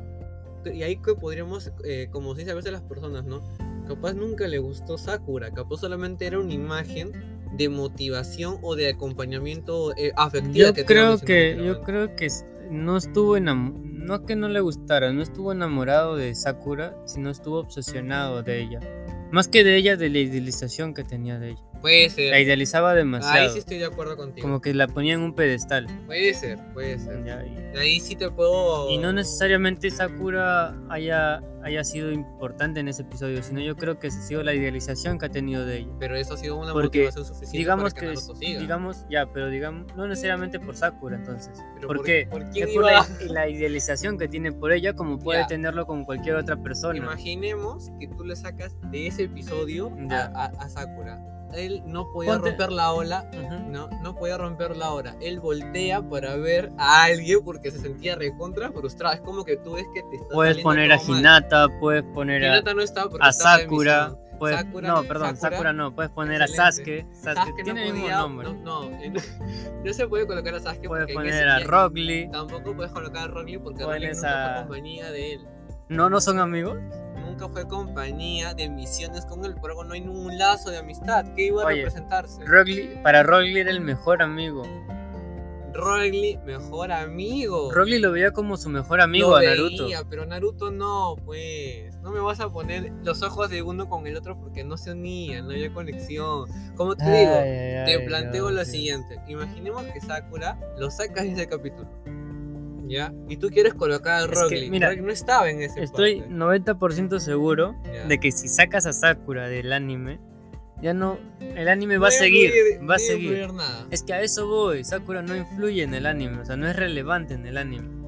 y 0.72 0.82
ahí 0.82 0.96
que 0.96 1.14
podríamos, 1.14 1.72
eh, 1.84 2.08
como 2.10 2.34
se 2.34 2.40
dice 2.40 2.52
a 2.52 2.54
veces 2.54 2.72
las 2.72 2.82
personas, 2.82 3.24
¿no? 3.24 3.42
Capaz 3.86 4.12
nunca 4.12 4.46
le 4.46 4.58
gustó 4.58 4.98
Sakura, 4.98 5.50
capaz 5.52 5.78
solamente 5.78 6.26
era 6.26 6.38
una 6.38 6.52
imagen 6.52 7.12
de 7.56 7.68
motivación 7.68 8.58
o 8.62 8.76
de 8.76 8.90
acompañamiento 8.90 9.96
eh, 9.96 10.12
afectivo. 10.16 10.72
Yo 10.74 10.84
creo 10.84 11.18
que, 11.18 11.56
yo 11.64 11.80
creo 11.80 12.14
que 12.14 12.28
no 12.70 12.96
estuvo 12.96 13.36
enamorado, 13.36 13.82
no 13.84 14.24
que 14.24 14.36
no 14.36 14.48
le 14.48 14.60
gustara, 14.60 15.12
no 15.12 15.22
estuvo 15.22 15.52
enamorado 15.52 16.16
de 16.16 16.34
Sakura, 16.34 16.96
sino 17.06 17.30
estuvo 17.30 17.58
obsesionado 17.58 18.42
de 18.42 18.62
ella. 18.62 18.80
Más 19.30 19.48
que 19.48 19.64
de 19.64 19.76
ella, 19.76 19.96
de 19.96 20.08
la 20.08 20.18
idealización 20.18 20.94
que 20.94 21.04
tenía 21.04 21.38
de 21.38 21.50
ella. 21.50 21.62
Puede 21.80 22.10
ser. 22.10 22.30
La 22.30 22.40
idealizaba 22.40 22.94
demasiado. 22.94 23.46
Ahí 23.46 23.50
sí 23.50 23.58
estoy 23.58 23.78
de 23.78 23.84
acuerdo 23.84 24.16
contigo. 24.16 24.46
Como 24.46 24.60
que 24.60 24.74
la 24.74 24.88
ponía 24.88 25.14
en 25.14 25.20
un 25.20 25.34
pedestal. 25.34 25.86
Puede 26.06 26.34
ser, 26.34 26.58
puede 26.74 26.98
ser. 26.98 27.24
y... 27.26 27.76
Ahí 27.76 28.00
sí 28.00 28.16
te 28.16 28.30
puedo. 28.30 28.90
Y 28.90 28.98
no 28.98 29.12
necesariamente 29.12 29.90
Sakura 29.90 30.74
haya, 30.88 31.42
haya 31.62 31.84
sido 31.84 32.10
importante 32.12 32.80
en 32.80 32.88
ese 32.88 33.02
episodio, 33.02 33.42
sino 33.42 33.60
yo 33.60 33.76
creo 33.76 33.98
que 33.98 34.08
ha 34.08 34.10
sido 34.10 34.42
la 34.42 34.54
idealización 34.54 35.18
que 35.18 35.26
ha 35.26 35.28
tenido 35.28 35.64
de 35.64 35.78
ella. 35.78 35.90
Pero 36.00 36.16
eso 36.16 36.34
ha 36.34 36.36
sido 36.36 36.56
una 36.56 36.72
motivación 36.72 37.24
suficiente 37.24 37.58
digamos 37.58 37.94
para 37.94 38.12
que, 38.12 38.14
que 38.40 38.58
digamos, 38.58 39.04
ya, 39.08 39.26
pero 39.32 39.48
digamos, 39.48 39.86
no 39.96 40.06
necesariamente 40.06 40.58
por 40.58 40.76
Sakura 40.76 41.16
entonces. 41.16 41.52
¿Por, 41.80 41.98
por, 41.98 42.04
qué? 42.04 42.26
¿por 42.30 42.42
es 42.42 42.74
por 42.74 42.84
la, 42.84 43.06
la, 43.28 43.48
idealización 43.48 44.18
que 44.18 44.28
tiene 44.28 44.52
por 44.52 44.72
ella, 44.72 44.94
como 44.94 45.18
puede 45.20 45.46
tenerlo 45.46 45.86
con 45.86 46.04
cualquier 46.04 46.36
otra 46.36 46.56
persona. 46.56 46.98
Imaginemos 46.98 47.90
que 48.00 48.08
tú 48.08 48.24
le 48.24 48.34
sacas 48.34 48.76
de 48.90 49.06
ese 49.06 49.24
episodio 49.24 49.92
a, 50.10 50.46
a 50.46 50.68
Sakura 50.68 51.37
él 51.54 51.82
no 51.86 52.10
podía 52.12 52.38
romper 52.38 52.72
la 52.72 52.92
ola, 52.92 53.30
no, 53.68 53.88
no 54.02 54.14
podía 54.14 54.38
romper 54.38 54.76
la 54.76 54.92
ola. 54.92 55.16
Él 55.20 55.40
voltea 55.40 56.02
para 56.02 56.36
ver 56.36 56.70
a 56.78 57.04
alguien 57.04 57.40
porque 57.44 57.70
se 57.70 57.78
sentía 57.78 58.16
recontra 58.16 58.70
frustrado. 58.72 59.14
Es 59.14 59.20
como 59.20 59.44
que 59.44 59.56
tú 59.56 59.74
ves 59.74 59.86
que 59.94 60.02
te 60.02 60.16
está 60.16 60.34
Puedes 60.34 60.58
poner 60.58 60.92
a 60.92 60.96
Hinata, 61.02 61.68
puedes 61.80 62.04
poner 62.14 62.44
a, 62.44 62.60
no 62.60 62.82
a 63.20 63.32
Sakura. 63.32 64.14
no, 64.82 65.04
perdón, 65.04 65.36
Sakura, 65.36 65.72
no, 65.72 65.94
puedes 65.94 66.10
poner 66.12 66.42
a 66.42 66.48
Sasuke. 66.48 67.06
Sasuke, 67.12 67.62
tiene 67.64 67.88
el 67.88 67.94
mismo 67.94 68.08
nombre. 68.08 68.52
No, 68.52 68.90
no, 69.84 69.92
se 69.92 70.08
puede 70.08 70.26
colocar 70.26 70.54
a 70.54 70.60
Sasuke. 70.60 70.88
Puedes 70.88 71.12
poner 71.12 71.48
a 71.48 71.60
Rock 71.60 71.96
Lee. 71.96 72.28
Tampoco 72.30 72.74
puedes 72.74 72.92
colocar 72.92 73.24
a 73.24 73.26
Rock 73.28 73.48
Lee 73.48 73.58
porque 73.58 73.84
Rock 73.84 73.98
Lee 73.98 74.10
nunca 74.12 74.52
fue 74.54 74.62
compañía 74.62 75.10
de 75.10 75.32
él. 75.34 75.46
¿No, 75.88 76.10
no 76.10 76.20
son 76.20 76.38
amigos? 76.38 76.76
Nunca 77.38 77.48
fue 77.52 77.68
compañía 77.68 78.52
de 78.54 78.68
misiones 78.68 79.24
con 79.24 79.44
él, 79.44 79.54
pero 79.62 79.84
no 79.84 79.94
hay 79.94 80.00
ningún 80.00 80.36
lazo 80.36 80.70
de 80.70 80.78
amistad. 80.78 81.24
¿Qué 81.36 81.46
iba 81.46 81.62
a 81.62 81.68
representarse? 81.68 82.42
para 83.02 83.22
Rogli 83.22 83.60
era 83.60 83.70
el 83.70 83.80
mejor 83.80 84.22
amigo. 84.22 84.64
Rogli, 85.72 86.38
mejor 86.44 86.90
amigo. 86.90 87.70
Rogli 87.70 88.00
lo 88.00 88.10
veía 88.10 88.32
como 88.32 88.56
su 88.56 88.68
mejor 88.68 89.00
amigo 89.00 89.36
a 89.36 89.42
Naruto. 89.42 89.84
Veía, 89.84 90.02
pero 90.02 90.26
Naruto 90.26 90.72
no, 90.72 91.14
pues. 91.24 91.96
No 91.98 92.10
me 92.10 92.18
vas 92.18 92.40
a 92.40 92.48
poner 92.48 92.92
los 93.04 93.22
ojos 93.22 93.50
de 93.50 93.62
uno 93.62 93.88
con 93.88 94.06
el 94.06 94.16
otro 94.16 94.36
porque 94.40 94.64
no 94.64 94.76
se 94.76 94.92
unían, 94.92 95.44
no 95.44 95.52
había 95.52 95.72
conexión. 95.72 96.48
Como 96.74 96.96
te 96.96 97.04
digo, 97.04 97.34
te 97.86 98.04
planteo 98.06 98.50
lo 98.50 98.64
siguiente. 98.64 99.20
Imaginemos 99.28 99.84
que 99.84 100.00
Sakura 100.00 100.58
lo 100.78 100.90
sacas 100.90 101.24
en 101.24 101.32
ese 101.34 101.46
capítulo 101.46 101.88
¿Ya? 102.88 103.12
Y 103.28 103.36
tú 103.36 103.48
quieres 103.50 103.74
colocar 103.74 104.22
a 104.22 104.26
Rock 104.26 104.52
mira, 104.70 104.94
no 104.96 105.10
estaba 105.10 105.50
en 105.50 105.62
ese 105.62 105.82
Estoy 105.82 106.20
90% 106.22 107.18
seguro 107.18 107.74
de 108.08 108.18
que 108.18 108.32
si 108.32 108.48
sacas 108.48 108.86
a 108.86 108.92
Sakura 108.92 109.48
del 109.48 109.72
anime, 109.72 110.18
ya 110.80 110.94
no. 110.94 111.18
El 111.40 111.68
anime 111.68 111.98
va 111.98 112.08
a 112.08 112.12
seguir. 112.12 112.52
va 112.88 112.96
a 112.96 112.98
seguir. 112.98 113.48
Es 113.90 114.02
que 114.02 114.12
a 114.12 114.22
eso 114.22 114.46
voy. 114.46 114.84
Sakura 114.84 115.22
no 115.22 115.34
influye 115.34 115.82
en 115.82 115.94
el 115.94 116.06
anime. 116.06 116.40
O 116.40 116.44
sea, 116.44 116.56
no 116.56 116.68
es 116.68 116.76
relevante 116.76 117.34
en 117.34 117.46
el 117.46 117.56
anime. 117.56 117.98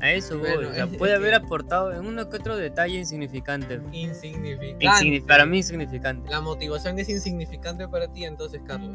A 0.00 0.12
eso 0.12 0.38
voy. 0.38 0.64
o 0.64 0.72
sea, 0.72 0.86
puede 0.86 1.14
haber 1.14 1.34
aportado 1.34 1.92
en 1.92 2.06
uno 2.06 2.28
que 2.30 2.38
otro 2.38 2.56
detalle 2.56 2.98
insignificante. 2.98 3.80
Insignificante. 3.92 5.22
para 5.26 5.44
mí 5.44 5.58
insignificante. 5.58 6.30
La 6.30 6.40
motivación 6.40 6.98
es 6.98 7.08
insignificante 7.10 7.86
para 7.86 8.10
ti 8.10 8.24
entonces, 8.24 8.62
Carlos. 8.66 8.90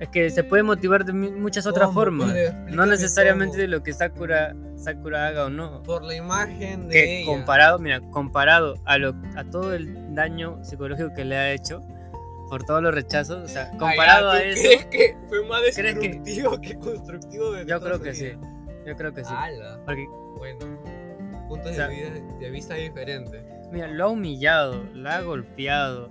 Es 0.00 0.08
que 0.08 0.30
se 0.30 0.42
puede 0.42 0.62
motivar 0.62 1.04
de 1.04 1.12
muchas 1.12 1.66
otras 1.66 1.92
formas. 1.92 2.34
No 2.68 2.86
necesariamente 2.86 3.58
de 3.58 3.68
lo 3.68 3.82
que 3.82 3.92
Sakura, 3.92 4.56
Sakura 4.76 5.26
haga 5.26 5.44
o 5.44 5.50
no. 5.50 5.82
Por 5.82 6.02
la 6.02 6.14
imagen 6.14 6.88
de 6.88 6.94
que 6.94 7.22
comparado, 7.26 7.78
mira, 7.78 8.00
comparado 8.10 8.76
a 8.86 8.96
lo 8.96 9.14
a 9.36 9.44
todo 9.44 9.74
el 9.74 10.14
daño 10.14 10.58
psicológico 10.64 11.12
que 11.14 11.26
le 11.26 11.36
ha 11.36 11.52
hecho 11.52 11.82
por 12.48 12.64
todos 12.64 12.82
los 12.82 12.92
rechazos, 12.92 13.44
o 13.44 13.46
sea, 13.48 13.70
comparado 13.78 14.30
a 14.30 14.42
eso. 14.42 14.60
¿Crees 14.62 14.84
que 14.86 15.16
fue 15.28 15.46
más 15.46 15.62
destructivo 15.62 16.60
que, 16.60 16.74
constructivo 16.78 17.52
de 17.52 17.66
Yo 17.66 17.80
creo 17.80 18.00
que 18.00 18.12
sí. 18.12 18.32
Yo 18.86 18.96
creo 18.96 19.14
que 19.14 19.22
sí. 19.22 19.32
Porque, 19.84 20.06
bueno, 20.36 20.66
puntos 21.46 21.76
de, 21.76 22.50
vista 22.50 22.74
diferentes. 22.74 23.44
Mira, 23.70 23.86
lo 23.86 24.04
ha 24.04 24.08
humillado, 24.08 24.82
lo 24.94 25.10
ha 25.10 25.20
golpeado. 25.20 26.10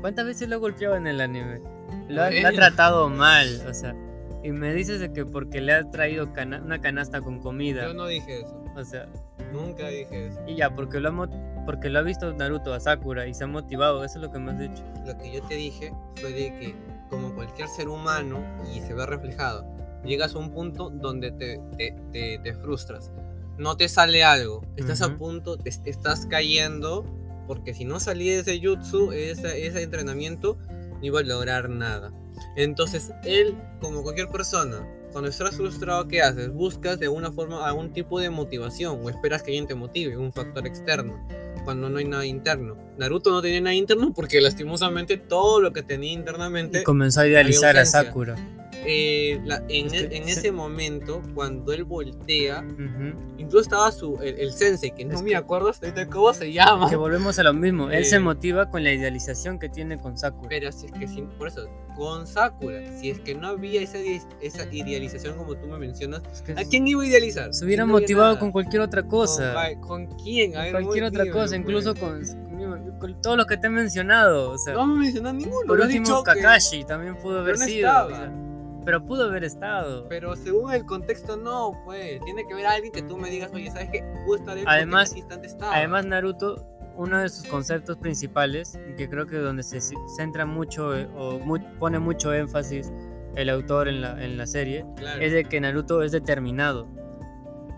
¿Cuántas 0.00 0.26
veces 0.26 0.48
lo 0.48 0.56
ha 0.56 0.58
golpeado 0.58 0.96
en 0.96 1.06
el 1.06 1.20
anime? 1.20 1.60
Lo 2.08 2.22
ha, 2.22 2.52
tratado 2.52 3.08
mal, 3.08 3.62
o 3.68 3.74
sea. 3.74 3.94
Y 4.42 4.52
me 4.52 4.72
dices 4.72 5.00
de 5.00 5.12
que 5.12 5.26
porque 5.26 5.60
le 5.60 5.74
ha 5.74 5.90
traído 5.90 6.28
una 6.64 6.80
canasta 6.80 7.20
con 7.20 7.40
comida. 7.40 7.86
Yo 7.86 7.94
no 7.94 8.06
dije 8.06 8.40
eso. 8.40 8.62
O 8.76 8.84
sea. 8.84 9.06
Nunca 9.52 9.88
dije 9.88 10.28
eso. 10.28 10.40
Y 10.46 10.56
ya, 10.56 10.74
porque 10.74 11.00
lo 11.00 11.08
ha, 11.10 11.28
porque 11.66 11.88
lo 11.88 11.98
ha 11.98 12.02
visto 12.02 12.32
Naruto 12.32 12.72
a 12.72 12.80
Sakura 12.80 13.26
y 13.26 13.34
se 13.34 13.44
ha 13.44 13.46
motivado, 13.46 14.04
eso 14.04 14.18
es 14.18 14.24
lo 14.24 14.32
que 14.32 14.38
me 14.38 14.52
has 14.52 14.58
dicho. 14.58 14.82
Lo 15.06 15.16
que 15.18 15.32
yo 15.32 15.42
te 15.42 15.54
dije 15.54 15.92
fue 16.16 16.32
de 16.32 16.58
que, 16.58 16.74
como 17.08 17.34
cualquier 17.34 17.68
ser 17.68 17.88
humano, 17.88 18.44
y 18.74 18.80
se 18.80 18.94
ve 18.94 19.04
reflejado, 19.06 19.66
llegas 20.04 20.34
a 20.34 20.38
un 20.38 20.50
punto 20.50 20.90
donde 20.90 21.32
te, 21.32 21.60
te, 21.76 22.38
te, 22.42 22.54
frustras. 22.54 23.12
No 23.58 23.76
te 23.76 23.88
sale 23.88 24.24
algo, 24.24 24.62
estás 24.76 25.02
a 25.02 25.16
punto, 25.16 25.56
te, 25.58 25.68
estás 25.68 26.26
cayendo, 26.26 27.04
porque 27.46 27.74
si 27.74 27.84
no 27.84 28.00
salí 28.00 28.28
de 28.30 28.40
ese 28.40 28.60
jutsu, 28.60 29.12
ese, 29.12 29.66
ese 29.66 29.82
entrenamiento, 29.82 30.56
no 31.00 31.06
iba 31.06 31.20
a 31.20 31.22
lograr 31.22 31.68
nada. 31.68 32.12
Entonces 32.56 33.12
él, 33.24 33.56
como 33.80 34.02
cualquier 34.02 34.28
persona, 34.28 34.86
cuando 35.12 35.28
estás 35.28 35.56
frustrado, 35.56 36.06
¿qué 36.08 36.22
haces? 36.22 36.52
Buscas 36.52 36.98
de 36.98 37.06
alguna 37.06 37.32
forma 37.32 37.66
algún 37.66 37.92
tipo 37.92 38.20
de 38.20 38.30
motivación 38.30 39.00
o 39.02 39.10
esperas 39.10 39.42
que 39.42 39.50
alguien 39.50 39.66
te 39.66 39.74
motive, 39.74 40.16
un 40.16 40.32
factor 40.32 40.66
externo, 40.66 41.26
cuando 41.64 41.90
no 41.90 41.98
hay 41.98 42.04
nada 42.04 42.26
interno. 42.26 42.76
Naruto 42.96 43.30
no 43.30 43.42
tenía 43.42 43.60
nada 43.60 43.74
interno 43.74 44.12
porque 44.14 44.40
lastimosamente 44.40 45.16
todo 45.16 45.60
lo 45.60 45.72
que 45.72 45.82
tenía 45.82 46.12
internamente... 46.12 46.84
comenzó 46.84 47.20
a 47.20 47.26
idealizar 47.26 47.76
a 47.76 47.84
Sakura. 47.84 48.36
Eh, 48.84 49.40
en, 49.68 49.94
e, 49.94 50.16
en 50.16 50.28
ese 50.28 50.52
momento, 50.52 51.22
cuando 51.34 51.72
él 51.72 51.84
voltea, 51.84 52.64
incluso 53.36 53.60
estaba 53.60 53.92
su, 53.92 54.18
el, 54.22 54.52
sensei, 54.52 54.92
que 54.92 55.04
no 55.04 55.22
me 55.22 55.34
acuerdo 55.36 55.68
hasta 55.68 56.06
cómo 56.06 56.32
se 56.32 56.52
llama. 56.52 56.88
Que 56.88 56.96
volvemos 56.96 57.38
a 57.38 57.42
lo 57.42 57.52
mismo, 57.52 57.90
él 57.90 58.04
se 58.04 58.16
eh, 58.16 58.20
motiva 58.20 58.70
con 58.70 58.82
la 58.82 58.92
idealización 58.92 59.58
que 59.58 59.68
tiene 59.68 59.98
con 59.98 60.16
Sakura. 60.16 60.48
Pero 60.48 60.72
si 60.72 60.86
es 60.86 60.92
que, 60.92 61.22
por 61.38 61.48
eso, 61.48 61.68
con 61.94 62.26
Sakura, 62.26 62.80
si 62.98 63.10
es 63.10 63.20
que 63.20 63.34
no 63.34 63.48
había 63.48 63.82
esa, 63.82 63.98
esa 64.40 64.64
idealización 64.72 65.36
como 65.36 65.56
tú 65.56 65.66
me 65.66 65.78
mencionas, 65.78 66.22
¿a 66.56 66.64
quién 66.64 66.86
iba 66.86 67.02
a 67.02 67.06
idealizar? 67.06 67.52
Se 67.52 67.64
hubiera 67.64 67.84
motivado 67.84 68.38
con 68.38 68.50
cualquier 68.50 68.82
otra 68.82 69.02
cosa. 69.02 69.54
¿Con, 69.80 70.06
quién? 70.06 70.52
con 70.52 70.70
cualquier 70.70 71.04
otra 71.04 71.30
cosa, 71.30 71.56
incluso 71.56 71.94
con, 71.94 72.22
con, 72.98 73.20
todos 73.20 73.36
los 73.36 73.46
que 73.46 73.58
te 73.58 73.66
he 73.66 73.70
mencionado. 73.70 74.50
O 74.50 74.58
sea, 74.58 74.74
no 74.74 74.86
me 74.86 75.00
mencionado 75.00 75.34
ninguno. 75.34 75.66
Por 75.66 75.80
último, 75.80 76.22
Kakashi 76.22 76.84
también 76.84 77.16
pudo 77.16 77.40
haber 77.40 77.58
sido. 77.58 78.49
Pero 78.84 79.04
pudo 79.04 79.24
haber 79.24 79.44
estado. 79.44 80.06
Pero 80.08 80.34
según 80.36 80.72
el 80.72 80.84
contexto, 80.86 81.36
no, 81.36 81.72
pues. 81.84 82.20
Tiene 82.24 82.46
que 82.46 82.52
haber 82.54 82.66
alguien 82.66 82.92
que 82.92 83.02
tú 83.02 83.16
me 83.16 83.30
digas, 83.30 83.50
oye, 83.52 83.70
¿sabes 83.70 83.90
qué? 83.92 84.02
Pudo 84.24 84.36
estar 84.36 84.56
Además- 84.66 85.10
en 85.10 85.12
ese 85.12 85.18
instante 85.18 85.46
estaba. 85.48 85.76
Además, 85.76 86.06
Naruto, 86.06 86.66
uno 86.96 87.18
de 87.18 87.28
sus 87.28 87.46
conceptos 87.46 87.96
principales, 87.98 88.78
que 88.96 89.08
creo 89.08 89.26
que 89.26 89.36
donde 89.36 89.62
se 89.62 89.80
centra 90.16 90.44
mucho 90.46 90.96
eh, 90.96 91.08
o 91.16 91.38
pone 91.78 91.98
mucho 91.98 92.32
énfasis 92.34 92.92
el 93.36 93.48
autor 93.48 93.88
en 93.88 94.00
la, 94.00 94.22
en 94.24 94.36
la 94.36 94.46
serie, 94.46 94.84
Claro. 94.96 95.20
es 95.22 95.32
de 95.32 95.44
que 95.44 95.60
Naruto 95.60 96.02
es 96.02 96.12
determinado. 96.12 96.88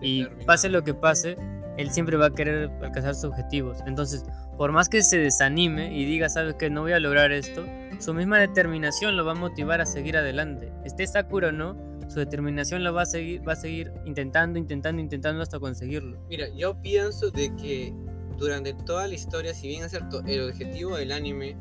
Y 0.01 0.19
Determinado. 0.23 0.45
pase 0.47 0.69
lo 0.69 0.83
que 0.83 0.93
pase, 0.93 1.37
él 1.77 1.91
siempre 1.91 2.17
va 2.17 2.27
a 2.27 2.31
querer 2.31 2.71
alcanzar 2.81 3.15
sus 3.15 3.25
objetivos. 3.25 3.79
Entonces, 3.85 4.25
por 4.57 4.71
más 4.71 4.89
que 4.89 5.01
se 5.03 5.17
desanime 5.19 5.95
y 5.95 6.05
diga, 6.05 6.27
sabes 6.29 6.55
que 6.55 6.69
no 6.69 6.81
voy 6.81 6.91
a 6.93 6.99
lograr 6.99 7.31
esto, 7.31 7.63
su 7.99 8.13
misma 8.13 8.39
determinación 8.39 9.15
lo 9.17 9.25
va 9.25 9.31
a 9.31 9.35
motivar 9.35 9.81
a 9.81 9.85
seguir 9.85 10.17
adelante. 10.17 10.71
Esté 10.85 11.05
Sakura 11.07 11.49
o 11.49 11.51
no, 11.51 11.77
su 12.09 12.19
determinación 12.19 12.83
lo 12.83 12.93
va 12.93 13.03
a 13.03 13.05
seguir, 13.05 13.47
va 13.47 13.53
a 13.53 13.55
seguir 13.55 13.91
intentando, 14.05 14.59
intentando, 14.59 15.01
intentando 15.01 15.41
hasta 15.41 15.59
conseguirlo. 15.59 16.17
Mira, 16.29 16.47
yo 16.49 16.81
pienso 16.81 17.31
de 17.31 17.55
que 17.55 17.93
durante 18.37 18.73
toda 18.73 19.07
la 19.07 19.13
historia, 19.13 19.53
si 19.53 19.67
bien 19.67 19.83
es 19.83 19.91
cierto, 19.91 20.23
el 20.25 20.49
objetivo 20.49 20.97
del 20.97 21.11
anime, 21.11 21.55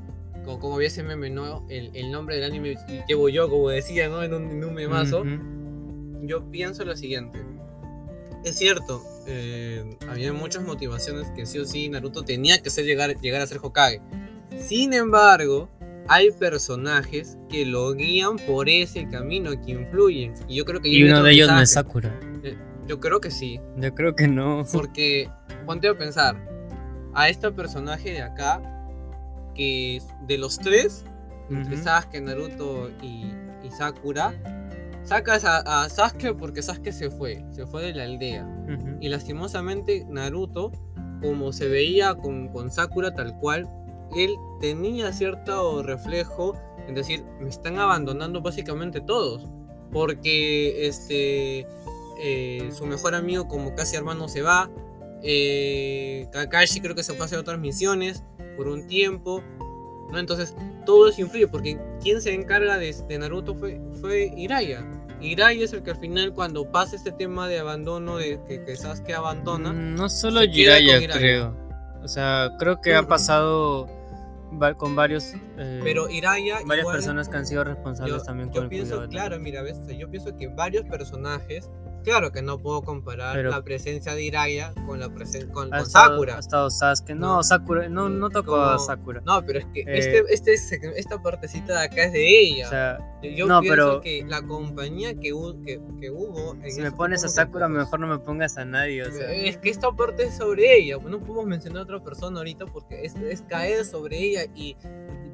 como, 0.45 0.59
como 0.59 0.74
había 0.76 0.89
ese 0.89 1.03
meme, 1.03 1.30
¿no? 1.30 1.64
El, 1.68 1.95
el 1.95 2.11
nombre 2.11 2.37
del 2.37 2.45
anime 2.45 2.76
llevo 3.07 3.28
yo, 3.28 3.49
como 3.49 3.68
decía, 3.68 4.09
¿no? 4.09 4.22
En 4.22 4.35
un, 4.35 4.51
en 4.51 4.64
un 4.64 4.74
memazo. 4.74 5.24
Yo 6.22 6.51
pienso 6.51 6.85
lo 6.85 6.97
siguiente. 6.97 7.41
Es 8.45 8.57
cierto, 8.57 9.03
eh, 9.26 9.97
había 10.09 10.33
muchas 10.33 10.64
motivaciones 10.64 11.28
que 11.37 11.47
sí 11.47 11.59
o 11.59 11.64
sí 11.64 11.89
Naruto 11.89 12.24
tenía 12.24 12.61
que 12.61 12.70
ser 12.70 12.85
llegar, 12.85 13.16
llegar 13.20 13.41
a 13.41 13.47
ser 13.47 13.59
Hokage. 13.62 14.01
Sin 14.59 14.93
embargo, 14.93 15.68
hay 16.09 16.30
personajes 16.32 17.38
que 17.48 17.64
lo 17.64 17.92
guían 17.94 18.36
por 18.46 18.68
ese 18.68 19.09
camino, 19.09 19.50
que 19.64 19.72
influyen. 19.72 20.34
Y 20.48 20.57
yo 20.57 20.64
creo 20.64 20.80
que... 20.80 20.88
Y 20.88 21.05
uno 21.05 21.22
de 21.22 21.32
ellos 21.32 21.48
no 21.48 21.61
es. 21.61 21.70
Sakura. 21.72 22.18
Yo 22.86 22.98
creo 23.00 23.20
que 23.20 23.30
sí. 23.30 23.61
Yo 23.76 23.94
creo 23.94 24.14
que 24.14 24.28
no. 24.28 24.64
Porque, 24.72 25.30
ponte 25.66 25.88
a 25.88 25.96
pensar, 25.96 26.36
a 27.14 27.28
este 27.28 27.50
personaje 27.53 28.11
de 28.11 28.22
acá, 28.22 28.61
que 29.55 30.03
de 30.26 30.38
los 30.38 30.59
tres, 30.59 31.05
entre. 31.50 31.76
Sasuke, 31.76 32.20
Naruto 32.20 32.90
y, 33.03 33.32
y 33.62 33.70
Sakura, 33.70 34.34
sacas 35.05 35.44
a, 35.44 35.82
a 35.82 35.88
Sasuke 35.88 36.34
porque 36.36 36.62
Sasuke 36.62 36.92
se 36.92 37.11
fue, 37.11 37.44
se 37.50 37.66
fue 37.66 37.84
de 37.84 37.94
la 37.94 38.05
aldea. 38.05 38.48
Y 39.00 39.09
lastimosamente 39.09 40.05
Naruto, 40.09 40.72
como 41.20 41.53
se 41.53 41.68
veía 41.68 42.14
con, 42.14 42.48
con 42.48 42.70
Sakura 42.70 43.14
tal 43.14 43.38
cual, 43.38 43.68
él 44.16 44.36
tenía 44.60 45.12
cierto 45.12 45.82
reflejo 45.82 46.54
en 46.88 46.94
decir, 46.94 47.24
me 47.40 47.48
están 47.48 47.78
abandonando 47.78 48.40
básicamente 48.42 49.00
todos. 49.00 49.46
Porque 49.92 50.86
este 50.86 51.66
eh, 52.18 52.70
su 52.72 52.86
mejor 52.86 53.14
amigo 53.14 53.46
como 53.48 53.74
casi 53.74 53.96
hermano 53.96 54.28
se 54.28 54.42
va. 54.42 54.70
eh, 55.22 56.26
Kakashi 56.32 56.80
creo 56.80 56.94
que 56.94 57.02
se 57.02 57.12
fue 57.12 57.22
a 57.22 57.26
hacer 57.26 57.38
otras 57.38 57.58
misiones 57.58 58.24
por 58.56 58.68
un 58.68 58.86
tiempo. 58.86 59.42
¿no? 60.10 60.18
Entonces 60.18 60.54
todo 60.86 61.08
eso 61.08 61.20
influye 61.20 61.46
porque 61.46 61.78
quien 62.02 62.20
se 62.20 62.32
encarga 62.34 62.78
de, 62.78 62.94
de 63.08 63.18
Naruto 63.18 63.54
fue, 63.54 63.80
fue. 64.00 64.32
Hiraya 64.36 64.84
es 65.52 65.72
el 65.72 65.82
que 65.84 65.92
al 65.92 65.98
final 65.98 66.32
cuando 66.34 66.70
pasa 66.72 66.96
este 66.96 67.12
tema 67.12 67.46
de 67.46 67.58
abandono, 67.60 68.16
de 68.16 68.40
que, 68.48 68.64
que 68.64 68.74
Sasuke 68.76 69.14
abandona, 69.14 69.72
Mm, 69.72 69.94
No 69.94 70.08
solo 70.08 70.40
Jiraiya, 70.40 71.08
creo. 71.08 71.54
O 72.02 72.08
sea, 72.08 72.50
creo 72.58 72.80
que 72.80 72.94
ha 72.96 73.06
pasado 73.06 73.88
con 74.76 74.94
varios. 74.96 75.34
eh, 75.57 75.80
pero 75.82 76.09
Hiraya 76.09 76.61
varias 76.66 76.80
igual- 76.84 76.96
personas 76.96 77.28
que 77.28 77.36
han 77.36 77.46
sido 77.46 77.64
responsables 77.64 78.16
yo, 78.16 78.22
también 78.22 78.48
yo 78.48 78.55
con 78.55 78.62
el 78.64 78.68
pienso, 78.68 79.09
claro, 79.09 79.38
mira, 79.40 79.62
ves, 79.62 79.80
yo 79.98 80.09
pienso 80.11 80.36
que 80.36 80.48
varios 80.48 80.84
personajes, 80.84 81.70
claro 82.03 82.32
que 82.32 82.42
no 82.42 82.59
puedo 82.59 82.82
comparar 82.82 83.34
Pero- 83.34 83.50
la 83.50 83.62
presencia 83.62 84.14
de 84.14 84.22
Hiraya 84.22 84.72
con 84.86 85.00
la 85.00 85.09
presencia 85.12 85.50
con, 85.53 85.68
Ha 85.72 85.78
con 85.78 85.86
estado, 85.86 86.11
Sakura. 86.14 86.36
ha 86.36 86.40
estado 86.40 86.70
Sasuke. 86.70 87.14
No, 87.14 87.36
No. 87.36 87.42
Sakura. 87.42 87.88
No, 87.88 88.09
no 88.09 88.30
tocó 88.30 88.57
a 88.57 88.78
Sakura. 88.78 89.22
No, 89.24 89.44
pero 89.46 89.61
es 89.61 89.66
que 89.66 89.80
Eh, 89.80 90.24
este, 90.28 90.53
este, 90.55 90.98
esta 90.98 91.22
partecita 91.22 91.78
de 91.80 91.84
acá 91.86 92.05
es 92.05 92.12
de 92.12 92.40
ella. 92.40 92.66
O 92.66 92.70
sea, 92.70 92.98
yo 93.22 93.46
no, 93.46 93.61
pienso 93.61 93.76
pero- 93.76 94.00
que 94.00 94.24
la 94.26 94.42
compañía 94.42 95.14
que, 95.14 95.32
que, 95.64 95.80
que 96.00 96.11
hubo. 96.11 96.55
en 96.62 96.70
si 96.70 96.80
me 96.80 96.90
pones 96.92 97.24
a 97.24 97.28
Sakura, 97.28 97.68
mejor 97.68 98.00
no 98.00 98.07
me 98.07 98.18
pongas 98.18 98.57
a 98.59 98.64
nadie. 98.64 99.03
O 99.03 99.11
sea, 99.12 99.32
Es 99.32 99.57
que 99.59 99.70
esta 99.70 99.90
parte 99.92 100.24
es 100.24 100.36
sobre 100.36 100.76
ella. 100.78 100.96
No 100.98 101.18
podemos 101.20 101.46
mencionar 101.46 101.80
a 101.80 101.84
otra 101.84 102.00
persona 102.03 102.38
ahorita 102.38 102.66
porque 102.66 103.05
es, 103.05 103.14
es 103.16 103.42
caer 103.42 103.84
sobre 103.84 104.18
ella 104.18 104.44
y 104.55 104.76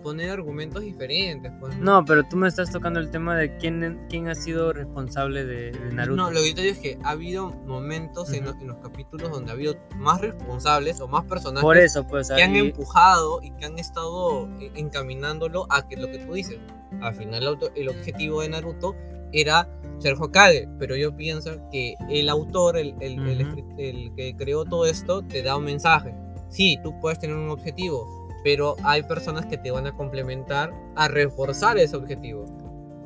poner 0.03 0.31
argumentos 0.31 0.83
diferentes. 0.83 1.53
Pues, 1.61 1.77
no, 1.79 2.05
pero 2.05 2.23
tú 2.29 2.37
me 2.37 2.49
estás 2.49 2.71
tocando 2.73 3.01
el 3.01 3.11
tema 3.11 3.37
de 3.37 3.57
quién, 3.59 4.07
quién 4.09 4.29
ha 4.29 4.35
sido 4.35 4.73
responsable 4.73 5.45
de, 5.45 5.73
de 5.73 5.93
Naruto. 5.95 6.17
No, 6.17 6.31
lo 6.31 6.41
que 6.43 6.55
te 6.55 6.63
digo 6.63 6.75
es 6.75 6.79
que 6.81 6.99
ha 7.05 7.11
habido 7.11 7.51
momentos 7.67 8.33
en, 8.33 8.45
los 8.45 8.77
capítulos 8.83 9.31
donde 9.31 9.51
ha 9.51 9.55
habido 9.55 9.77
más 9.97 10.21
responsables 10.21 11.01
o 11.01 11.09
más 11.09 11.25
personajes 11.25 11.63
Por 11.63 11.77
eso, 11.79 12.07
pues. 12.07 12.29
que 12.31 12.43
han 12.43 12.57
empujado 12.57 13.41
y 13.43 13.51
que 13.53 13.67
han 13.67 13.79
estado 13.79 14.49
eh, 14.61 14.71
encaminándolo 14.75 15.67
a 15.71 15.87
que 15.89 15.97
lo 15.97 16.09
que 16.11 16.19
tú 16.19 16.33
dices. 16.35 16.59
Al 17.01 17.15
final, 17.15 17.43
el, 17.43 17.49
auto- 17.49 17.71
el 17.75 17.89
objetivo 17.89 18.41
de 18.43 18.49
Naruto 18.49 18.95
era 19.33 19.69
ser 19.99 20.15
Hokage, 20.19 20.69
pero 20.79 20.97
yo 20.97 21.15
pienso 21.15 21.51
que 21.71 21.95
el 22.09 22.29
autor, 22.29 22.77
el, 22.79 22.95
el- 23.01 23.19
el 23.29 23.47
Ujú. 23.47 23.57
escri- 23.57 23.75
el 23.79 24.15
que 24.15 24.35
creó 24.37 24.65
todo 24.65 24.87
esto, 24.87 25.23
te 25.23 25.43
da 25.43 25.57
un 25.57 25.65
mensaje. 25.65 26.15
Sí, 26.49 26.79
tú 26.83 26.99
puedes 27.01 27.19
tener 27.19 27.37
un 27.37 27.51
objetivo, 27.51 28.07
pero 28.45 28.77
hay 28.85 29.03
personas 29.03 29.47
que 29.47 29.57
te 29.59 29.71
van 29.71 29.87
a 29.87 29.93
complementar 29.97 30.73
a 30.97 31.09
reforzar 31.09 31.79
ese 31.79 31.97
objetivo. 31.97 32.45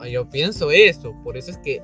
Ah, 0.01 0.09
Yo 0.09 0.28
pienso 0.28 0.70
eso, 0.70 1.14
por 1.22 1.37
eso 1.37 1.51
es 1.53 1.59
que 1.59 1.80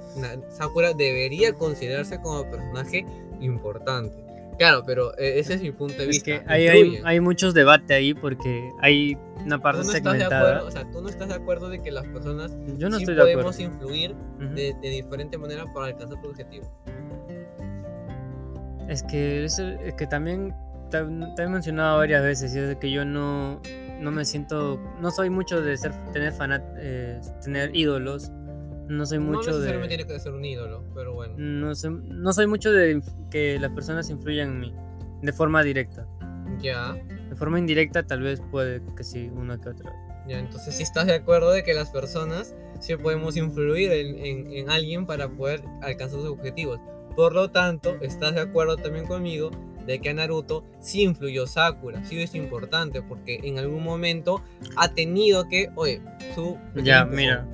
Sakura 0.51 0.93
debería 0.93 1.53
considerarse 1.53 2.21
como 2.21 2.43
personaje 2.51 3.05
importante. 3.41 4.25
Claro, 4.59 4.83
pero 4.85 5.17
eh, 5.19 5.39
ese 5.39 5.55
es 5.55 5.63
mi 5.63 5.71
punto 5.71 5.95
de 5.99 6.03
Es 6.05 6.09
vista. 6.09 6.25
que 6.25 6.51
hay, 6.53 6.67
hay, 6.67 7.01
hay 7.05 7.21
muchos 7.21 7.55
debates 7.55 7.93
ahí 7.97 8.13
porque 8.13 8.69
hay 8.81 9.17
una 9.45 9.57
¿Tú 9.59 9.63
parte 9.63 9.77
no 9.85 9.93
estás 9.93 10.03
de 10.03 10.11
segmentada. 10.11 10.41
acuerdo? 10.49 10.67
O 10.67 10.71
sea, 10.73 10.91
tú 10.91 11.01
no 11.01 11.09
estás 11.09 11.29
de 11.29 11.35
acuerdo 11.35 11.69
de 11.69 11.81
que 11.81 11.93
las 11.93 12.05
personas 12.09 12.51
Yo 12.77 12.89
no 12.91 12.97
sí 12.97 13.05
estoy 13.05 13.15
de 13.15 13.23
podemos 13.23 13.61
influir 13.61 14.17
Ujú. 14.37 14.55
de, 14.57 14.75
de 14.83 14.91
diferente 14.91 15.39
manera 15.39 15.65
para 15.73 15.87
alcanzar 15.87 16.21
tu 16.21 16.29
objetivo. 16.31 16.65
Es 18.89 19.03
que, 19.05 19.45
es, 19.45 19.59
es 19.59 19.95
que 19.95 20.07
también 20.07 20.55
te, 20.91 20.99
te 21.36 21.43
he 21.43 21.49
mencionado 21.49 21.99
varias 21.99 22.22
veces 22.22 22.55
y 22.55 22.59
es 22.59 22.76
que 22.76 22.91
yo 22.91 23.05
no, 23.05 23.61
no 24.01 24.11
me 24.11 24.24
siento, 24.24 24.80
no 25.01 25.11
soy 25.11 25.30
mucho 25.30 25.61
de 25.61 25.76
ser, 25.76 25.93
tener 26.12 26.32
fanat, 26.32 26.62
eh, 26.78 27.20
tener 27.43 27.74
ídolos, 27.76 28.30
no 28.89 29.05
soy 29.07 29.18
no 29.18 29.24
mucho 29.26 29.51
necesariamente 29.51 29.97
de, 29.97 30.05
tiene 30.05 30.14
que 30.14 30.20
ser 30.20 30.32
un 30.34 30.45
ídolo, 30.45 30.84
pero 30.95 31.14
bueno. 31.14 31.34
no, 31.36 31.74
sé- 31.74 31.91
no 31.91 32.32
soy 32.32 32.47
mucho 32.47 32.72
de 32.72 33.03
que 33.30 33.59
las 33.61 33.70
personas 33.72 34.09
influyan 34.11 34.49
en 34.51 34.61
mí 34.61 34.74
de 35.22 35.32
forma 35.32 35.62
directa. 35.62 36.07
Ya, 36.61 36.95
De 37.28 37.36
forma 37.36 37.59
indirecta 37.59 38.03
tal 38.05 38.22
vez 38.22 38.41
puede 38.51 38.82
que 38.97 39.05
sí, 39.05 39.30
una 39.34 39.61
que 39.61 39.68
otra. 39.68 39.93
ya, 40.26 40.39
entonces 40.39 40.74
sí 40.74 40.82
estás 40.82 41.07
de 41.07 41.14
acuerdo 41.14 41.51
de 41.53 41.62
que 41.62 41.74
las 41.74 41.91
personas 41.91 42.55
sí 42.80 42.97
podemos 42.97 43.36
influir 43.36 43.93
en, 43.93 44.18
en- 44.24 44.53
en 44.53 44.70
alguien 44.70 45.07
para 45.07 45.28
poder 45.28 45.62
alcanzar 45.82 46.20
sus 46.20 46.28
objetivos. 46.30 46.80
Por 47.16 47.34
lo 47.34 47.51
tanto, 47.51 47.97
estás 48.01 48.34
de 48.34 48.41
acuerdo 48.41 48.76
también 48.76 49.05
conmigo 49.07 49.51
de 49.89 50.01
que 50.01 50.11
a 50.11 50.14
Naruto 50.14 50.64
sí 50.80 51.03
influyó 51.03 51.47
Sakura, 51.47 52.05
sí 52.05 52.20
es 52.22 52.34
importante 52.34 53.01
porque 53.03 53.41
en 53.43 53.59
algún 53.59 53.82
momento 53.82 54.43
ha 54.76 54.93
tenido 54.93 55.49
que, 55.49 55.70
oye, 55.74 56.01
su... 56.34 56.59
Ya, 56.76 57.05
mira, 57.07 57.47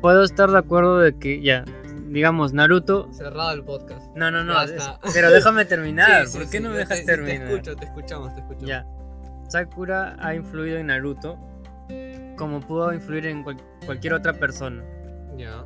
puedo 0.00 0.24
estar 0.24 0.50
de 0.50 0.58
acuerdo 0.58 0.98
de 0.98 1.16
que 1.18 1.42
ya, 1.42 1.64
digamos, 2.08 2.54
Naruto... 2.54 3.12
Cerrado 3.12 3.52
el 3.52 3.62
podcast. 3.64 4.06
No, 4.16 4.30
no, 4.30 4.42
no, 4.44 4.60
es- 4.62 4.72
pero 5.12 5.30
déjame 5.30 5.64
terminar, 5.66 6.26
Sí, 6.26 6.32
sí, 6.32 6.38
¿por 6.38 6.46
qué 6.50 6.56
sí, 6.56 6.62
no 6.64 6.70
me 6.70 6.78
dejas 6.78 7.00
te- 7.00 7.04
terminar? 7.04 7.46
Te 7.48 7.52
escucho, 7.54 7.76
te 7.76 7.84
escuchamos, 7.84 8.34
te 8.34 8.40
escuchamos. 8.40 8.66
Ya. 8.68 8.86
Sakura 9.48 10.16
ha 10.20 10.34
influido 10.34 10.78
en 10.78 10.86
Naruto 10.88 11.38
como 12.36 12.60
pudo 12.60 12.92
influir 12.94 13.26
en 13.26 13.42
cual- 13.42 13.60
cualquier 13.84 14.14
otra 14.14 14.32
persona. 14.32 14.82
Ya. 15.36 15.64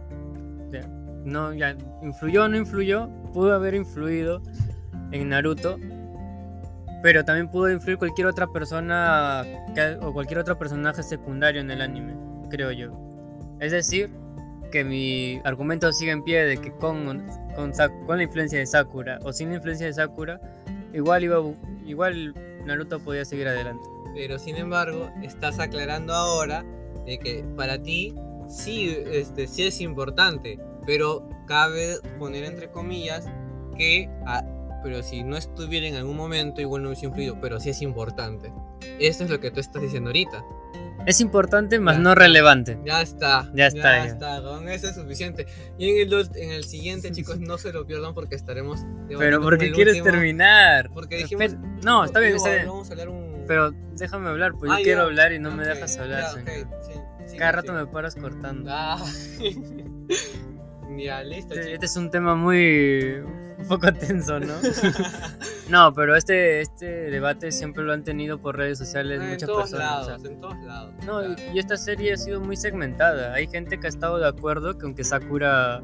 Ya. 0.72 0.80
No, 1.24 1.52
ya, 1.54 1.76
influyó 2.02 2.42
o 2.44 2.48
no 2.48 2.56
influyó, 2.56 3.08
pudo 3.32 3.54
haber 3.54 3.74
influido 3.74 4.42
en 5.12 5.28
Naruto, 5.28 5.78
pero 7.02 7.24
también 7.24 7.48
pudo 7.48 7.70
influir 7.70 7.98
cualquier 7.98 8.26
otra 8.26 8.46
persona 8.46 9.44
o 10.00 10.12
cualquier 10.12 10.38
otro 10.38 10.58
personaje 10.58 11.02
secundario 11.02 11.60
en 11.60 11.70
el 11.70 11.80
anime, 11.80 12.14
creo 12.50 12.70
yo. 12.72 12.92
Es 13.60 13.72
decir, 13.72 14.10
que 14.72 14.84
mi 14.84 15.40
argumento 15.44 15.92
sigue 15.92 16.10
en 16.10 16.24
pie 16.24 16.44
de 16.44 16.56
que 16.56 16.72
con, 16.72 17.24
con, 17.54 17.72
la 18.16 18.22
influencia 18.22 18.58
de 18.58 18.66
Sakura 18.66 19.18
o 19.22 19.32
sin 19.32 19.50
la 19.50 19.56
influencia 19.56 19.86
de 19.86 19.92
Sakura, 19.92 20.40
igual, 20.92 21.22
iba, 21.22 21.36
a 21.36 21.42
igual 21.84 22.34
Naruto 22.64 22.98
podía 22.98 23.24
seguir 23.24 23.46
adelante. 23.46 23.84
Pero 24.14 24.38
sin 24.38 24.56
embargo, 24.56 25.10
estás 25.22 25.58
aclarando 25.58 26.14
ahora 26.14 26.64
de 27.06 27.18
que 27.18 27.44
para 27.56 27.82
ti 27.82 28.14
sí, 28.48 28.96
este, 29.06 29.46
sí 29.46 29.64
es 29.64 29.80
importante, 29.80 30.58
pero 30.86 31.28
cabe 31.46 31.96
poner 32.18 32.44
entre 32.44 32.70
comillas 32.70 33.26
que, 33.76 34.08
ah, 34.26 34.44
pero 34.82 35.02
si 35.02 35.22
no 35.22 35.36
estuviera 35.36 35.86
en 35.86 35.94
algún 35.96 36.16
momento, 36.16 36.60
igual 36.60 36.82
no 36.82 36.88
hubiese 36.90 37.06
influido, 37.06 37.38
pero 37.40 37.60
sí 37.60 37.70
es 37.70 37.82
importante. 37.82 38.52
Eso 38.98 39.24
es 39.24 39.30
lo 39.30 39.40
que 39.40 39.50
tú 39.50 39.60
estás 39.60 39.80
diciendo 39.82 40.08
ahorita. 40.10 40.42
Es 41.04 41.20
importante, 41.20 41.80
más 41.80 41.98
no 41.98 42.14
relevante. 42.14 42.78
Ya 42.84 43.02
está. 43.02 43.50
Ya 43.54 43.66
está, 43.66 43.80
Ya 43.98 44.04
ya. 44.04 44.12
está. 44.12 44.42
Con 44.42 44.68
eso 44.68 44.88
es 44.88 44.94
suficiente. 44.94 45.46
Y 45.76 45.88
en 46.00 46.12
el, 46.12 46.28
en 46.36 46.52
el 46.52 46.62
siguiente, 46.64 47.10
chicos, 47.10 47.40
no 47.40 47.58
se 47.58 47.72
lo 47.72 47.84
pierdan 47.86 48.14
porque 48.14 48.36
estaremos. 48.36 48.80
Pero 49.08 49.18
debatiendo 49.18 49.40
¿por 49.42 49.58
quieres 49.58 49.94
último- 49.96 50.04
terminar? 50.04 50.90
Porque 50.94 51.16
dijimos. 51.16 51.56
No, 51.84 52.04
está 52.04 52.20
bien, 52.20 52.34
digo, 52.34 52.44
está 52.44 52.54
bien. 52.56 52.68
Vamos 52.68 52.88
a 52.88 52.92
hablar 52.92 53.08
un. 53.08 53.44
Pero 53.48 53.72
déjame 53.96 54.28
hablar, 54.28 54.52
pues 54.56 54.70
Ah, 54.70 54.78
yo 54.78 54.84
quiero 54.84 55.00
ya. 55.00 55.06
hablar 55.06 55.32
y 55.32 55.40
no 55.40 55.50
me 55.50 55.64
Ok, 55.64 55.68
dejas 55.70 55.98
hablar. 55.98 56.20
ya, 56.22 56.30
señor. 56.30 56.66
ok, 56.68 56.82
sí, 56.86 56.92
sí, 57.26 57.36
Cada 57.36 57.50
sí. 57.50 57.56
rato 57.56 57.72
me 57.72 57.86
paras 57.86 58.14
cortando. 58.14 58.70
Ah. 58.72 59.04
ya, 60.98 61.22
listo, 61.22 61.54
Este, 61.54 61.74
este 61.74 61.86
es 61.86 61.96
un 61.96 62.10
tema 62.10 62.34
muy 62.34 63.22
un 63.58 63.66
poco 63.68 63.92
tenso, 63.92 64.40
¿no? 64.40 64.54
no, 65.70 65.92
pero 65.92 66.16
este, 66.16 66.60
este 66.60 66.86
debate 67.10 67.52
siempre 67.52 67.84
lo 67.84 67.92
han 67.92 68.04
tenido 68.04 68.38
por 68.38 68.56
redes 68.56 68.78
sociales 68.78 69.20
muchas 69.20 69.48
todos 69.48 69.70
personas. 69.70 70.00
o 70.00 70.04
sea, 70.04 70.10
lados, 70.12 70.24
en 70.24 70.40
todos 70.40 70.58
lados. 70.64 70.94
no, 71.04 71.22
y, 71.22 71.34
claro. 71.34 71.52
y 71.54 71.58
esta 71.58 71.76
serie 71.76 72.12
ha 72.12 72.16
sido 72.16 72.40
muy 72.40 72.56
segmentada. 72.56 73.34
Hay 73.34 73.46
gente 73.46 73.78
que 73.78 73.86
ha 73.86 73.90
estado 73.90 74.18
de 74.18 74.28
acuerdo 74.28 74.78
que 74.78 74.86
aunque 74.86 75.04
Sakura, 75.04 75.82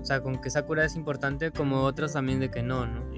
o 0.00 0.04
sea, 0.04 0.20
con 0.20 0.40
que 0.40 0.50
Sakura 0.50 0.84
es 0.84 0.96
importante, 0.96 1.50
como 1.50 1.82
otros 1.82 2.12
también 2.12 2.40
de 2.40 2.50
que 2.50 2.62
no, 2.62 2.86
¿no? 2.86 3.17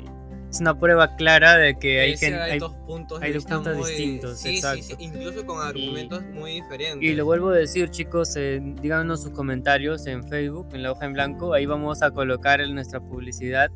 Es 0.51 0.61
una 0.61 0.77
prueba 0.79 1.15
clara 1.17 1.57
de 1.57 1.79
que 1.79 2.01
hay 2.01 2.17
gente, 2.17 2.41
hay, 2.41 2.51
hay- 2.53 2.59
dos 2.59 2.75
puntos, 2.87 3.23
hay 3.23 3.33
dos 3.33 3.45
puntos 3.45 3.77
muy- 3.77 3.89
distintos, 3.89 4.39
sí, 4.41 4.57
exacto. 4.57 4.83
sí, 4.83 4.95
incluso 4.99 5.47
con 5.47 5.65
argumentos 5.65 6.25
muy 6.25 6.55
diferentes. 6.61 7.09
Y 7.09 7.15
lo 7.15 7.25
vuelvo 7.25 7.51
a 7.51 7.55
decir, 7.55 7.89
chicos, 7.91 8.35
eh, 8.37 8.61
díganos 8.83 9.23
sus 9.23 9.31
comentarios 9.31 10.07
en 10.09 10.25
Facebook, 10.25 10.69
en 10.73 10.83
la 10.83 10.91
hoja 10.93 11.07
en 11.07 11.13
blanco. 11.13 11.53
Ahí 11.55 11.67
vamos 11.67 12.03
a 12.03 12.11
colocar 12.11 12.61
nuestra 12.69 12.99
publicidad. 13.01 13.71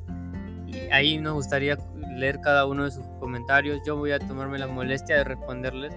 Y 0.66 0.78
ahí 0.90 1.18
nos 1.18 1.34
gustaría 1.34 1.78
leer 2.16 2.40
cada 2.40 2.66
uno 2.66 2.84
de 2.84 2.90
sus 2.90 3.06
comentarios. 3.20 3.80
Yo 3.86 3.96
voy 3.96 4.10
a 4.10 4.18
tomarme 4.18 4.58
la 4.58 4.66
molestia 4.66 5.16
de 5.18 5.24
responderles. 5.24 5.94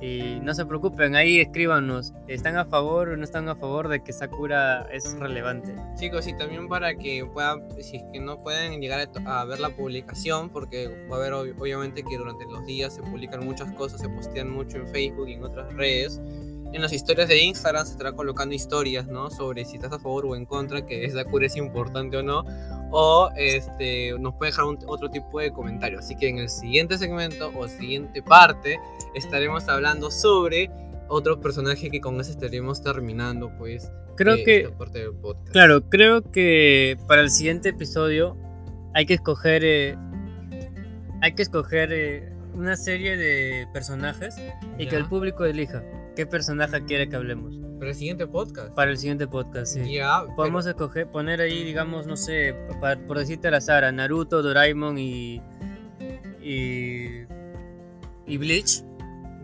Y 0.00 0.38
no 0.42 0.54
se 0.54 0.64
preocupen, 0.64 1.16
ahí 1.16 1.40
escríbanos. 1.40 2.12
¿Están 2.28 2.56
a 2.56 2.64
favor 2.64 3.08
o 3.08 3.16
no 3.16 3.24
están 3.24 3.48
a 3.48 3.56
favor 3.56 3.88
de 3.88 4.02
que 4.02 4.12
Sakura 4.12 4.86
es 4.92 5.18
relevante? 5.18 5.74
Chicos, 5.96 6.26
y 6.28 6.36
también 6.36 6.68
para 6.68 6.94
que 6.94 7.26
puedan, 7.32 7.62
si 7.80 7.96
es 7.96 8.04
que 8.12 8.20
no 8.20 8.40
pueden 8.42 8.80
llegar 8.80 9.08
a, 9.26 9.44
ver 9.44 9.58
la 9.58 9.70
publicación, 9.70 10.50
porque 10.50 10.88
va 11.10 11.16
a 11.16 11.18
haber 11.18 11.32
ob- 11.32 11.60
obviamente 11.60 12.02
que 12.04 12.16
durante 12.16 12.44
los 12.46 12.64
días 12.66 12.94
se 12.94 13.02
publican 13.02 13.44
muchas 13.44 13.72
cosas, 13.72 14.00
se 14.00 14.08
postean 14.08 14.50
mucho 14.50 14.76
en 14.76 14.86
Facebook 14.88 15.28
y 15.28 15.32
en 15.34 15.42
otras 15.44 15.72
redes. 15.74 16.20
En 16.72 16.82
las 16.82 16.92
historias 16.92 17.28
de 17.28 17.42
Instagram 17.42 17.86
se 17.86 17.92
estará 17.92 18.12
colocando 18.12 18.54
historias, 18.54 19.06
¿no? 19.06 19.30
Sobre 19.30 19.64
si 19.64 19.76
estás 19.76 19.92
a 19.92 19.98
favor 19.98 20.26
o 20.26 20.36
en 20.36 20.44
contra, 20.44 20.84
que 20.84 21.04
esa 21.04 21.24
cura 21.24 21.46
es 21.46 21.56
importante 21.56 22.18
o 22.18 22.22
no. 22.22 22.44
O 22.90 23.30
este, 23.36 24.12
nos 24.18 24.34
puede 24.34 24.50
dejar 24.52 24.66
un- 24.66 24.78
otro 24.86 25.10
tipo 25.10 25.40
de 25.40 25.50
comentario. 25.50 25.98
Así 25.98 26.14
que 26.14 26.28
en 26.28 26.38
el 26.38 26.50
siguiente 26.50 26.98
segmento 26.98 27.50
o 27.56 27.66
siguiente 27.68 28.22
parte 28.22 28.78
estaremos 29.14 29.66
hablando 29.68 30.10
sobre 30.10 30.70
otro 31.08 31.40
personaje 31.40 31.90
que 31.90 32.00
con 32.02 32.20
ese 32.20 32.32
estaremos 32.32 32.82
terminando, 32.82 33.50
pues, 33.56 33.90
Creo 34.16 34.34
eh, 34.34 34.44
que, 34.44 34.60
esta 34.64 34.76
parte 34.76 34.98
del 34.98 35.14
podcast. 35.14 35.48
claro, 35.52 35.82
creo 35.88 36.20
que 36.30 36.98
para 37.06 37.22
el 37.22 37.30
siguiente 37.30 37.70
episodio 37.70 38.36
hay 38.94 39.06
que 39.06 39.14
escoger, 39.14 39.62
eh, 39.64 39.96
hay 41.22 41.32
que 41.34 41.42
escoger 41.42 41.90
eh, 41.92 42.28
una 42.54 42.76
serie 42.76 43.16
de 43.16 43.66
personajes 43.72 44.36
y 44.76 44.84
que 44.86 44.92
Ya. 44.92 44.98
el 44.98 45.06
público 45.06 45.44
elija 45.46 45.82
qué 46.18 46.26
personaje 46.26 46.84
quiere 46.84 47.08
que 47.08 47.14
hablemos. 47.14 47.56
Para 47.78 47.90
el 47.90 47.94
siguiente 47.94 48.26
podcast. 48.26 48.74
Para 48.74 48.90
el 48.90 48.98
siguiente 48.98 49.28
podcast, 49.28 49.74
sí. 49.74 49.94
Ya, 49.94 50.24
Podemos 50.34 50.66
escoger, 50.66 51.06
poner 51.08 51.40
ahí, 51.40 51.62
digamos, 51.62 52.08
no 52.08 52.16
sé, 52.16 52.56
por 53.06 53.16
decirte 53.20 53.46
al 53.46 53.54
azar, 53.54 53.84
a 53.84 53.92
Naruto, 53.92 54.42
Doraemon 54.42 54.98
y. 54.98 55.40
y. 56.42 57.22
y 58.26 58.36
Bleach. 58.36 58.82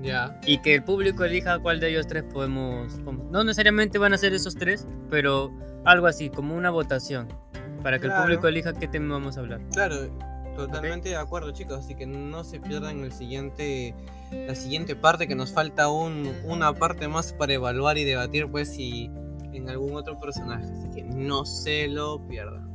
ya. 0.03 0.41
Y 0.47 0.61
que 0.63 0.75
el 0.75 0.83
público 0.83 1.23
elija 1.25 1.61
cuál 1.61 1.79
de 1.79 1.91
ellos 1.91 2.09
tres 2.09 2.25
podemos. 2.25 2.93
podemos- 3.05 3.31
No 3.31 3.45
necesariamente 3.45 3.99
van 3.99 4.13
a 4.13 4.19
ser 4.19 4.35
esos 4.35 4.57
tres, 4.57 4.85
pero 5.11 5.53
algo 5.85 6.09
así, 6.09 6.29
como 6.29 6.57
una 6.57 6.71
votación. 6.71 7.29
Para 7.85 8.01
que 8.01 8.07
Claro. 8.07 8.23
el 8.23 8.27
público 8.27 8.49
elija 8.49 8.73
qué 8.73 8.89
tema 8.89 9.15
vamos 9.15 9.37
a 9.37 9.41
hablar. 9.41 9.61
Claro, 9.73 9.97
totalmente 10.57 11.11
de 11.11 11.17
acuerdo, 11.17 11.53
chicos. 11.53 11.79
Así 11.79 11.95
que 11.95 12.07
no 12.07 12.45
se 12.45 12.61
pierdan 12.61 13.01
el 13.01 13.13
siguiente, 13.13 13.95
la 14.31 14.55
siguiente 14.55 14.97
parte, 14.97 15.27
que 15.27 15.35
nos 15.35 15.53
falta 15.53 15.89
un, 15.89 16.33
una 16.45 16.73
parte 16.73 17.09
más 17.09 17.33
para 17.33 17.55
evaluar 17.55 17.99
y 17.99 18.05
debatir, 18.05 18.51
pues, 18.51 18.75
si 18.75 19.11
en 19.53 19.69
algún 19.69 19.95
otro 19.97 20.19
personaje. 20.19 20.65
Así 20.65 20.91
que 20.91 21.03
no 21.03 21.45
se 21.45 21.89
lo 21.89 22.21
pierdan. 22.27 22.75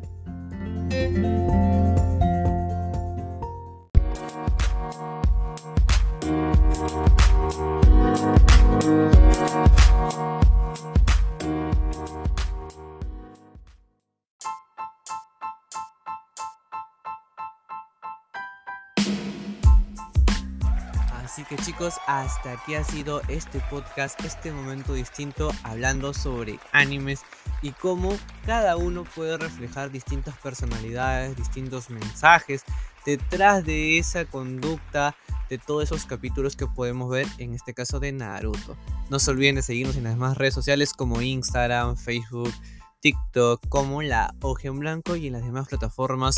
Que 21.49 21.57
chicos, 21.57 21.95
hasta 22.05 22.51
aquí 22.51 22.75
ha 22.75 22.83
sido 22.83 23.23
este 23.27 23.59
podcast, 23.71 24.23
este 24.23 24.51
momento 24.51 24.93
distinto 24.93 25.51
hablando 25.63 26.13
sobre 26.13 26.59
animes 26.73 27.21
y 27.63 27.71
cómo 27.71 28.15
cada 28.45 28.77
uno 28.77 29.03
puede 29.15 29.35
reflejar 29.35 29.89
distintas 29.89 30.37
personalidades, 30.37 31.35
distintos 31.35 31.89
mensajes 31.89 32.63
detrás 33.03 33.65
de 33.65 33.97
esa 33.97 34.25
conducta 34.25 35.15
de 35.49 35.57
todos 35.57 35.85
esos 35.85 36.05
capítulos 36.05 36.55
que 36.55 36.67
podemos 36.67 37.09
ver 37.09 37.25
en 37.39 37.55
este 37.55 37.73
caso 37.73 37.99
de 37.99 38.11
Naruto. 38.11 38.77
No 39.09 39.17
se 39.17 39.31
olviden 39.31 39.55
de 39.55 39.63
seguirnos 39.63 39.95
en 39.95 40.03
las 40.03 40.13
demás 40.13 40.37
redes 40.37 40.53
sociales 40.53 40.93
como 40.93 41.19
Instagram, 41.19 41.97
Facebook, 41.97 42.53
TikTok, 42.99 43.67
como 43.69 44.03
la 44.03 44.35
Hoja 44.41 44.67
en 44.67 44.77
Blanco 44.77 45.15
y 45.15 45.27
en 45.27 45.33
las 45.33 45.43
demás 45.43 45.67
plataformas 45.67 46.35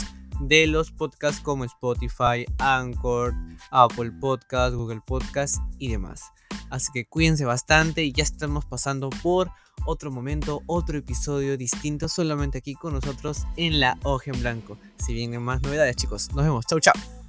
de 0.48 0.68
los 0.68 0.92
podcasts 0.92 1.42
como 1.42 1.66
Spotify, 1.66 2.46
Anchor, 2.60 3.34
Apple 3.72 4.12
Podcast, 4.20 4.76
Google 4.76 5.02
Podcast 5.06 5.58
y 5.80 5.92
demás. 5.92 6.32
Así 6.70 6.90
que 6.94 7.06
cuídense 7.06 7.46
bastante 7.46 8.04
y 8.04 8.12
ya 8.12 8.24
estamos 8.24 8.66
pasando 8.66 9.10
por 9.22 9.52
otro 9.86 10.12
momento, 10.12 10.62
otro 10.68 10.98
episodio 10.98 11.58
distinto 11.58 12.08
solamente 12.08 12.60
aquí 12.60 12.76
con 12.76 12.94
nosotros 12.94 13.46
en 13.58 13.80
la 13.80 13.98
hoja 14.04 14.32
en 14.32 14.40
blanco. 14.40 14.78
Si 14.98 15.14
vienen 15.14 15.42
más 15.42 15.62
novedades 15.62 15.96
chicos, 15.96 16.30
nos 16.34 16.46
vemos. 16.46 16.66
Chau 16.66 16.80
chau. 16.80 17.21